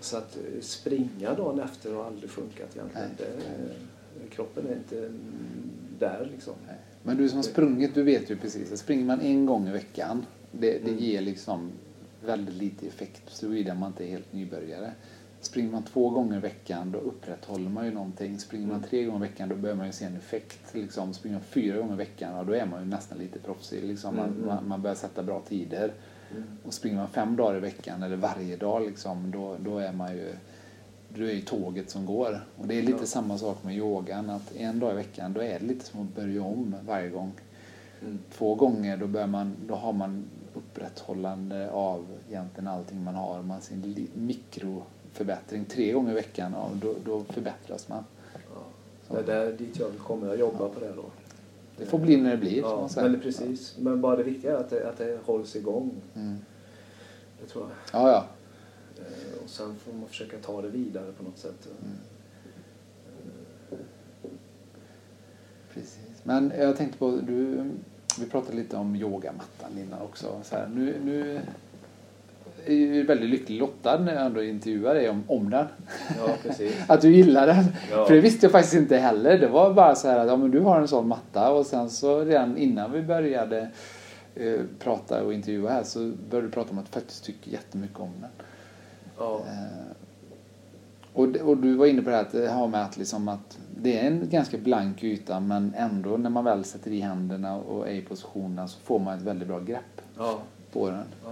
Så 0.00 0.16
att 0.16 0.36
eh, 0.36 0.60
springa 0.60 1.34
dagen 1.34 1.60
efter 1.60 1.94
har 1.94 2.04
aldrig 2.04 2.30
funkat 2.30 2.76
egentligen. 2.76 3.08
Nej. 3.18 3.28
Det, 4.20 4.34
kroppen 4.34 4.66
är 4.66 4.72
inte 4.74 5.12
där 5.98 6.28
liksom. 6.32 6.54
Nej. 6.66 6.76
Men 7.02 7.16
du 7.16 7.28
som 7.28 7.36
har 7.38 7.42
sprungit, 7.42 7.94
du 7.94 8.02
vet 8.02 8.30
ju 8.30 8.36
precis 8.36 8.72
att 8.72 8.78
springer 8.78 9.04
man 9.04 9.20
en 9.20 9.46
gång 9.46 9.68
i 9.68 9.72
veckan, 9.72 10.26
det, 10.52 10.70
det 10.72 10.90
Mm. 10.90 10.98
ger 10.98 11.20
liksom 11.20 11.70
väldigt 12.24 12.54
lite 12.54 12.86
effekt 12.86 13.22
såvida 13.26 13.74
man 13.74 13.90
inte 13.90 14.04
är 14.04 14.08
helt 14.08 14.32
nybörjare. 14.32 14.92
Springer 15.44 15.70
man 15.72 15.82
två 15.82 16.10
gånger 16.10 16.36
i 16.36 16.40
veckan 16.40 16.90
då 16.92 16.98
upprätthåller 16.98 17.70
man 17.70 17.84
ju 17.84 17.90
någonting. 17.90 18.38
Springer 18.38 18.66
man 18.66 18.76
Mm. 18.76 18.88
tre 18.88 19.04
gånger 19.04 19.26
i 19.26 19.28
veckan 19.28 19.48
då 19.48 19.54
börjar 19.56 19.76
man 19.76 19.86
ju 19.86 19.92
se 19.92 20.04
en 20.04 20.16
effekt. 20.16 20.74
Liksom. 20.74 21.14
Springer 21.14 21.36
man 21.36 21.44
fyra 21.44 21.78
gånger 21.78 21.92
i 21.94 21.96
veckan 21.96 22.46
då 22.46 22.52
är 22.52 22.66
man 22.66 22.80
ju 22.80 22.86
nästan 22.88 23.18
lite 23.18 23.38
proffsig. 23.38 23.84
Liksom. 23.84 24.16
Man, 24.16 24.24
Mm, 24.28 24.36
mm. 24.42 24.54
man, 24.54 24.68
man 24.68 24.82
börjar 24.82 24.94
sätta 24.94 25.22
bra 25.22 25.40
tider. 25.48 25.92
Mm. 26.30 26.44
Och 26.64 26.74
springer 26.74 26.96
man 26.96 27.08
fem 27.08 27.36
dagar 27.36 27.56
i 27.56 27.60
veckan 27.60 28.02
eller 28.02 28.16
varje 28.16 28.56
dag 28.56 28.82
liksom, 28.82 29.30
då, 29.30 29.56
då 29.60 29.78
är 29.78 29.92
man 29.92 30.12
ju 30.12 30.34
då 31.08 31.24
är 31.24 31.32
ju 31.32 31.40
tåget 31.40 31.90
som 31.90 32.06
går. 32.06 32.40
Och 32.56 32.66
det 32.66 32.74
är 32.78 32.82
lite 32.82 32.98
Ja. 33.00 33.06
samma 33.06 33.38
sak 33.38 33.64
med 33.64 33.76
yogan. 33.76 34.30
Att 34.30 34.56
en 34.56 34.78
dag 34.78 34.92
i 34.92 34.94
veckan 34.94 35.32
då 35.32 35.40
är 35.42 35.58
det 35.60 35.66
lite 35.66 35.84
som 35.84 36.00
att 36.00 36.14
börja 36.16 36.42
om 36.42 36.74
varje 36.86 37.08
gång. 37.08 37.32
Mm. 38.02 38.18
Två 38.32 38.54
gånger 38.54 38.96
då, 38.96 39.06
börjar 39.06 39.26
man, 39.26 39.56
då 39.66 39.74
har 39.74 39.92
man 39.92 40.24
upprätthållande 40.54 41.70
av 41.70 42.06
egentligen 42.28 42.68
allting 42.68 43.04
man 43.04 43.14
har. 43.14 43.42
Man 43.42 43.60
sin 43.60 43.82
li- 43.82 44.08
mikroförbättring. 45.14 45.64
Tre 45.64 45.92
gånger 45.92 46.12
i 46.12 46.14
veckan, 46.14 46.52
ja, 46.56 46.70
då, 46.82 46.94
då 47.04 47.24
förbättras 47.24 47.88
man. 47.88 48.04
Ja. 49.08 49.22
Det 49.22 49.32
är 49.32 49.52
dit 49.52 49.78
jag 49.78 49.88
vill 49.88 50.00
komma. 50.00 50.26
Jag 50.26 50.38
jobbar 50.38 50.68
på 50.68 50.80
det 50.80 50.92
då. 50.96 51.04
Det 51.76 51.86
får 51.86 51.98
bli 51.98 52.16
när 52.16 52.30
det 52.30 52.36
blir. 52.36 52.60
Ja, 52.60 52.88
men 52.96 53.20
precis. 53.20 53.76
Men 53.78 54.00
bara 54.00 54.16
det 54.16 54.22
viktiga 54.22 54.52
är 54.52 54.56
att 54.56 54.70
det, 54.70 54.88
att 54.88 54.98
det 54.98 55.18
hålls 55.24 55.56
igång. 55.56 55.90
Mm. 56.14 56.36
Det 57.40 57.46
tror 57.46 57.64
jag. 57.64 58.00
Ja, 58.00 58.08
ja. 58.10 58.26
Eh, 58.98 59.42
Och 59.44 59.50
sen 59.50 59.76
får 59.76 59.92
man 59.92 60.08
försöka 60.08 60.36
ta 60.38 60.62
det 60.62 60.68
vidare 60.68 61.12
på 61.12 61.22
något 61.24 61.38
sätt. 61.38 61.68
Mm. 61.82 61.96
Precis. 65.74 65.98
Men 66.22 66.52
jag 66.58 66.76
tänkte 66.76 66.98
på, 66.98 67.10
du, 67.10 67.70
vi 68.20 68.26
pratade 68.26 68.56
lite 68.56 68.76
om 68.76 68.96
yogamattan 68.96 69.78
innan 69.78 70.02
också. 70.02 70.40
Så 70.44 70.56
här, 70.56 70.68
nu, 70.68 71.00
nu 71.04 71.40
är 72.66 72.72
ju 72.72 73.06
väldigt 73.06 73.30
lycklig 73.30 73.58
lottad 73.60 73.98
när 73.98 74.14
jag 74.14 74.26
ändå 74.26 74.42
intervjuar 74.42 74.94
dig 74.94 75.10
om, 75.10 75.22
om 75.26 75.50
den. 75.50 75.66
Ja. 76.18 76.52
Att 76.86 77.00
du 77.00 77.12
gillar 77.12 77.46
den. 77.46 77.64
Ja. 77.90 78.06
För 78.06 78.14
det 78.14 78.20
visste 78.20 78.46
jag 78.46 78.52
faktiskt 78.52 78.74
inte 78.74 78.96
heller. 78.96 79.38
Det 79.38 79.48
var 79.48 79.74
bara 79.74 79.94
så 79.94 80.08
här 80.08 80.18
att 80.18 80.26
ja, 80.26 80.36
men 80.36 80.50
du 80.50 80.60
har 80.60 80.80
en 80.80 80.88
sån 80.88 81.08
matta 81.08 81.50
och 81.50 81.66
sen 81.66 81.90
så 81.90 82.20
redan 82.24 82.56
innan 82.56 82.92
vi 82.92 83.02
började 83.02 83.70
eh, 84.34 84.60
prata 84.78 85.22
och 85.22 85.34
intervjua 85.34 85.70
här 85.70 85.82
så 85.82 86.12
började 86.30 86.48
du 86.48 86.52
prata 86.52 86.70
om 86.70 86.78
att 86.78 86.86
du 86.86 86.92
faktiskt 86.92 87.24
tycker 87.24 87.50
jättemycket 87.50 87.98
om 87.98 88.10
den. 88.20 88.30
Ja. 89.18 89.40
Eh, 89.46 89.94
och, 91.12 91.36
och 91.36 91.56
du 91.56 91.74
var 91.74 91.86
inne 91.86 92.02
på 92.02 92.10
det 92.10 92.16
här 92.16 92.48
har 92.48 92.68
med 92.68 92.82
att, 92.82 92.96
liksom 92.96 93.28
att 93.28 93.58
det 93.76 93.98
är 93.98 94.06
en 94.06 94.28
ganska 94.30 94.58
blank 94.58 95.02
yta 95.02 95.40
men 95.40 95.74
ändå 95.76 96.16
när 96.16 96.30
man 96.30 96.44
väl 96.44 96.64
sätter 96.64 96.90
i 96.90 97.00
händerna 97.00 97.56
och 97.56 97.88
är 97.88 97.92
i 97.92 98.02
positionerna 98.02 98.68
så 98.68 98.80
får 98.80 98.98
man 98.98 99.18
ett 99.18 99.22
väldigt 99.22 99.48
bra 99.48 99.60
grepp. 99.60 100.00
ja. 100.18 100.38
spåren. 100.70 101.04
Ja. 101.24 101.30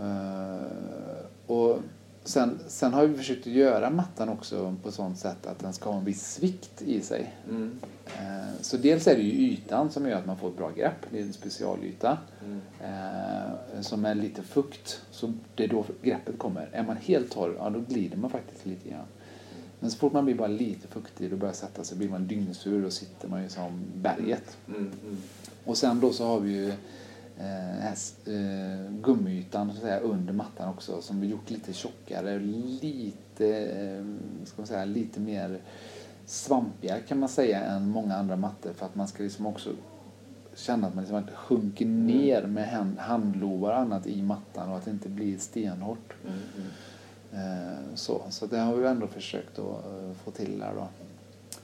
Eh, 0.00 1.52
och 1.52 1.78
sen, 2.24 2.58
sen 2.68 2.92
har 2.92 3.06
vi 3.06 3.16
försökt 3.16 3.46
att 3.46 3.52
göra 3.52 3.90
mattan 3.90 4.28
också 4.28 4.74
på 4.82 4.92
sånt 4.92 5.18
sätt 5.18 5.46
att 5.46 5.58
den 5.58 5.72
ska 5.72 5.90
ha 5.90 5.98
en 5.98 6.04
viss 6.04 6.32
svikt 6.34 6.82
i 6.82 7.00
sig. 7.00 7.34
Mm. 7.50 7.78
Eh, 8.06 8.46
Så 8.60 8.76
dels 8.76 9.06
är 9.06 9.16
det 9.16 9.22
ju 9.22 9.50
ytan 9.52 9.90
som 9.90 10.08
gör 10.08 10.16
att 10.18 10.26
man 10.26 10.38
får 10.38 10.48
ett 10.48 10.56
bra 10.56 10.70
grepp. 10.70 11.06
Det 11.10 11.18
är 11.18 11.22
en 11.22 11.32
specialyta 11.32 12.18
Mm. 12.44 12.60
eh, 12.80 13.80
som 13.80 14.04
är 14.04 14.14
lite 14.14 14.42
fukt. 14.42 15.00
Så 15.10 15.32
det 15.54 15.64
är 15.64 15.68
då 15.68 15.84
greppet 16.02 16.38
kommer. 16.38 16.68
Är 16.72 16.82
man 16.82 16.96
helt 16.96 17.30
torr, 17.30 17.54
ja 17.58 17.70
då 17.70 17.80
glider 17.88 18.16
man 18.16 18.30
faktiskt 18.30 18.66
lite 18.66 18.88
grann. 18.88 19.04
Men 19.80 19.90
så 19.90 19.98
fort 19.98 20.12
man 20.12 20.24
blir 20.24 20.34
bara 20.34 20.48
lite 20.48 20.88
fuktig 20.88 21.32
och 21.32 21.38
börjar 21.38 21.54
sätta 21.54 21.84
sig 21.84 21.98
blir 21.98 22.08
man 22.08 22.26
dyngsur 22.26 22.84
och 22.84 22.92
sitter 22.92 23.28
man 23.28 23.42
ju 23.42 23.48
som 23.48 23.82
berget. 23.94 24.56
Mm. 24.68 24.80
Mm. 25.04 25.16
Och 25.64 25.76
sen 25.76 26.00
då 26.00 26.12
så 26.12 26.26
har 26.26 26.40
vi 26.40 26.52
ju 26.52 26.72
eh, 27.38 27.80
här 27.80 27.92
s- 27.92 28.26
eh, 28.26 28.92
gummiytan 29.02 29.72
så 29.74 29.80
säga, 29.80 29.98
under 30.00 30.32
mattan 30.32 30.68
också 30.68 31.02
som 31.02 31.20
vi 31.20 31.26
gjort 31.26 31.50
lite 31.50 31.72
tjockare, 31.72 32.38
lite, 32.80 33.48
eh, 33.58 34.04
ska 34.44 34.54
man 34.56 34.66
säga, 34.66 34.84
lite 34.84 35.20
mer 35.20 35.58
svampiga 36.26 37.00
kan 37.00 37.18
man 37.18 37.28
säga 37.28 37.60
än 37.64 37.88
många 37.88 38.16
andra 38.16 38.36
mattor 38.36 38.72
för 38.72 38.86
att 38.86 38.94
man 38.94 39.08
ska 39.08 39.22
liksom 39.22 39.46
också 39.46 39.70
känna 40.54 40.86
att 40.86 40.94
man 40.94 41.02
liksom 41.04 41.18
inte 41.18 41.32
sjunker 41.34 41.86
ner 41.86 42.42
med 42.46 42.68
hand, 42.68 42.98
handlovar 42.98 43.72
och 43.72 43.78
annat 43.78 44.06
i 44.06 44.22
mattan 44.22 44.70
och 44.70 44.76
att 44.76 44.84
det 44.84 44.90
inte 44.90 45.08
blir 45.08 45.38
stenhårt. 45.38 46.12
Mm. 46.26 46.38
Mm. 46.56 46.66
Eh, 47.72 47.78
Så, 47.94 48.22
så 48.30 48.46
det 48.46 48.58
har 48.58 48.74
vi 48.76 48.86
ändå 48.86 49.06
försökt 49.06 49.58
att 49.58 49.84
eh, 49.84 50.12
få 50.24 50.30
till 50.30 50.58
där 50.58 50.72
då. 50.74 50.88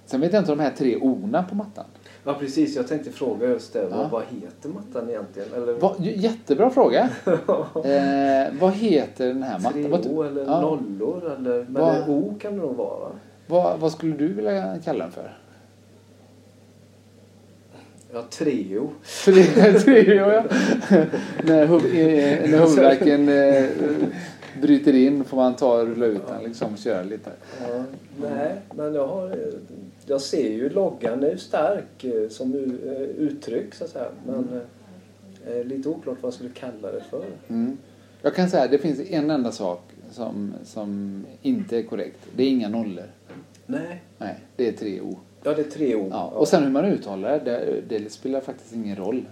Sen 0.06 0.20
vet 0.20 0.32
jag 0.32 0.40
inte 0.40 0.52
om 0.52 0.58
de 0.58 0.64
här 0.64 0.72
tre 0.76 0.96
orna 0.96 1.42
på 1.42 1.54
mattan. 1.54 1.84
Ja 2.24 2.34
precis, 2.34 2.76
jag 2.76 2.88
tänkte 2.88 3.10
fråga 3.10 3.48
just 3.48 3.72
det. 3.72 3.88
Ja. 3.90 4.08
Vad, 4.12 4.22
heter 4.22 4.68
mattan 4.68 5.10
egentligen? 5.10 5.48
Eller 5.56 5.72
Va, 5.72 5.94
jättebra 5.98 6.70
fråga. 6.70 7.08
Eh, 7.84 8.52
vad 8.60 8.72
heter 8.72 9.26
den 9.26 9.42
här 9.42 9.58
mattan? 9.58 10.02
tre 10.02 10.12
O 10.12 10.22
eller 10.22 10.44
ja. 10.44 10.60
nollor? 10.60 11.32
Eller, 11.38 11.66
men 11.68 11.94
det 11.94 12.04
O 12.08 12.34
kan 12.40 12.56
det 12.56 12.62
nog 12.62 12.76
vara 12.76 12.98
va? 12.98 13.10
vad, 13.46 13.80
vad 13.80 13.92
skulle 13.92 14.16
du 14.16 14.32
vilja 14.32 14.78
kalla 14.84 15.04
den 15.04 15.12
för? 15.12 15.38
Ja, 18.12 18.22
Treo. 18.30 18.90
Tre, 19.24 19.44
tre 19.84 20.14
ja. 20.14 20.26
när, 21.42 21.66
huv, 21.66 21.86
eh, 21.86 22.50
när 22.50 22.58
huvudvärken 22.58 23.28
eh, 23.28 23.64
bryter 24.60 24.94
in 24.94 25.24
får 25.24 25.36
man 25.36 25.56
ta 25.56 25.80
och 25.80 25.86
rulla 25.86 26.06
ut 26.06 26.26
den 26.26 26.44
liksom 26.44 26.72
och 26.72 26.78
köra 26.78 27.02
lite. 27.02 27.30
Ja, 27.60 27.84
nej, 28.20 28.60
men 28.74 28.94
jag 28.94 29.06
har... 29.06 29.36
Jag 30.06 30.20
ser 30.20 30.50
ju 30.50 30.70
loggan 30.70 31.22
är 31.22 31.30
ju 31.30 31.38
stark 31.38 32.04
eh, 32.04 32.28
som 32.28 32.54
eh, 32.54 32.92
uttryck 33.02 33.74
så 33.74 33.84
att 33.84 33.90
säga. 33.90 34.08
Men 34.26 34.60
eh, 35.46 35.64
lite 35.64 35.88
oklart 35.88 36.16
vad 36.20 36.28
jag 36.28 36.34
skulle 36.34 36.50
kalla 36.50 36.92
det 36.92 37.02
för. 37.10 37.24
Mm. 37.48 37.78
Jag 38.22 38.34
kan 38.34 38.50
säga 38.50 38.64
att 38.64 38.70
det 38.70 38.78
finns 38.78 39.00
en 39.00 39.30
enda 39.30 39.52
sak 39.52 39.82
som, 40.10 40.54
som 40.64 41.20
inte 41.42 41.78
är 41.78 41.82
korrekt. 41.82 42.18
Det 42.36 42.42
är 42.42 42.48
inga 42.48 42.68
nollor. 42.68 43.06
Nej. 43.66 44.02
Nej, 44.18 44.40
det 44.56 44.68
är 44.68 44.72
tre 44.72 45.00
O. 45.00 45.18
Ja, 45.42 45.54
det 45.54 45.60
är 45.60 45.70
tre 45.70 45.94
O. 45.96 46.08
Ja, 46.10 46.24
och 46.24 46.48
sen 46.48 46.62
hur 46.62 46.70
man 46.70 46.84
uttalar 46.84 47.40
det, 47.44 47.82
det, 47.88 48.12
spelar 48.12 48.40
faktiskt 48.40 48.74
ingen 48.74 48.96
roll. 48.96 49.24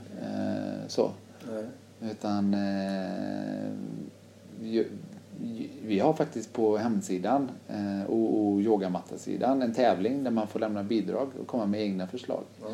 Så. 0.88 1.10
Nej. 1.52 1.64
Utan 2.10 2.56
vi, 5.82 5.98
har 5.98 6.12
faktiskt 6.12 6.52
på 6.52 6.76
hemsidan 6.76 7.50
eh, 7.68 8.02
och, 8.10 8.40
och 8.46 8.60
yogamattasidan 8.60 9.62
en 9.62 9.74
tävling 9.74 10.24
där 10.24 10.30
man 10.30 10.46
får 10.46 10.60
lämna 10.60 10.82
bidrag 10.82 11.28
och 11.40 11.46
komma 11.46 11.66
med 11.66 11.80
egna 11.80 12.06
förslag. 12.06 12.42
Ja. 12.62 12.68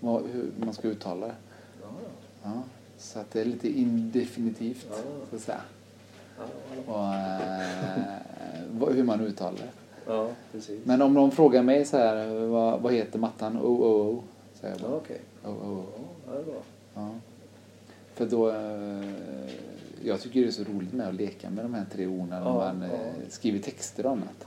Vad, 0.00 0.22
hur 0.32 0.50
man 0.56 0.74
ska 0.74 0.88
uttala 0.88 1.26
det. 1.26 1.34
Ja, 1.82 1.88
Ja, 2.44 2.62
så 2.98 3.18
att 3.18 3.30
det 3.30 3.40
är 3.40 3.44
lite 3.44 3.68
indefinitivt 3.68 4.86
Ja. 4.90 4.96
så 5.30 5.36
att 5.36 5.42
säga. 5.42 5.60
ja, 6.38 6.44
ja. 6.86 6.92
Och, 8.80 8.88
eh, 8.88 8.94
hur 8.94 9.04
man 9.04 9.20
uttalar 9.20 9.58
det. 9.58 9.68
ja. 10.12 10.28
Men 10.84 11.02
om 11.02 11.14
någon 11.14 11.30
frågar 11.30 11.62
mig 11.62 11.84
så 11.84 11.96
här, 11.96 12.46
vad, 12.46 12.80
vad 12.80 12.92
heter 12.92 13.18
mattan? 13.18 13.56
Oh, 13.58 13.62
oh, 13.82 14.08
oh. 14.14 14.18
Säger 14.60 14.74
jag 14.74 14.82
Ja, 14.84 14.88
bara. 14.88 14.96
okej. 14.96 15.20
Oh, 15.44 15.50
oh, 15.50 15.78
oh. 15.78 15.84
Ja, 16.26 16.32
det 16.32 16.38
är 16.38 16.44
bra. 16.44 16.62
Ja. 16.94 17.08
För 18.14 18.26
då, 18.26 18.50
eh, 18.50 19.04
jag 20.04 20.20
tycker 20.20 20.40
det 20.40 20.46
är 20.46 20.50
så 20.50 20.64
roligt 20.64 20.92
med 20.92 21.08
att 21.08 21.14
leka 21.14 21.50
med 21.50 21.64
de 21.64 21.74
här 21.74 21.84
tre 21.92 22.06
orden 22.06 22.28
när 22.28 22.40
Ja, 22.40 22.54
man 22.54 22.80
ja. 22.82 22.86
eh, 22.96 23.28
skriver 23.28 23.58
texter 23.58 24.06
och 24.06 24.12
annat. 24.12 24.46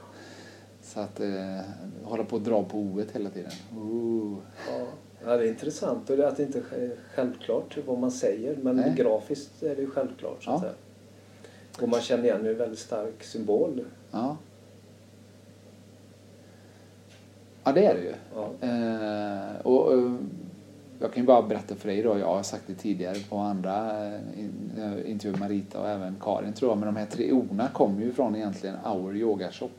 Så 0.82 1.00
att 1.00 1.20
eh, 1.20 1.60
hålla 2.04 2.24
på 2.24 2.36
att 2.36 2.44
dra 2.44 2.64
på 2.64 2.78
o 2.78 3.02
hela 3.14 3.30
tiden. 3.30 3.52
Ja. 4.70 4.86
ja, 5.26 5.38
det 5.38 5.44
är 5.46 5.50
intressant 5.50 6.10
och 6.10 6.18
det 6.18 6.24
är 6.24 6.28
att 6.28 6.38
det 6.38 6.44
inte 6.44 6.60
är 6.60 6.96
självklart 7.16 7.78
vad 7.86 8.00
man 8.00 8.12
säger. 8.12 8.56
Men 8.56 8.76
Nej. 8.76 8.94
grafiskt 8.98 9.64
är 9.64 9.76
det 9.76 9.82
ju 9.82 9.90
självklart 9.90 10.44
så 10.44 10.52
att 10.52 10.56
Ja. 10.56 10.62
säga. 10.62 10.74
Och 11.82 11.90
man 11.90 12.02
känner 12.02 12.24
igen 12.24 12.46
en 12.46 12.58
väldigt 12.58 12.80
stark 12.80 13.24
symbol. 13.24 13.86
Ja. 14.12 14.38
ja, 17.64 17.72
det 17.72 17.86
är 17.86 17.94
det 17.96 18.02
ju. 18.02 18.14
Ja. 18.36 18.68
Eh, 18.68 19.62
och, 19.66 19.94
eh, 19.94 20.16
jag 21.00 21.14
kan 21.14 21.24
ju 21.24 21.28
bara 21.28 21.42
berätta 21.42 21.76
för 21.76 21.88
dig 21.88 22.02
då, 22.02 22.20
jag 22.20 22.28
har 22.28 22.44
sagt 22.44 22.64
det 22.68 22.76
tidigare 22.76 23.18
på 23.30 23.38
andra 23.38 24.06
eh, 24.06 24.14
eh, 24.78 25.12
intervjuer 25.12 25.40
Marita 25.40 25.82
och 25.82 25.90
även 25.90 26.16
Karin 26.22 26.54
tror 26.54 26.72
jag, 26.72 26.78
men 26.78 26.94
de 26.94 27.00
här 27.00 27.06
tre 27.06 27.32
orna 27.32 27.68
kommer 27.74 28.02
ju 28.02 28.14
från 28.14 28.36
egentligen 28.36 28.76
Our 28.86 29.16
Yoga 29.16 29.52
Shop. 29.52 29.70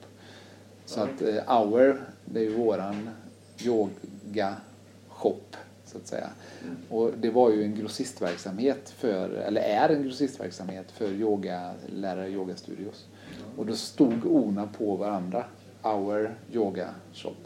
Så 0.87 1.01
att 1.01 1.23
eh, 1.23 1.61
Our, 1.61 2.01
det 2.25 2.41
är 2.41 2.45
ju 2.45 2.57
våran 2.57 3.11
yoga 3.65 4.57
shop 5.09 5.41
så 5.85 5.99
att 5.99 6.07
säga. 6.07 6.29
Mm. 6.65 6.77
Och 6.91 7.11
det 7.19 7.31
var 7.31 7.51
ju 7.51 7.63
en 7.63 7.75
grossistverksamhet 7.75 8.91
för, 8.91 9.29
eller 9.31 9.61
är 9.61 9.89
en 9.89 10.03
grossistverksamhet 10.03 10.91
för 10.91 11.13
yogalärare, 11.13 12.29
yogastudios. 12.29 13.07
Och 13.57 13.67
då 13.67 13.75
stod 13.75 14.27
orna 14.27 14.69
på 14.79 14.97
varandra. 14.97 15.45
Our 15.83 16.35
Yoga 16.53 16.89
Shop. 17.13 17.37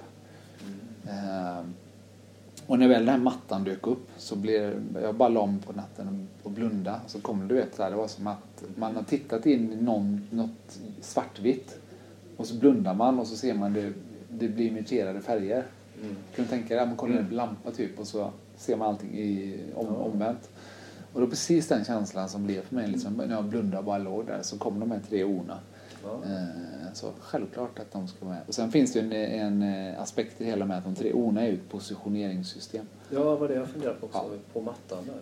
Ehm, 1.08 1.74
och 2.70 2.78
när 2.78 2.88
väl 2.88 3.06
den 3.06 3.14
här 3.14 3.18
mattan 3.22 3.64
dök 3.64 3.86
upp 3.86 4.08
så 4.16 4.36
blev 4.36 4.82
jag 5.02 5.14
bara 5.14 5.28
la 5.28 5.54
på 5.66 5.72
natten 5.72 6.28
och 6.42 6.50
blunda. 6.50 7.00
Så 7.06 7.20
kom 7.20 7.48
du 7.48 7.54
vet, 7.54 7.74
så 7.74 7.82
här, 7.82 7.90
det 7.90 7.96
var 7.96 8.08
som 8.08 8.26
att 8.26 8.64
man 8.76 8.96
har 8.96 9.02
tittat 9.02 9.46
in 9.46 9.72
i 9.72 9.76
någon, 9.76 10.26
något 10.30 10.78
svartvitt. 11.00 11.78
Och 12.36 12.46
så 12.46 12.54
blundar 12.54 12.94
man 12.94 13.18
och 13.18 13.26
så 13.26 13.36
ser 13.36 13.54
man 13.54 13.72
det, 13.72 13.92
det 14.30 14.48
blir 14.48 14.66
imiterade 14.66 15.20
färger. 15.20 15.64
Mm. 16.02 16.16
Kan 16.34 16.44
du 16.44 16.50
tänka 16.50 16.76
dig 16.76 16.86
man 16.86 16.96
kollar 16.96 17.14
Mm. 17.14 17.26
en 17.30 17.36
lampa 17.36 17.70
typ 17.70 17.98
och 18.00 18.06
så 18.06 18.30
ser 18.56 18.76
man 18.76 18.88
allting 18.88 19.18
i, 19.18 19.56
om, 19.74 19.86
Ja. 19.86 19.92
omvänt. 19.92 20.50
Och 21.12 21.20
var 21.20 21.28
precis 21.28 21.68
den 21.68 21.84
känslan 21.84 22.28
som 22.28 22.46
blev 22.46 22.62
för 22.62 22.74
mig 22.74 22.86
liksom, 22.88 23.12
när 23.14 23.30
jag 23.34 23.44
blundade 23.44 23.78
och 23.78 23.84
bara 23.84 23.98
låg 23.98 24.26
där. 24.26 24.42
Så 24.42 24.58
kom 24.58 24.80
de 24.80 24.90
här 24.90 25.00
tre 25.08 25.24
orna. 25.24 25.58
Eh, 26.04 26.92
Så 26.94 27.12
självklart 27.20 27.78
att 27.78 27.92
de 27.92 28.08
ska 28.08 28.24
vara 28.24 28.34
med. 28.34 28.42
Och 28.48 28.54
sen 28.54 28.72
finns 28.72 28.92
det 28.92 29.00
ju 29.00 29.14
en, 29.14 29.62
en 29.62 29.88
eh, 29.94 30.02
aspekt 30.02 30.40
i 30.40 30.44
hela 30.44 30.66
med 30.66 30.78
att 30.78 30.84
de 30.84 30.94
tre 30.94 31.12
orna 31.12 31.40
är 31.42 31.46
ju 31.46 31.54
ett 31.54 31.68
positioneringssystem. 31.70 32.86
ja, 33.10 33.36
vad 33.36 33.50
det 33.50 33.54
jag 33.54 33.68
funderar 33.68 33.94
på 33.94 34.06
också. 34.06 34.18
Ja. 34.18 34.38
På 34.52 34.60
mattan 34.60 35.04
där. 35.06 35.14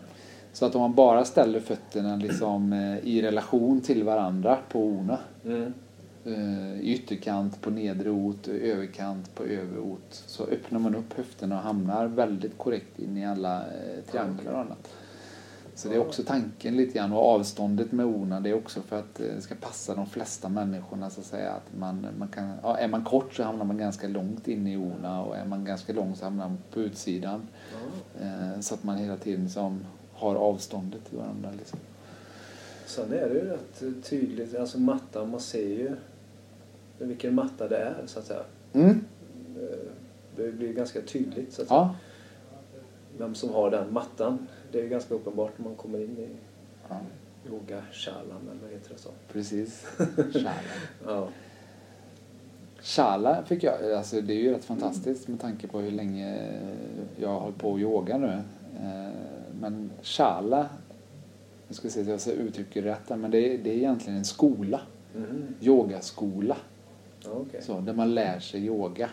Så 0.53 0.67
att 0.67 0.75
om 0.75 0.81
man 0.81 0.95
bara 0.95 1.25
ställer 1.25 1.61
fötterna 1.61 2.17
liksom 2.17 2.73
eh, 2.73 2.99
i 2.99 3.23
relation 3.23 3.81
till 3.81 4.05
varandra 4.05 4.59
på 4.69 4.81
orna. 4.85 5.19
Mm. 5.45 5.73
i 6.81 6.93
ytterkant 6.95 7.61
på 7.63 7.71
nedre 7.71 8.11
ot, 8.11 8.49
överkant 8.49 9.35
på 9.35 9.45
överot. 9.45 10.23
Så 10.27 10.45
öppnar 10.45 10.79
man 10.79 10.95
upp 10.95 11.13
höfterna 11.17 11.57
och 11.57 11.63
hamnar 11.63 12.07
väldigt 12.07 12.59
korrekt 12.59 12.99
in 12.99 13.17
i 13.17 13.27
alla 13.27 13.65
trianglar 14.11 14.53
och 14.53 14.59
annat. 14.61 14.89
Så 15.79 15.89
det 15.89 15.95
är 15.95 15.99
också 15.99 16.23
tanken 16.23 16.77
lite 16.77 16.99
grann 16.99 17.13
och 17.13 17.27
avståndet 17.27 17.93
med 17.93 18.07
orna 18.07 18.41
det 18.41 18.51
är 18.51 18.55
också 18.55 18.83
för 18.83 18.99
att 18.99 19.21
eh, 19.21 19.27
det 19.27 19.41
ska 19.41 19.55
passa 19.55 19.95
de 19.95 20.07
flesta 20.07 20.49
människorna 20.49 21.11
så 21.11 21.21
att 21.21 21.27
säga. 21.27 21.53
Att 21.53 21.79
man, 21.79 22.07
man 22.19 22.29
kan, 22.29 22.53
ja, 22.63 22.77
är 22.77 22.89
man 22.89 23.05
kort 23.05 23.35
så 23.35 23.43
hamnar 23.43 23.65
man 23.65 23.79
ganska 23.79 24.09
långt 24.09 24.49
in 24.49 24.67
i 24.67 24.77
orna 24.77 25.23
och 25.23 25.37
är 25.37 25.45
man 25.45 25.65
ganska 25.65 25.93
lång 25.93 26.17
så 26.17 26.25
hamnar 26.25 26.49
man 26.49 26.59
på 26.73 26.81
utsidan. 26.81 27.49
Eh, 28.21 28.61
så 28.61 28.75
att 28.75 28.85
man 28.85 28.97
hela 28.97 29.17
tiden 29.17 29.51
som 29.51 29.81
har 30.13 30.35
avståndet 30.35 31.05
till 31.09 31.19
varandra. 31.19 31.51
Liksom. 31.59 31.79
Sen 32.87 33.13
är 33.13 33.29
det 33.29 33.35
ju 33.35 33.45
rätt 33.45 34.05
tydligt, 34.05 34.57
alltså 34.57 34.79
mattan, 34.79 35.31
man 35.31 35.41
ser 35.41 35.69
ju 35.69 35.97
vilken 36.99 37.35
matta 37.35 37.69
det 37.69 37.77
är 37.77 37.97
så 38.07 38.19
att 38.19 38.27
säga. 38.27 38.43
Mm. 38.73 39.05
Eh, 39.57 39.79
Det 40.37 40.53
blir 40.53 40.73
ganska 40.73 41.01
tydligt 41.01 41.53
så 41.53 41.63
att 41.63 41.69
säga. 41.69 41.81
Ja. 41.81 41.95
Vem 43.19 43.35
som 43.35 43.51
har 43.51 43.71
den 43.71 43.93
mattan. 43.93 44.47
Det 44.73 44.79
är 44.79 44.83
ju 44.83 44.89
ganska 44.89 45.15
uppenbart 45.15 45.53
när 45.59 45.65
man 45.65 45.75
kommer 45.77 45.99
in 45.99 46.19
i 46.19 46.29
ja, 46.89 46.97
yoga-shalan 47.51 48.49
eller 48.51 48.61
vad 48.63 48.71
heter 48.71 48.91
det 48.95 49.01
så? 49.01 49.11
precis. 49.33 49.87
Kärlek. 50.33 50.65
Ja. 51.07 51.29
Shala 52.83 53.43
fick 53.45 53.63
jag, 53.63 53.93
alltså 53.93 54.21
det 54.21 54.33
är 54.33 54.39
ju 54.39 54.53
rätt 54.53 54.65
fantastiskt 54.65 55.29
med 55.29 55.41
tanke 55.41 55.69
på 55.69 55.81
hur 55.81 55.91
länge 55.91 56.51
jag 57.17 57.29
har 57.29 57.41
hållit 57.41 57.59
på 57.59 57.75
att 57.75 57.81
yoga 57.81 58.19
nu. 58.19 58.43
Eh, 58.83 59.13
Men 59.61 59.91
Shala, 60.03 60.69
jag 61.69 61.77
ska 61.77 61.89
se 61.91 62.19
så 62.19 62.31
jag 62.31 62.37
uttrycker 62.37 62.83
rätt 62.83 63.09
men 63.09 63.31
det 63.31 63.39
är, 63.55 63.59
det 63.59 63.71
är 63.71 63.75
egentligen 63.77 64.19
en 64.19 64.25
skola. 64.25 64.81
Mhm. 65.15 65.55
Yogaskola. 65.61 66.57
Okej. 67.27 67.63
Så, 67.63 67.81
där 67.81 67.93
man 67.93 68.15
lär 68.15 68.41
sig 68.41 68.67
yoga. 68.67 69.11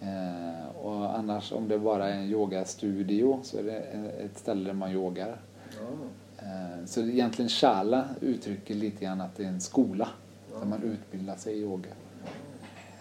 Eh, 0.00 0.76
och 0.76 1.18
annars 1.18 1.52
om 1.52 1.68
det 1.68 1.78
bara 1.78 2.08
är 2.08 2.12
en 2.16 2.24
yogastudio 2.24 3.40
så 3.42 3.58
är 3.58 3.62
det 3.62 3.78
ett 4.24 4.38
ställe 4.38 4.64
där 4.64 4.74
man 4.74 4.90
yogar. 4.92 5.36
Eh, 6.38 6.84
Så 6.86 7.00
egentligen 7.00 7.48
shala 7.48 8.04
uttrycker 8.20 8.74
lite 8.74 9.04
grann 9.04 9.20
att 9.20 9.36
det 9.36 9.44
är 9.44 9.48
en 9.48 9.60
skola 9.60 10.08
där 10.60 10.66
man 10.66 10.82
utbildar 10.82 11.36
sig 11.36 11.54
i 11.54 11.60
yoga. 11.60 11.90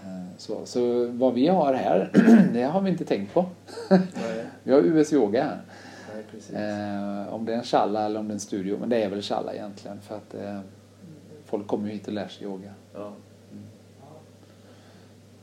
Eh, 0.03 0.23
Så, 0.37 0.65
så 0.65 1.05
vad 1.07 1.33
vi 1.33 1.47
har 1.47 1.73
här, 1.73 2.11
det 2.53 2.63
har 2.63 2.81
vi 2.81 2.89
inte 2.91 3.05
tänkt 3.05 3.33
på. 3.33 3.45
Vi 4.63 4.71
har 4.73 4.79
US 4.81 5.13
Yoga 5.13 5.43
här. 5.43 5.61
Eh, 7.27 7.33
om 7.33 7.45
det 7.45 7.53
är 7.53 7.57
en 7.57 7.63
challa 7.63 8.05
eller 8.05 8.19
om 8.19 8.27
det 8.27 8.31
är 8.31 8.33
en 8.33 8.39
studio. 8.39 8.77
Men 8.79 8.89
det 8.89 9.03
är 9.03 9.09
väl 9.09 9.21
challa 9.21 9.53
egentligen 9.53 10.01
för 10.01 10.15
att 10.17 10.33
eh, 10.33 10.59
folk 11.45 11.67
kommer 11.67 11.87
ju 11.87 11.93
hit 11.93 12.07
och 12.07 12.13
lär 12.13 12.27
sig 12.27 12.43
yoga. 12.43 12.73
Ja. 12.93 13.11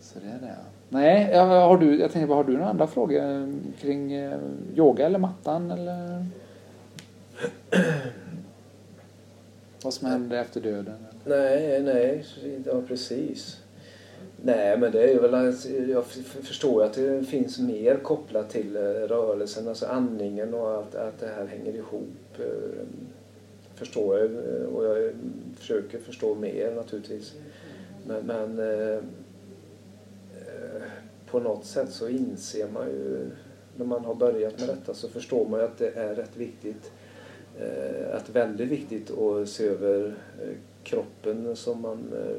Så 0.00 0.18
det 0.18 0.26
är 0.28 0.38
det. 0.40 0.56
Nej, 0.88 1.34
har 1.36 1.76
du, 1.76 2.00
jag 2.00 2.12
tänkte 2.12 2.26
bara, 2.26 2.36
har 2.36 2.44
du 2.44 2.52
några 2.52 2.68
andra 2.68 2.86
frågor 2.86 3.52
kring 3.80 4.12
eh, 4.12 4.38
yoga 4.76 5.06
eller 5.06 5.18
mattan 5.18 5.70
eller? 5.70 6.26
Vad 9.82 9.94
som 9.94 10.08
händer 10.08 10.36
efter 10.36 10.60
döden? 10.60 10.94
Nej, 11.24 11.82
nej, 11.82 12.24
ja 12.64 12.82
precis. 12.88 13.60
Nej, 14.42 14.78
men 14.78 14.92
det 14.92 15.02
är 15.02 15.08
ju 15.08 15.18
väl 15.18 15.34
att 15.34 15.66
jag 15.88 16.04
förstår 16.42 16.82
ju 16.82 16.88
att 16.88 16.94
det 16.94 17.24
finns 17.24 17.58
mer 17.58 17.96
kopplat 17.96 18.50
till 18.50 18.76
eh, 18.76 18.80
rörelsen, 18.80 19.68
alltså 19.68 19.86
andningen 19.86 20.54
och 20.54 20.78
att, 20.78 20.94
att 20.94 21.20
det 21.20 21.26
här 21.36 21.46
hänger 21.46 21.72
ihop. 21.72 22.38
Eh, 22.38 22.86
förstår 23.74 24.18
jag 24.18 24.30
och 24.74 24.84
jag 24.84 25.12
försöker 25.58 25.98
förstå 25.98 26.34
mer 26.34 26.74
naturligtvis. 26.74 27.34
Men, 28.06 28.26
men 28.26 28.60
på 31.30 31.40
något 31.40 31.64
sätt 31.64 31.90
så 31.92 32.08
inser 32.08 32.68
man 32.70 32.86
ju 32.86 33.30
när 33.76 33.86
man 33.86 34.04
har 34.04 34.14
börjat 34.14 34.58
med 34.58 34.68
detta 34.68 34.94
så 34.94 35.08
förstår 35.08 35.48
man 35.48 35.60
ju 35.60 35.66
att 35.66 35.78
det 35.78 35.90
är 35.96 36.14
rätt 36.14 36.36
viktigt 36.36 36.92
eh, 37.58 38.16
att 38.16 38.28
väldigt 38.30 38.68
viktigt 38.68 39.10
att 39.10 39.48
se 39.48 39.66
över 39.66 40.14
eh, 40.42 40.48
kroppen 40.82 41.56
som 41.56 41.80
man 41.82 42.12
eh, 42.12 42.36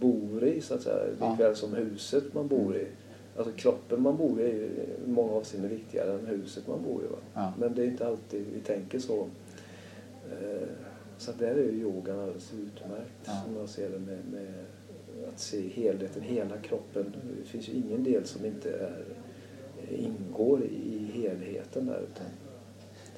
bor 0.00 0.44
i 0.44 0.60
så 0.60 0.74
att 0.74 0.82
säga. 0.82 1.04
Ja. 1.20 1.30
Likväl 1.30 1.56
som 1.56 1.74
huset 1.74 2.34
man 2.34 2.48
bor 2.48 2.76
i. 2.76 2.86
Alltså 3.36 3.52
kroppen 3.52 4.02
man 4.02 4.16
bor 4.16 4.40
i 4.40 4.44
är 4.44 4.54
ju 4.54 4.64
i 4.64 4.88
många 5.06 5.32
avseenden 5.32 5.70
viktigare 5.70 6.12
än 6.12 6.26
huset 6.26 6.66
man 6.68 6.82
bor 6.82 7.04
i. 7.04 7.06
Va? 7.06 7.18
Ja. 7.34 7.52
Men 7.58 7.74
det 7.74 7.82
är 7.82 7.86
inte 7.86 8.06
alltid 8.06 8.46
vi 8.54 8.60
tänker 8.60 8.98
så. 8.98 9.28
Så 11.18 11.32
där 11.38 11.46
är 11.50 11.62
ju 11.62 11.80
yogan 11.80 12.18
alldeles 12.20 12.52
utmärkt 12.52 13.12
Ja. 13.24 13.32
som 13.44 13.56
jag 13.56 13.68
ser 13.68 13.90
det 13.90 13.98
med, 13.98 14.18
med 14.32 14.54
att 15.34 15.40
se 15.40 15.68
helheten, 15.68 16.22
hela 16.22 16.56
kroppen. 16.58 17.14
Det 17.42 17.48
finns 17.48 17.68
ju 17.68 17.72
ingen 17.72 18.04
del 18.04 18.26
som 18.26 18.44
inte 18.46 18.70
är, 18.70 19.04
ingår 19.96 20.62
i 20.64 21.10
helheten 21.14 21.86
där. 21.86 22.00
Utan, 22.00 22.26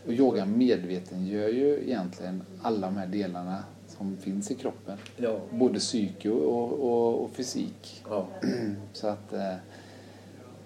Och 0.07 0.13
yoga 0.13 0.47
medvetengör 0.47 1.49
ju 1.49 1.83
egentligen 1.83 2.43
alla 2.63 2.87
de 2.87 2.97
här 2.97 3.07
delarna 3.07 3.65
som 3.89 4.17
finns 4.17 4.51
i 4.51 4.55
kroppen. 4.55 4.99
ja, 5.17 5.41
Både 5.53 5.79
psyke 5.79 6.31
och, 6.31 6.73
och, 6.73 7.25
och 7.25 7.31
fysik. 7.31 8.03
ja, 8.09 8.27
Så 8.93 9.07
att 9.07 9.33
eh, 9.33 9.53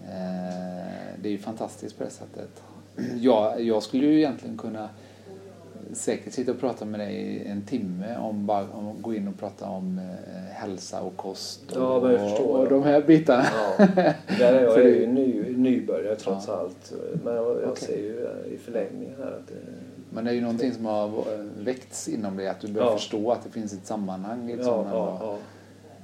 eh, 0.03 1.15
det 1.23 1.29
är 1.29 1.33
ju 1.33 1.39
fantastiskt 1.39 1.99
på 1.99 2.05
det 2.05 2.11
sättet. 2.11 2.63
Jag, 3.21 3.63
jag 3.63 3.83
skulle 3.83 4.07
ju 4.07 4.19
egentligen 4.19 4.57
kunna 4.59 4.89
säkert 5.93 6.33
sitta 6.33 6.51
och 6.53 6.61
prata 6.61 6.85
med 6.85 7.01
dig 7.01 7.15
i 7.15 7.49
en 7.49 7.63
timme 7.63 8.17
om 8.17 8.47
bara 8.47 8.67
om 8.73 9.03
gå 9.03 9.15
in 9.15 9.29
och 9.29 9.39
prata 9.39 9.67
om 9.69 9.99
eh, 9.99 10.55
hälsa 10.55 11.01
och 11.01 11.17
kost 11.17 11.73
och, 11.73 11.83
Ja, 11.83 12.01
men 12.01 12.11
jag 12.13 12.31
förstår. 12.31 12.45
och, 12.55 12.61
och 12.61 12.69
de 12.69 12.83
här 12.83 13.03
bitarna. 13.03 13.45
ja. 13.79 13.87
Där 14.39 14.53
är 14.53 14.63
jag 14.63 14.75
För 14.75 14.81
är 14.81 15.01
ju 15.01 15.07
ny, 15.07 15.57
nybörjare 15.57 16.17
trots 16.17 16.49
Ja. 16.49 16.55
allt. 16.57 16.93
Men 17.25 17.35
jag, 17.35 17.45
jag 17.63 17.71
Okej. 17.71 17.87
ser 17.87 17.97
ju 17.99 18.29
i 18.55 18.59
förlängningen 18.59 19.15
här 19.19 19.27
att 19.33 19.47
det, 19.49 19.55
Men 20.11 20.25
det 20.25 20.31
är 20.31 20.35
ju 20.35 20.41
någonting 20.41 20.73
som 20.73 20.87
har 20.87 21.07
eh, 21.09 21.15
väckts 21.65 22.09
inom 22.09 22.37
dig, 22.37 22.49
att 22.49 22.61
du 22.61 22.69
börjar 22.69 22.89
Ja. 22.89 22.97
förstå 22.97 23.31
att 23.33 23.45
det 23.45 23.51
finns 23.51 23.73
ett 23.73 23.87
sammanhang. 23.87 24.47
Liksom, 24.47 24.87
ja. 24.93 25.39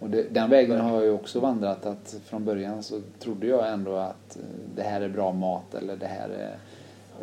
Och 0.01 0.11
det, 0.11 0.22
den 0.35 0.51
vägen 0.51 0.80
har 0.80 0.95
jag 0.95 1.05
ju 1.05 1.11
också 1.11 1.41
vandrat. 1.41 1.87
Att 1.87 2.16
från 2.24 2.45
början 2.45 2.82
så 2.82 3.01
trodde 3.18 3.47
jag 3.47 3.72
ändå 3.72 3.97
att 3.97 4.37
eh, 4.37 4.43
det 4.76 4.82
här 4.82 5.01
är 5.01 5.09
bra 5.09 5.32
mat 5.32 5.74
eller 5.74 5.97
det 5.97 6.07
här 6.07 6.28
är 6.28 6.55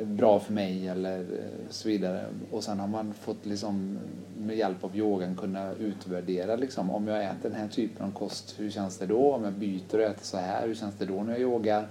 bra 0.06 0.40
för 0.40 0.54
mig 0.54 0.88
eller 0.88 1.20
eh, 1.20 1.70
så 1.70 1.88
vidare. 1.88 2.26
Och 2.52 2.64
sen 2.64 2.80
har 2.80 2.88
man 2.88 3.14
fått 3.14 3.46
liksom 3.46 4.00
med 4.38 4.58
hjälp 4.58 4.84
av 4.84 4.96
yogan 4.96 5.36
kunna 5.36 5.74
utvärdera 5.74 6.56
liksom 6.56 6.92
om 6.92 7.08
jag 7.08 7.24
äter 7.24 7.50
den 7.50 7.60
här 7.60 7.68
typen 7.68 8.06
av 8.06 8.12
kost, 8.12 8.56
hur 8.58 8.70
känns 8.70 8.98
det 8.98 9.06
då? 9.06 9.34
Om 9.34 9.44
jag 9.44 9.54
byter 9.54 9.96
och 9.96 10.02
äter 10.02 10.26
så 10.26 10.38
här, 10.38 10.68
hur 10.68 10.76
känns 10.76 10.96
det 10.96 11.06
då 11.06 11.24
när 11.24 11.32
jag 11.32 11.42
yogar? 11.42 11.88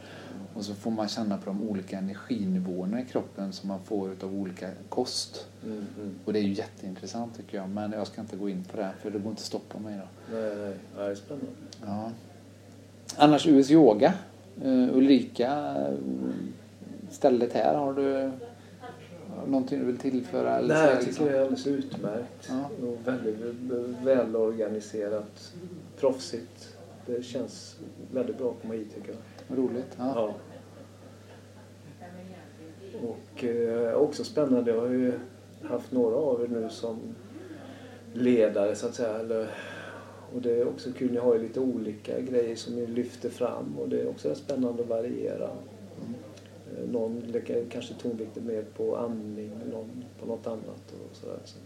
Och 0.54 0.64
så 0.64 0.74
får 0.74 0.90
man 0.90 1.08
känna 1.08 1.38
på 1.38 1.44
de 1.44 1.68
olika 1.68 1.98
energinivåerna 1.98 3.00
i 3.00 3.04
kroppen 3.04 3.52
som 3.52 3.68
man 3.68 3.80
får 3.84 4.12
utav 4.12 4.34
olika 4.34 4.70
kost. 4.88 5.46
Mm, 5.64 5.86
mm. 5.98 6.14
Och 6.24 6.32
det 6.32 6.38
är 6.38 6.42
ju 6.42 6.52
jätteintressant 6.52 7.36
tycker 7.36 7.58
jag. 7.58 7.68
Men 7.68 7.92
jag 7.92 8.06
ska 8.06 8.20
inte 8.20 8.36
gå 8.36 8.48
in 8.48 8.64
på 8.64 8.76
det 8.76 8.82
här 8.82 8.94
för 9.02 9.10
det 9.10 9.18
går 9.18 9.30
inte 9.30 9.40
att 9.40 9.46
stoppa 9.46 9.78
mig 9.78 9.98
då. 9.98 10.36
Nej, 10.36 10.56
nej, 10.56 10.74
ja, 10.96 11.04
det 11.04 11.10
är 11.10 11.14
spännande. 11.14 11.50
Ja. 11.86 12.10
Annars 13.16 13.46
US 13.46 13.70
Yoga. 13.70 14.14
Uh, 14.64 14.96
Ulrika, 14.96 15.76
stället 17.10 17.52
här, 17.52 17.74
har 17.74 17.92
du 17.92 18.30
någonting 19.46 19.78
du 19.78 19.84
vill 19.84 19.98
tillföra? 19.98 20.56
Eller 20.56 20.74
Nej, 20.74 20.76
säga, 20.76 20.90
jag 20.94 21.04
liksom? 21.04 21.24
tycker 21.24 21.32
det 21.32 21.38
är 21.38 21.42
alldeles 21.42 21.66
utmärkt. 21.66 22.48
Ja. 22.48 22.86
Och 22.86 22.98
väldigt 23.04 23.36
välorganiserat, 24.04 25.54
proffsigt. 25.96 26.76
Det 27.06 27.22
känns 27.22 27.76
väldigt 28.12 28.38
bra 28.38 28.50
att 28.50 28.62
komma 28.62 28.74
hit 28.74 28.94
tycker 28.94 29.12
jag. 29.12 29.58
Roligt. 29.58 29.96
Ja. 29.98 30.12
Ja. 30.14 30.34
Och 33.08 33.44
eh, 33.44 33.94
också 33.94 34.24
spännande, 34.24 34.70
jag 34.70 34.80
har 34.80 34.88
ju 34.88 35.12
haft 35.62 35.92
några 35.92 36.16
av 36.16 36.42
er 36.42 36.48
nu 36.48 36.68
som 36.70 36.98
ledare 38.12 38.74
så 38.74 38.86
att 38.86 38.94
säga. 38.94 39.18
Eller, 39.18 39.50
och 40.34 40.42
det 40.42 40.60
är 40.60 40.68
också 40.68 40.92
kul, 40.92 41.12
ni 41.12 41.18
har 41.18 41.34
ju 41.34 41.42
lite 41.42 41.60
olika 41.60 42.20
grejer 42.20 42.56
som 42.56 42.74
ni 42.74 42.86
lyfter 42.86 43.30
fram 43.30 43.78
och 43.78 43.88
det 43.88 44.00
är 44.00 44.08
också 44.08 44.34
spännande 44.34 44.82
att 44.82 44.88
variera. 44.88 45.50
Eh, 46.78 46.90
Någon 46.92 47.22
kanske 47.70 47.94
tonvikten 47.94 48.46
mer 48.46 48.62
på 48.76 48.96
andning, 48.96 49.50
någon 49.72 50.04
på 50.20 50.26
något 50.26 50.46
annat 50.46 50.92
och 51.10 51.16
sådär. 51.16 51.38
Så, 51.44 51.58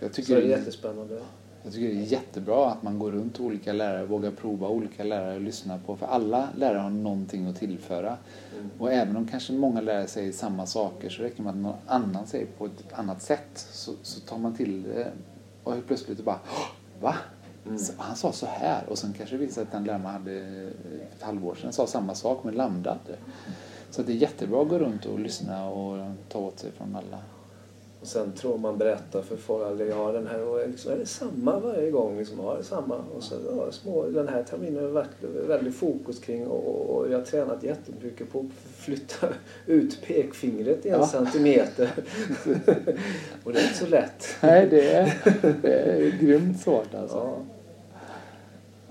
Jag, 0.00 0.10
så 0.10 0.14
tycker 0.14 0.34
det 0.36 0.40
är 0.42 0.46
det 0.48 0.54
är, 0.54 0.58
jättespännande. 0.58 1.20
jag 1.62 1.72
tycker 1.72 1.88
det 1.88 2.00
är 2.00 2.04
jättebra 2.04 2.70
att 2.70 2.82
man 2.82 2.98
går 2.98 3.10
runt 3.12 3.40
olika 3.40 3.72
lärare, 3.72 4.06
vågar 4.06 4.30
prova 4.30 4.68
olika 4.68 5.04
lärare 5.04 5.34
och 5.34 5.40
lyssna 5.40 5.78
på. 5.86 5.96
För 5.96 6.06
alla 6.06 6.48
lärare 6.56 6.78
har 6.78 6.90
någonting 6.90 7.46
att 7.46 7.56
tillföra. 7.56 8.16
Mm. 8.58 8.70
Och 8.78 8.92
även 8.92 9.16
om 9.16 9.28
kanske 9.28 9.52
många 9.52 9.80
lärare 9.80 10.06
säger 10.06 10.32
samma 10.32 10.66
saker 10.66 11.10
så 11.10 11.22
räcker 11.22 11.36
det 11.36 11.42
med 11.42 11.50
att 11.50 11.56
någon 11.56 11.74
annan 11.86 12.26
säger 12.26 12.46
på 12.58 12.66
ett 12.66 12.92
annat 12.92 13.22
sätt. 13.22 13.48
Så, 13.54 13.92
så 14.02 14.20
tar 14.20 14.38
man 14.38 14.54
till 14.56 14.82
det 14.82 15.12
och 15.64 15.74
plötsligt 15.86 16.24
bara 16.24 16.38
"Åh, 16.50 16.66
Va? 17.00 17.14
Mm. 17.66 17.78
Så, 17.78 17.92
han 17.98 18.16
sa 18.16 18.32
så 18.32 18.46
här 18.46 18.82
och 18.88 18.98
sen 18.98 19.12
kanske 19.18 19.36
det 19.36 19.44
visar 19.46 19.62
att 19.62 19.72
den 19.72 19.84
läraren 19.84 20.04
hade 20.06 20.24
för 20.82 20.96
ett 21.16 21.22
halvår 21.22 21.54
sedan 21.54 21.72
sa 21.72 21.86
samma 21.86 22.14
sak 22.14 22.44
men 22.44 22.54
landade. 22.54 23.16
Så 23.92 24.00
att 24.00 24.06
det 24.06 24.12
är 24.12 24.16
jättebra 24.16 24.62
att 24.62 24.68
gå 24.68 24.78
runt 24.78 25.06
och 25.06 25.20
lyssna 25.20 25.68
och 25.70 25.98
ta 26.28 26.38
åt 26.38 26.58
sig 26.58 26.70
från 26.70 26.96
alla. 26.96 27.18
Och 28.00 28.06
sen 28.08 28.32
tror 28.32 28.58
man 28.58 28.78
berättar 28.78 29.22
för 29.22 29.36
folk, 29.36 29.80
jag 29.80 29.96
har 29.96 30.12
den 30.12 30.26
här, 30.26 30.46
och 30.46 30.68
liksom, 30.68 30.92
är 30.92 30.96
det 30.96 31.06
samma 31.06 31.58
varje 31.58 31.90
gång? 31.90 32.18
Liksom, 32.18 32.38
har 32.38 32.56
det 32.56 32.62
samma? 32.64 32.94
Och 33.16 33.22
så, 33.22 33.34
ja, 33.56 33.72
små, 33.72 34.06
den 34.06 34.28
här 34.28 34.42
terminen 34.42 34.84
har 34.84 34.90
varit 34.90 35.22
väldigt 35.48 35.74
fokus 35.74 36.18
kring 36.18 36.46
och, 36.46 36.96
och 36.96 37.10
jag 37.12 37.18
har 37.18 37.24
tränat 37.24 37.62
jättemycket 37.62 38.32
på 38.32 38.38
att 38.40 38.74
flytta 38.76 39.26
ut 39.66 40.02
pekfingret 40.06 40.86
en 40.86 40.92
Ja. 40.92 41.06
centimeter. 41.06 41.90
och 43.44 43.52
det 43.52 43.58
är 43.58 43.62
inte 43.64 43.78
så 43.78 43.86
lätt. 43.86 44.26
Nej, 44.42 44.66
det 44.70 44.92
är, 44.94 45.14
det 45.62 45.72
är 45.74 46.10
grymt 46.20 46.60
svårt 46.60 46.94
alltså. 46.94 47.16
Ja, 47.16 47.36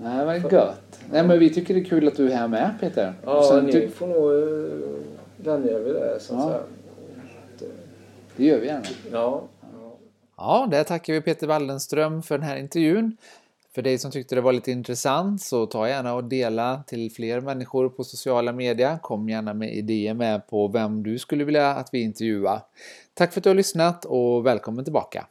Nej, 0.02 0.26
men 0.26 0.50
gött. 0.50 1.00
Nej, 1.10 1.26
men 1.26 1.38
vi 1.38 1.50
tycker 1.54 1.74
det 1.74 1.80
är 1.80 1.84
kul 1.84 2.08
att 2.08 2.16
du 2.16 2.32
är 2.32 2.36
här 2.36 2.48
med 2.48 2.70
Peter. 2.80 3.14
Och 3.24 3.32
ja 3.32 3.42
sen 3.42 3.64
ni 3.64 3.72
ty- 3.72 3.88
får 3.88 4.06
nog 4.06 4.30
uh, 4.32 4.96
vänja 5.36 5.72
er 5.72 5.78
vid 5.80 5.94
det 5.94 6.20
så 6.20 6.34
Ja. 6.34 6.48
säga. 6.48 6.60
det 8.36 8.44
gör 8.44 8.60
vi 8.60 8.66
gärna. 8.66 8.84
Ja. 9.12 9.42
ja. 9.62 9.96
Ja, 10.36 10.68
där 10.70 10.84
tackar 10.84 11.12
vi 11.12 11.20
Peter 11.20 11.46
Wallenström 11.46 12.22
för 12.22 12.38
den 12.38 12.46
här 12.46 12.56
intervjun. 12.56 13.16
För 13.74 13.82
dig 13.82 13.98
som 13.98 14.10
tyckte 14.10 14.34
det 14.34 14.40
var 14.40 14.52
lite 14.52 14.70
intressant 14.72 15.42
så 15.42 15.66
ta 15.66 15.88
gärna 15.88 16.14
och 16.14 16.24
dela 16.24 16.82
till 16.86 17.10
fler 17.12 17.40
människor 17.40 17.88
på 17.88 18.04
sociala 18.04 18.52
medier. 18.52 18.98
Kom 19.02 19.28
gärna 19.28 19.54
med 19.54 19.74
idéer 19.74 20.14
med 20.14 20.46
på 20.46 20.68
vem 20.68 21.02
du 21.02 21.18
skulle 21.18 21.44
vilja 21.44 21.68
att 21.68 21.88
vi 21.92 22.00
intervjuar. 22.02 22.60
Tack 23.14 23.32
för 23.32 23.40
att 23.40 23.44
du 23.44 23.50
har 23.50 23.54
lyssnat 23.54 24.04
och 24.04 24.46
välkommen 24.46 24.84
tillbaka. 24.84 25.26